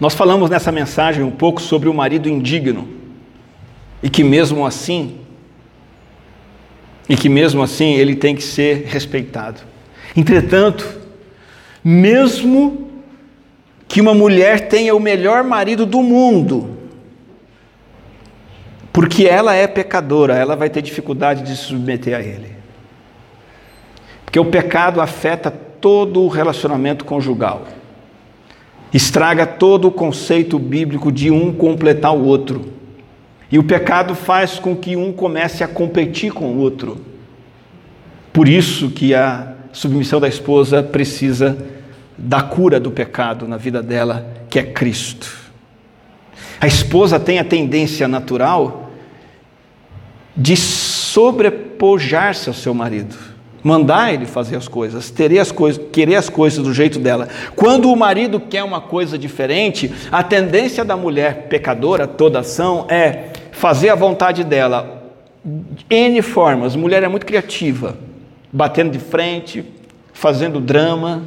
Nós 0.00 0.14
falamos 0.14 0.50
nessa 0.50 0.72
mensagem 0.72 1.22
um 1.22 1.30
pouco 1.30 1.62
sobre 1.62 1.88
o 1.88 1.94
marido 1.94 2.28
indigno 2.28 2.88
e 4.02 4.10
que 4.10 4.24
mesmo 4.24 4.66
assim 4.66 5.14
e 7.08 7.16
que 7.16 7.28
mesmo 7.28 7.62
assim 7.62 7.94
ele 7.94 8.14
tem 8.16 8.34
que 8.34 8.42
ser 8.42 8.84
respeitado. 8.86 9.60
Entretanto, 10.16 11.00
mesmo 11.82 12.90
que 13.86 14.00
uma 14.00 14.14
mulher 14.14 14.68
tenha 14.68 14.94
o 14.94 15.00
melhor 15.00 15.44
marido 15.44 15.84
do 15.84 16.02
mundo, 16.02 16.78
porque 18.92 19.26
ela 19.26 19.54
é 19.54 19.66
pecadora, 19.66 20.34
ela 20.34 20.56
vai 20.56 20.70
ter 20.70 20.80
dificuldade 20.80 21.42
de 21.42 21.50
se 21.50 21.64
submeter 21.64 22.16
a 22.16 22.20
ele. 22.20 22.54
Porque 24.24 24.38
o 24.38 24.44
pecado 24.44 25.00
afeta 25.00 25.50
todo 25.50 26.22
o 26.22 26.28
relacionamento 26.28 27.04
conjugal, 27.04 27.66
estraga 28.92 29.46
todo 29.46 29.88
o 29.88 29.92
conceito 29.92 30.58
bíblico 30.58 31.12
de 31.12 31.30
um 31.30 31.52
completar 31.52 32.14
o 32.16 32.24
outro. 32.24 32.72
E 33.54 33.58
o 33.58 33.62
pecado 33.62 34.16
faz 34.16 34.58
com 34.58 34.74
que 34.74 34.96
um 34.96 35.12
comece 35.12 35.62
a 35.62 35.68
competir 35.68 36.32
com 36.32 36.46
o 36.46 36.58
outro. 36.58 37.00
Por 38.32 38.48
isso 38.48 38.90
que 38.90 39.14
a 39.14 39.52
submissão 39.72 40.18
da 40.18 40.26
esposa 40.26 40.82
precisa 40.82 41.56
da 42.18 42.42
cura 42.42 42.80
do 42.80 42.90
pecado 42.90 43.46
na 43.46 43.56
vida 43.56 43.80
dela, 43.80 44.28
que 44.50 44.58
é 44.58 44.64
Cristo. 44.64 45.32
A 46.60 46.66
esposa 46.66 47.20
tem 47.20 47.38
a 47.38 47.44
tendência 47.44 48.08
natural 48.08 48.90
de 50.36 50.56
sobrepujar-se 50.56 52.48
ao 52.48 52.54
seu 52.56 52.74
marido, 52.74 53.14
mandar 53.62 54.12
ele 54.12 54.26
fazer 54.26 54.56
as 54.56 54.66
coisas, 54.66 55.12
ter 55.12 55.38
as 55.38 55.52
coisas, 55.52 55.80
querer 55.92 56.16
as 56.16 56.28
coisas 56.28 56.60
do 56.60 56.74
jeito 56.74 56.98
dela. 56.98 57.28
Quando 57.54 57.88
o 57.88 57.94
marido 57.94 58.40
quer 58.40 58.64
uma 58.64 58.80
coisa 58.80 59.16
diferente, 59.16 59.92
a 60.10 60.24
tendência 60.24 60.84
da 60.84 60.96
mulher 60.96 61.46
pecadora, 61.48 62.08
toda 62.08 62.40
ação, 62.40 62.86
é 62.88 63.28
fazer 63.54 63.88
a 63.88 63.94
vontade 63.94 64.44
dela. 64.44 65.02
N 65.88 66.20
formas, 66.22 66.76
mulher 66.76 67.02
é 67.02 67.08
muito 67.08 67.24
criativa, 67.24 67.96
batendo 68.52 68.90
de 68.92 68.98
frente, 68.98 69.64
fazendo 70.12 70.60
drama, 70.60 71.22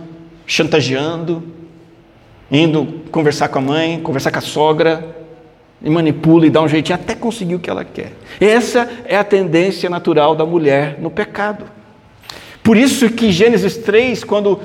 chantageando, 0.46 1.44
indo 2.52 3.02
conversar 3.12 3.48
com 3.50 3.60
a 3.60 3.62
mãe, 3.62 4.00
conversar 4.02 4.32
com 4.32 4.40
a 4.40 4.42
sogra, 4.42 5.16
e 5.82 5.90
manipula 5.90 6.48
e 6.48 6.50
dá 6.50 6.62
um 6.62 6.68
jeitinho 6.68 6.96
até 6.96 7.14
conseguir 7.14 7.56
o 7.56 7.60
que 7.60 7.70
ela 7.70 7.86
quer. 7.86 8.14
Essa 8.42 8.90
é 9.06 9.16
a 9.16 9.24
tendência 9.24 9.90
natural 9.90 10.36
da 10.36 10.46
mulher 10.46 10.98
no 11.00 11.12
pecado. 11.12 11.66
Por 12.64 12.76
isso 12.76 13.10
que 13.10 13.32
Gênesis 13.32 13.78
3, 13.78 14.24
quando 14.24 14.60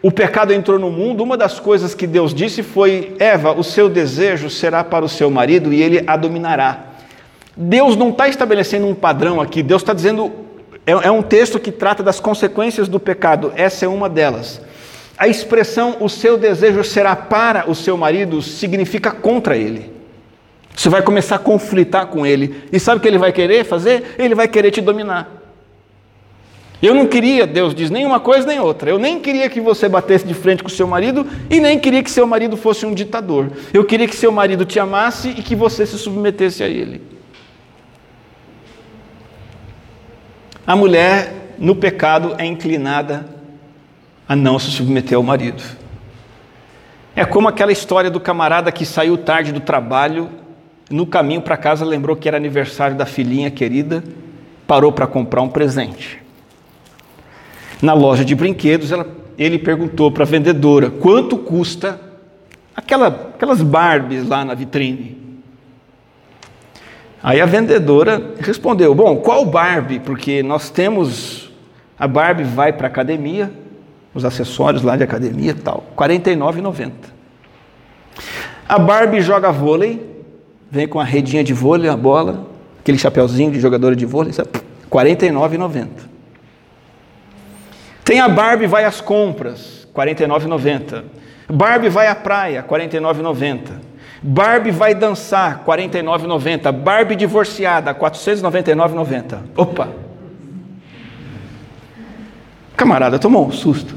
o 0.00 0.12
pecado 0.12 0.52
entrou 0.52 0.78
no 0.78 0.90
mundo, 0.90 1.22
uma 1.22 1.36
das 1.36 1.58
coisas 1.58 1.94
que 1.94 2.06
Deus 2.06 2.32
disse 2.32 2.62
foi: 2.62 3.16
Eva, 3.18 3.52
o 3.52 3.64
seu 3.64 3.88
desejo 3.88 4.48
será 4.48 4.84
para 4.84 5.04
o 5.04 5.08
seu 5.08 5.28
marido 5.30 5.72
e 5.72 5.82
ele 5.82 6.04
a 6.06 6.16
dominará. 6.16 6.93
Deus 7.56 7.96
não 7.96 8.10
está 8.10 8.28
estabelecendo 8.28 8.86
um 8.86 8.94
padrão 8.94 9.40
aqui, 9.40 9.62
Deus 9.62 9.82
está 9.82 9.92
dizendo. 9.92 10.32
É, 10.86 10.92
é 10.92 11.10
um 11.10 11.22
texto 11.22 11.58
que 11.58 11.72
trata 11.72 12.02
das 12.02 12.20
consequências 12.20 12.88
do 12.88 13.00
pecado, 13.00 13.52
essa 13.56 13.84
é 13.84 13.88
uma 13.88 14.08
delas. 14.08 14.60
A 15.16 15.28
expressão 15.28 15.96
o 16.00 16.08
seu 16.08 16.36
desejo 16.36 16.82
será 16.82 17.14
para 17.14 17.70
o 17.70 17.74
seu 17.74 17.96
marido 17.96 18.42
significa 18.42 19.12
contra 19.12 19.56
ele. 19.56 19.92
Você 20.74 20.88
vai 20.88 21.02
começar 21.02 21.36
a 21.36 21.38
conflitar 21.38 22.06
com 22.06 22.26
ele. 22.26 22.64
E 22.72 22.80
sabe 22.80 22.98
o 22.98 23.00
que 23.00 23.06
ele 23.06 23.18
vai 23.18 23.32
querer 23.32 23.64
fazer? 23.64 24.16
Ele 24.18 24.34
vai 24.34 24.48
querer 24.48 24.72
te 24.72 24.80
dominar. 24.80 25.30
Eu 26.82 26.94
não 26.94 27.06
queria, 27.06 27.46
Deus 27.46 27.74
diz, 27.74 27.90
nem 27.90 28.04
uma 28.04 28.18
coisa 28.18 28.46
nem 28.46 28.58
outra. 28.58 28.90
Eu 28.90 28.98
nem 28.98 29.20
queria 29.20 29.48
que 29.48 29.60
você 29.60 29.88
batesse 29.88 30.26
de 30.26 30.34
frente 30.34 30.62
com 30.64 30.68
seu 30.68 30.86
marido 30.86 31.24
e 31.48 31.60
nem 31.60 31.78
queria 31.78 32.02
que 32.02 32.10
seu 32.10 32.26
marido 32.26 32.56
fosse 32.56 32.84
um 32.84 32.92
ditador. 32.92 33.52
Eu 33.72 33.84
queria 33.84 34.08
que 34.08 34.16
seu 34.16 34.32
marido 34.32 34.64
te 34.64 34.80
amasse 34.80 35.28
e 35.30 35.42
que 35.42 35.54
você 35.54 35.86
se 35.86 35.96
submetesse 35.96 36.62
a 36.64 36.68
ele. 36.68 37.13
A 40.66 40.74
mulher 40.74 41.54
no 41.58 41.74
pecado 41.74 42.34
é 42.38 42.46
inclinada 42.46 43.26
a 44.26 44.34
não 44.34 44.58
se 44.58 44.70
submeter 44.70 45.16
ao 45.16 45.22
marido. 45.22 45.62
É 47.14 47.24
como 47.24 47.48
aquela 47.48 47.70
história 47.70 48.10
do 48.10 48.18
camarada 48.18 48.72
que 48.72 48.86
saiu 48.86 49.18
tarde 49.18 49.52
do 49.52 49.60
trabalho, 49.60 50.30
no 50.90 51.06
caminho 51.06 51.42
para 51.42 51.56
casa 51.56 51.84
lembrou 51.84 52.16
que 52.16 52.26
era 52.26 52.36
aniversário 52.36 52.96
da 52.96 53.04
filhinha 53.04 53.50
querida, 53.50 54.02
parou 54.66 54.90
para 54.90 55.06
comprar 55.06 55.42
um 55.42 55.48
presente. 55.48 56.18
Na 57.82 57.92
loja 57.92 58.24
de 58.24 58.34
brinquedos, 58.34 58.90
ela, 58.90 59.06
ele 59.38 59.58
perguntou 59.58 60.10
para 60.10 60.24
a 60.24 60.26
vendedora 60.26 60.90
quanto 60.90 61.36
custa 61.36 62.00
aquela, 62.74 63.08
aquelas 63.08 63.60
Barbies 63.60 64.26
lá 64.26 64.44
na 64.44 64.54
vitrine. 64.54 65.23
Aí 67.24 67.40
a 67.40 67.46
vendedora 67.46 68.34
respondeu: 68.38 68.94
Bom, 68.94 69.16
qual 69.16 69.46
Barbie? 69.46 69.98
Porque 69.98 70.42
nós 70.42 70.68
temos. 70.68 71.50
A 71.98 72.06
Barbie 72.06 72.44
vai 72.44 72.70
para 72.70 72.86
a 72.86 72.90
academia, 72.90 73.50
os 74.12 74.26
acessórios 74.26 74.82
lá 74.82 74.94
de 74.94 75.04
academia 75.04 75.52
e 75.52 75.54
tal. 75.54 75.84
R$ 75.96 76.06
49,90. 76.06 76.90
A 78.68 78.78
Barbie 78.78 79.22
joga 79.22 79.50
vôlei, 79.50 80.04
vem 80.70 80.86
com 80.86 81.00
a 81.00 81.04
redinha 81.04 81.42
de 81.42 81.54
vôlei, 81.54 81.88
a 81.88 81.96
bola, 81.96 82.46
aquele 82.80 82.98
chapeuzinho 82.98 83.50
de 83.52 83.60
jogadora 83.60 83.96
de 83.96 84.04
vôlei? 84.04 84.32
R$ 84.32 84.44
49,90. 84.90 85.86
Tem 88.04 88.20
a 88.20 88.28
Barbie 88.28 88.66
vai 88.66 88.84
às 88.84 89.00
compras, 89.00 89.88
R$ 89.96 90.12
49,90. 90.12 91.04
Barbie 91.48 91.88
vai 91.88 92.08
à 92.08 92.14
praia, 92.14 92.60
R$ 92.60 92.68
49,90. 92.68 93.83
Barbie 94.26 94.70
vai 94.70 94.94
dançar, 94.94 95.58
R$ 95.66 95.70
49,90. 95.70 96.72
Barbie 96.72 97.14
divorciada, 97.14 97.92
R$ 97.92 97.98
499,90. 97.98 99.38
Opa! 99.54 99.90
Camarada 102.74 103.18
tomou 103.18 103.46
um 103.46 103.52
susto. 103.52 103.94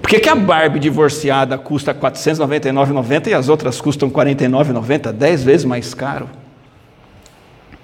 Por 0.00 0.08
que, 0.08 0.20
que 0.20 0.28
a 0.28 0.36
Barbie 0.36 0.78
divorciada 0.78 1.58
custa 1.58 1.90
R$ 1.90 1.98
499,90 1.98 3.26
e 3.26 3.34
as 3.34 3.48
outras 3.48 3.80
custam 3.80 4.08
R$ 4.08 4.14
49,90? 4.14 5.10
10 5.10 5.42
vezes 5.42 5.64
mais 5.64 5.94
caro. 5.94 6.30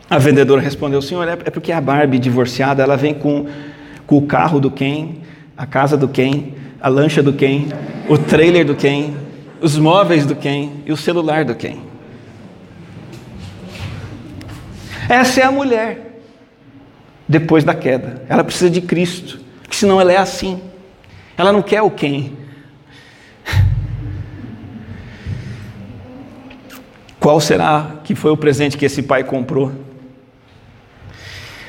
A 0.08 0.18
vendedora 0.18 0.60
respondeu, 0.60 1.02
senhor, 1.02 1.26
é, 1.26 1.32
é 1.32 1.50
porque 1.50 1.72
a 1.72 1.80
Barbie 1.80 2.20
divorciada, 2.20 2.80
ela 2.80 2.96
vem 2.96 3.12
com, 3.12 3.48
com 4.06 4.18
o 4.18 4.22
carro 4.22 4.60
do 4.60 4.70
quem, 4.70 5.22
a 5.56 5.66
casa 5.66 5.96
do 5.96 6.06
quem, 6.06 6.54
a 6.80 6.88
lancha 6.88 7.20
do 7.24 7.32
quem, 7.32 7.66
o 8.08 8.16
trailer 8.16 8.64
do 8.64 8.76
quem, 8.76 9.27
os 9.60 9.76
móveis 9.76 10.24
do 10.24 10.36
quem 10.36 10.82
e 10.86 10.92
o 10.92 10.96
celular 10.96 11.44
do 11.44 11.54
quem. 11.54 11.82
Essa 15.08 15.40
é 15.40 15.44
a 15.44 15.50
mulher 15.50 16.20
depois 17.26 17.64
da 17.64 17.74
queda. 17.74 18.22
Ela 18.28 18.44
precisa 18.44 18.70
de 18.70 18.80
Cristo, 18.80 19.40
senão 19.70 20.00
ela 20.00 20.12
é 20.12 20.16
assim. 20.16 20.62
Ela 21.36 21.52
não 21.52 21.62
quer 21.62 21.82
o 21.82 21.90
quem. 21.90 22.36
Qual 27.18 27.40
será 27.40 27.96
que 28.04 28.14
foi 28.14 28.30
o 28.30 28.36
presente 28.36 28.76
que 28.76 28.84
esse 28.84 29.02
pai 29.02 29.24
comprou? 29.24 29.72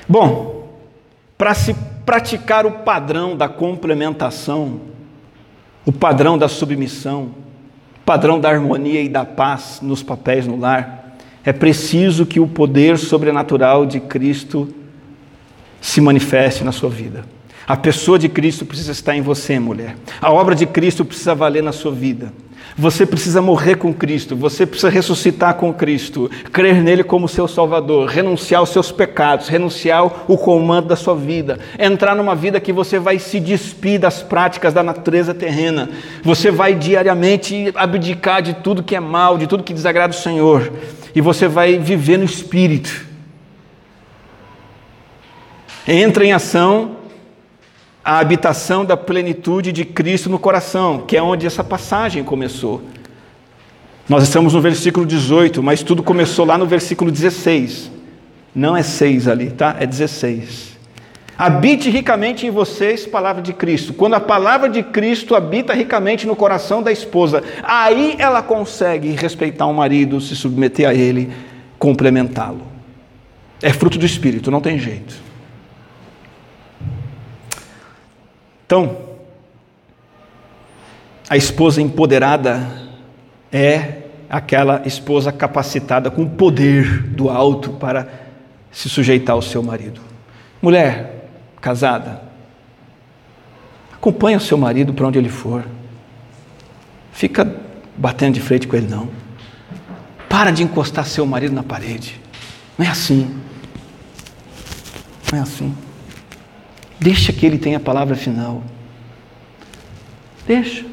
Bom, 0.08 0.70
para 1.38 1.54
se 1.54 1.74
praticar 2.06 2.66
o 2.66 2.72
padrão 2.72 3.38
da 3.38 3.48
complementação, 3.48 4.82
o 5.86 5.92
padrão 5.92 6.38
da 6.38 6.48
submissão, 6.48 7.34
padrão 8.10 8.40
da 8.40 8.50
harmonia 8.50 9.04
e 9.04 9.08
da 9.08 9.24
paz 9.24 9.82
nos 9.84 10.02
papéis 10.02 10.48
no 10.48 10.58
lar, 10.58 11.16
é 11.46 11.54
preciso 11.54 12.26
que 12.26 12.40
o 12.40 12.48
poder 12.48 12.98
sobrenatural 12.98 13.86
de 13.86 14.00
Cristo 14.00 14.68
se 15.80 16.02
manifeste 16.02 16.64
na 16.64 16.72
sua 16.72 16.90
vida. 16.90 17.24
A 17.68 17.78
pessoa 17.78 18.18
de 18.18 18.28
Cristo 18.28 18.66
precisa 18.66 18.94
estar 18.94 19.16
em 19.16 19.22
você, 19.22 19.60
mulher. 19.60 19.96
A 20.20 20.32
obra 20.32 20.56
de 20.56 20.66
Cristo 20.66 21.06
precisa 21.06 21.36
valer 21.36 21.62
na 21.62 21.72
sua 21.72 21.92
vida. 21.92 22.34
Você 22.80 23.06
precisa 23.06 23.42
morrer 23.42 23.76
com 23.76 23.94
Cristo, 23.94 24.38
você 24.38 24.66
precisa 24.66 24.90
ressuscitar 24.90 25.56
com 25.56 25.74
Cristo, 25.74 26.32
crer 26.50 26.82
nele 26.82 27.04
como 27.04 27.28
seu 27.28 27.46
Salvador, 27.46 28.08
renunciar 28.08 28.62
aos 28.62 28.70
seus 28.70 28.90
pecados, 28.90 29.50
renunciar 29.50 30.06
o 30.32 30.38
comando 30.38 30.88
da 30.88 30.96
sua 30.96 31.14
vida, 31.14 31.60
entrar 31.78 32.16
numa 32.16 32.34
vida 32.34 32.58
que 32.58 32.72
você 32.72 32.98
vai 32.98 33.20
se 33.20 33.38
despir 33.38 34.00
das 34.00 34.24
práticas 34.24 34.74
da 34.74 34.82
natureza 34.82 35.34
terrena, 35.34 35.90
você 36.24 36.50
vai 36.50 36.74
diariamente 36.74 37.70
abdicar 37.76 38.42
de 38.42 38.54
tudo 38.54 38.82
que 38.82 38.96
é 38.96 39.00
mal, 39.02 39.38
de 39.38 39.46
tudo 39.46 39.62
que 39.62 39.74
desagrada 39.74 40.14
o 40.14 40.18
Senhor, 40.18 40.72
e 41.14 41.20
você 41.20 41.50
vai 41.50 41.78
viver 41.78 42.16
no 42.16 42.24
Espírito. 42.24 43.06
Entra 45.86 46.24
em 46.24 46.32
ação 46.32 46.99
a 48.10 48.18
habitação 48.18 48.84
da 48.84 48.98
plenitude 48.98 49.72
de 49.72 49.86
Cristo 49.86 50.32
no 50.32 50.40
coração, 50.40 51.04
que 51.06 51.16
é 51.16 51.22
onde 51.22 51.46
essa 51.46 51.64
passagem 51.64 52.24
começou. 52.24 52.82
Nós 54.10 54.24
estamos 54.24 54.56
no 54.56 54.62
versículo 54.62 55.06
18, 55.06 55.62
mas 55.62 55.84
tudo 55.84 56.02
começou 56.02 56.44
lá 56.44 56.58
no 56.58 56.66
versículo 56.66 57.12
16. 57.12 57.92
Não 58.56 58.76
é 58.76 58.82
6 58.82 59.28
ali, 59.28 59.52
tá? 59.52 59.76
É 59.80 59.86
16. 59.86 60.76
Habite 61.38 61.92
ricamente 61.92 62.48
em 62.48 62.50
vocês, 62.50 63.06
palavra 63.06 63.44
de 63.44 63.54
Cristo. 63.54 63.94
Quando 63.94 64.16
a 64.16 64.20
palavra 64.20 64.68
de 64.68 64.82
Cristo 64.82 65.36
habita 65.36 65.76
ricamente 65.76 66.26
no 66.26 66.36
coração 66.36 66.82
da 66.82 66.92
esposa, 66.92 67.44
aí 67.62 68.16
ela 68.18 68.42
consegue 68.42 69.10
respeitar 69.12 69.68
o 69.68 69.74
marido, 69.74 70.20
se 70.20 70.36
submeter 70.36 70.90
a 70.90 70.96
ele, 70.96 71.30
complementá-lo. 71.78 72.64
É 73.62 73.72
fruto 73.72 74.00
do 74.00 74.06
Espírito, 74.08 74.50
não 74.50 74.62
tem 74.62 74.80
jeito. 74.80 75.29
Então, 78.70 78.96
a 81.28 81.36
esposa 81.36 81.82
empoderada 81.82 82.88
é 83.52 84.04
aquela 84.30 84.84
esposa 84.86 85.32
capacitada 85.32 86.12
com 86.12 86.22
o 86.22 86.30
poder 86.30 87.02
do 87.02 87.32
alto 87.32 87.72
para 87.72 88.08
se 88.72 88.88
sujeitar 88.88 89.34
ao 89.34 89.42
seu 89.42 89.64
marido. 89.64 90.00
Mulher 90.62 91.32
casada, 91.60 92.22
acompanha 93.92 94.38
o 94.38 94.40
seu 94.40 94.56
marido 94.56 94.94
para 94.94 95.08
onde 95.08 95.18
ele 95.18 95.30
for. 95.30 95.66
Fica 97.12 97.52
batendo 97.98 98.36
de 98.36 98.40
frente 98.40 98.68
com 98.68 98.76
ele 98.76 98.88
não. 98.88 99.10
Para 100.30 100.52
de 100.52 100.62
encostar 100.62 101.08
seu 101.08 101.26
marido 101.26 101.56
na 101.56 101.64
parede. 101.64 102.22
Não 102.78 102.86
é 102.86 102.90
assim. 102.90 103.36
Não 105.32 105.40
é 105.40 105.42
assim. 105.42 105.76
Deixa 107.00 107.32
que 107.32 107.46
ele 107.46 107.58
tenha 107.58 107.78
a 107.78 107.80
palavra 107.80 108.16
final. 108.16 108.64
Deixa. 110.46 110.86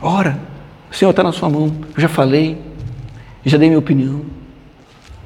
Ora. 0.00 0.38
O 0.90 0.94
Senhor 0.94 1.10
está 1.10 1.22
na 1.22 1.32
sua 1.32 1.48
mão. 1.48 1.74
Eu 1.94 2.00
já 2.00 2.08
falei. 2.08 2.58
Já 3.44 3.58
dei 3.58 3.68
minha 3.68 3.78
opinião. 3.78 4.24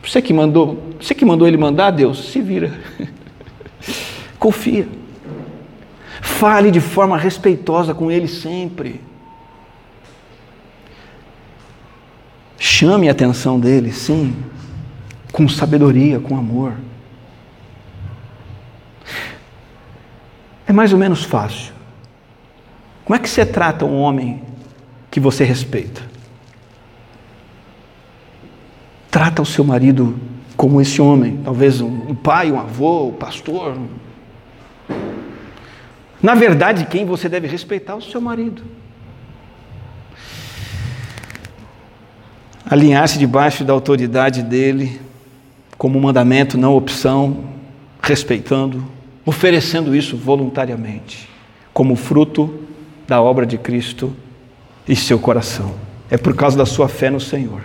Você 0.03 0.23
que 0.23 0.33
mandou, 0.33 0.95
você 1.01 1.15
que 1.15 1.25
mandou 1.25 1.47
ele 1.47 1.57
mandar, 1.57 1.91
Deus, 1.91 2.31
se 2.31 2.41
vira. 2.41 2.73
Confia. 4.39 4.89
Fale 6.23 6.71
de 6.71 6.81
forma 6.81 7.19
respeitosa 7.19 7.93
com 7.93 8.11
ele 8.11 8.29
sempre. 8.29 9.01
Chame 12.59 13.09
a 13.09 13.13
atenção 13.13 13.59
dele, 13.59 13.93
sim, 13.93 14.35
com 15.33 15.49
sabedoria, 15.49 16.19
com 16.19 16.37
amor. 16.37 16.75
É 20.69 20.73
mais 20.73 20.93
ou 20.93 20.99
menos 20.99 21.25
fácil. 21.25 21.73
Como 23.03 23.17
é 23.17 23.19
que 23.19 23.29
você 23.29 23.47
trata 23.47 23.87
um 23.87 23.99
homem 23.99 24.43
que 25.11 25.19
você 25.19 25.43
respeita? 25.43 26.03
Trata 29.11 29.41
o 29.41 29.47
seu 29.47 29.65
marido 29.65 30.21
como 30.59 30.79
esse 30.79 31.01
homem, 31.01 31.39
talvez 31.43 31.81
um 31.81 32.15
pai, 32.15 32.53
um 32.53 32.61
avô, 32.61 33.09
um 33.09 33.13
pastor. 33.13 33.79
Na 36.23 36.35
verdade, 36.35 36.85
quem 36.85 37.07
você 37.07 37.31
deve 37.31 37.49
respeitar 37.49 37.95
é 37.95 37.97
o 37.97 38.03
seu 38.03 38.21
marido. 38.21 38.63
Alinhar-se 42.69 43.19
debaixo 43.19 43.65
da 43.65 43.73
autoridade 43.73 44.43
dele, 44.43 45.01
como 45.79 45.99
mandamento, 45.99 46.59
não 46.59 46.77
opção, 46.77 47.45
respeitando 48.03 48.98
oferecendo 49.29 49.95
isso 49.95 50.17
voluntariamente, 50.17 51.29
como 51.75 51.95
fruto 51.97 52.63
da 53.07 53.21
obra 53.21 53.45
de 53.45 53.59
Cristo 53.59 54.17
e 54.89 54.97
seu 54.97 55.19
coração. 55.19 55.75
É 56.11 56.17
por 56.17 56.35
causa 56.35 56.57
da 56.57 56.65
sua 56.65 56.89
fé 56.89 57.11
no 57.11 57.21
Senhor. 57.21 57.61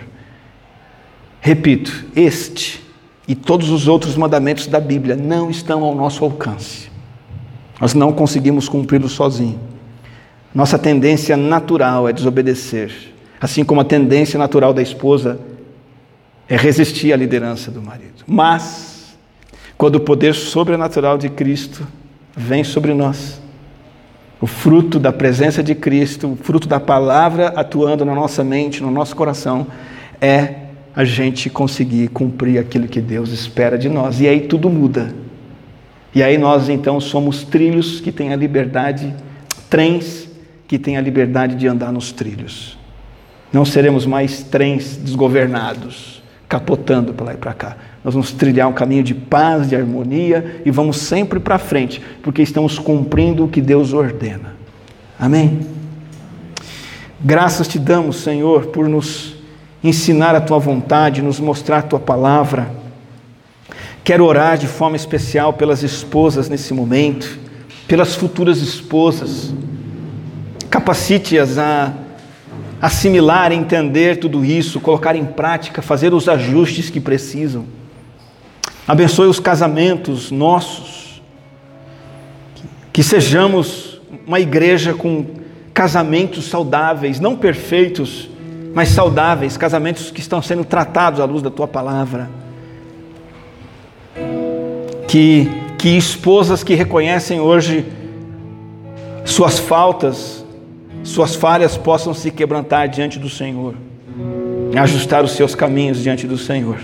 Repito, 1.40 2.04
este 2.14 2.84
e 3.26 3.34
todos 3.34 3.70
os 3.70 3.88
outros 3.88 4.14
mandamentos 4.14 4.66
da 4.66 4.78
Bíblia 4.78 5.16
não 5.16 5.48
estão 5.48 5.82
ao 5.82 5.94
nosso 5.94 6.22
alcance. 6.22 6.90
Nós 7.80 7.94
não 7.94 8.12
conseguimos 8.12 8.68
cumpri-los 8.68 9.12
sozinhos. 9.12 9.56
Nossa 10.54 10.78
tendência 10.78 11.34
natural 11.34 12.06
é 12.06 12.12
desobedecer, 12.12 12.92
assim 13.40 13.64
como 13.64 13.80
a 13.80 13.84
tendência 13.84 14.38
natural 14.38 14.74
da 14.74 14.82
esposa 14.82 15.40
é 16.46 16.58
resistir 16.58 17.10
à 17.10 17.16
liderança 17.16 17.70
do 17.70 17.80
marido. 17.80 18.22
Mas 18.26 18.93
quando 19.76 19.96
o 19.96 20.00
poder 20.00 20.34
sobrenatural 20.34 21.18
de 21.18 21.28
Cristo 21.28 21.86
vem 22.36 22.64
sobre 22.64 22.94
nós. 22.94 23.40
O 24.40 24.46
fruto 24.46 24.98
da 24.98 25.12
presença 25.12 25.62
de 25.62 25.74
Cristo, 25.74 26.32
o 26.32 26.36
fruto 26.36 26.68
da 26.68 26.78
palavra 26.78 27.48
atuando 27.48 28.04
na 28.04 28.14
nossa 28.14 28.44
mente, 28.44 28.82
no 28.82 28.90
nosso 28.90 29.16
coração, 29.16 29.66
é 30.20 30.56
a 30.94 31.04
gente 31.04 31.50
conseguir 31.50 32.08
cumprir 32.08 32.58
aquilo 32.58 32.86
que 32.86 33.00
Deus 33.00 33.30
espera 33.30 33.76
de 33.76 33.88
nós. 33.88 34.20
E 34.20 34.28
aí 34.28 34.42
tudo 34.42 34.68
muda. 34.68 35.14
E 36.14 36.22
aí 36.22 36.38
nós 36.38 36.68
então 36.68 37.00
somos 37.00 37.42
trilhos 37.42 38.00
que 38.00 38.12
têm 38.12 38.32
a 38.32 38.36
liberdade, 38.36 39.12
trens 39.68 40.28
que 40.68 40.78
têm 40.78 40.96
a 40.96 41.00
liberdade 41.00 41.56
de 41.56 41.66
andar 41.66 41.92
nos 41.92 42.12
trilhos. 42.12 42.78
Não 43.52 43.64
seremos 43.64 44.06
mais 44.06 44.42
trens 44.42 44.96
desgovernados 44.96 46.23
capotando 46.54 47.12
para 47.12 47.26
lá 47.26 47.34
e 47.34 47.36
para 47.36 47.52
cá. 47.52 47.76
Nós 48.04 48.14
vamos 48.14 48.30
trilhar 48.30 48.68
um 48.68 48.72
caminho 48.72 49.02
de 49.02 49.12
paz, 49.12 49.68
de 49.68 49.74
harmonia 49.74 50.62
e 50.64 50.70
vamos 50.70 50.98
sempre 50.98 51.40
para 51.40 51.58
frente, 51.58 52.00
porque 52.22 52.42
estamos 52.42 52.78
cumprindo 52.78 53.44
o 53.44 53.48
que 53.48 53.60
Deus 53.60 53.92
ordena. 53.92 54.54
Amém? 55.18 55.66
Graças 57.20 57.66
te 57.66 57.76
damos, 57.76 58.18
Senhor, 58.18 58.66
por 58.66 58.88
nos 58.88 59.34
ensinar 59.82 60.36
a 60.36 60.40
tua 60.40 60.60
vontade, 60.60 61.20
nos 61.20 61.40
mostrar 61.40 61.78
a 61.78 61.82
tua 61.82 61.98
palavra. 61.98 62.70
Quero 64.04 64.24
orar 64.24 64.56
de 64.56 64.68
forma 64.68 64.94
especial 64.94 65.54
pelas 65.54 65.82
esposas 65.82 66.48
nesse 66.48 66.72
momento, 66.72 67.36
pelas 67.88 68.14
futuras 68.14 68.58
esposas. 68.58 69.52
Capacite-as 70.70 71.58
a 71.58 71.92
assimilar, 72.84 73.50
entender 73.50 74.18
tudo 74.18 74.44
isso, 74.44 74.78
colocar 74.78 75.16
em 75.16 75.24
prática, 75.24 75.80
fazer 75.80 76.12
os 76.12 76.28
ajustes 76.28 76.90
que 76.90 77.00
precisam. 77.00 77.64
Abençoe 78.86 79.26
os 79.26 79.40
casamentos 79.40 80.30
nossos, 80.30 81.22
que 82.92 83.02
sejamos 83.02 84.02
uma 84.26 84.38
igreja 84.38 84.92
com 84.92 85.24
casamentos 85.72 86.44
saudáveis, 86.44 87.18
não 87.18 87.34
perfeitos, 87.34 88.28
mas 88.74 88.90
saudáveis, 88.90 89.56
casamentos 89.56 90.10
que 90.10 90.20
estão 90.20 90.42
sendo 90.42 90.62
tratados 90.62 91.20
à 91.20 91.24
luz 91.24 91.40
da 91.40 91.50
tua 91.50 91.66
palavra. 91.66 92.28
Que, 95.08 95.48
que 95.78 95.88
esposas 95.96 96.62
que 96.62 96.74
reconhecem 96.74 97.40
hoje 97.40 97.86
suas 99.24 99.58
faltas, 99.58 100.43
suas 101.04 101.34
falhas 101.34 101.76
possam 101.76 102.12
se 102.12 102.30
quebrantar 102.30 102.88
diante 102.88 103.18
do 103.18 103.28
Senhor, 103.28 103.74
ajustar 104.76 105.22
os 105.22 105.32
seus 105.32 105.54
caminhos 105.54 106.02
diante 106.02 106.26
do 106.26 106.36
Senhor. 106.36 106.78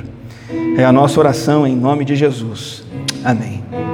É 0.77 0.85
a 0.85 0.93
nossa 0.93 1.19
oração 1.19 1.67
em 1.67 1.75
nome 1.75 2.05
de 2.05 2.15
Jesus. 2.15 2.85
Amém. 3.25 3.90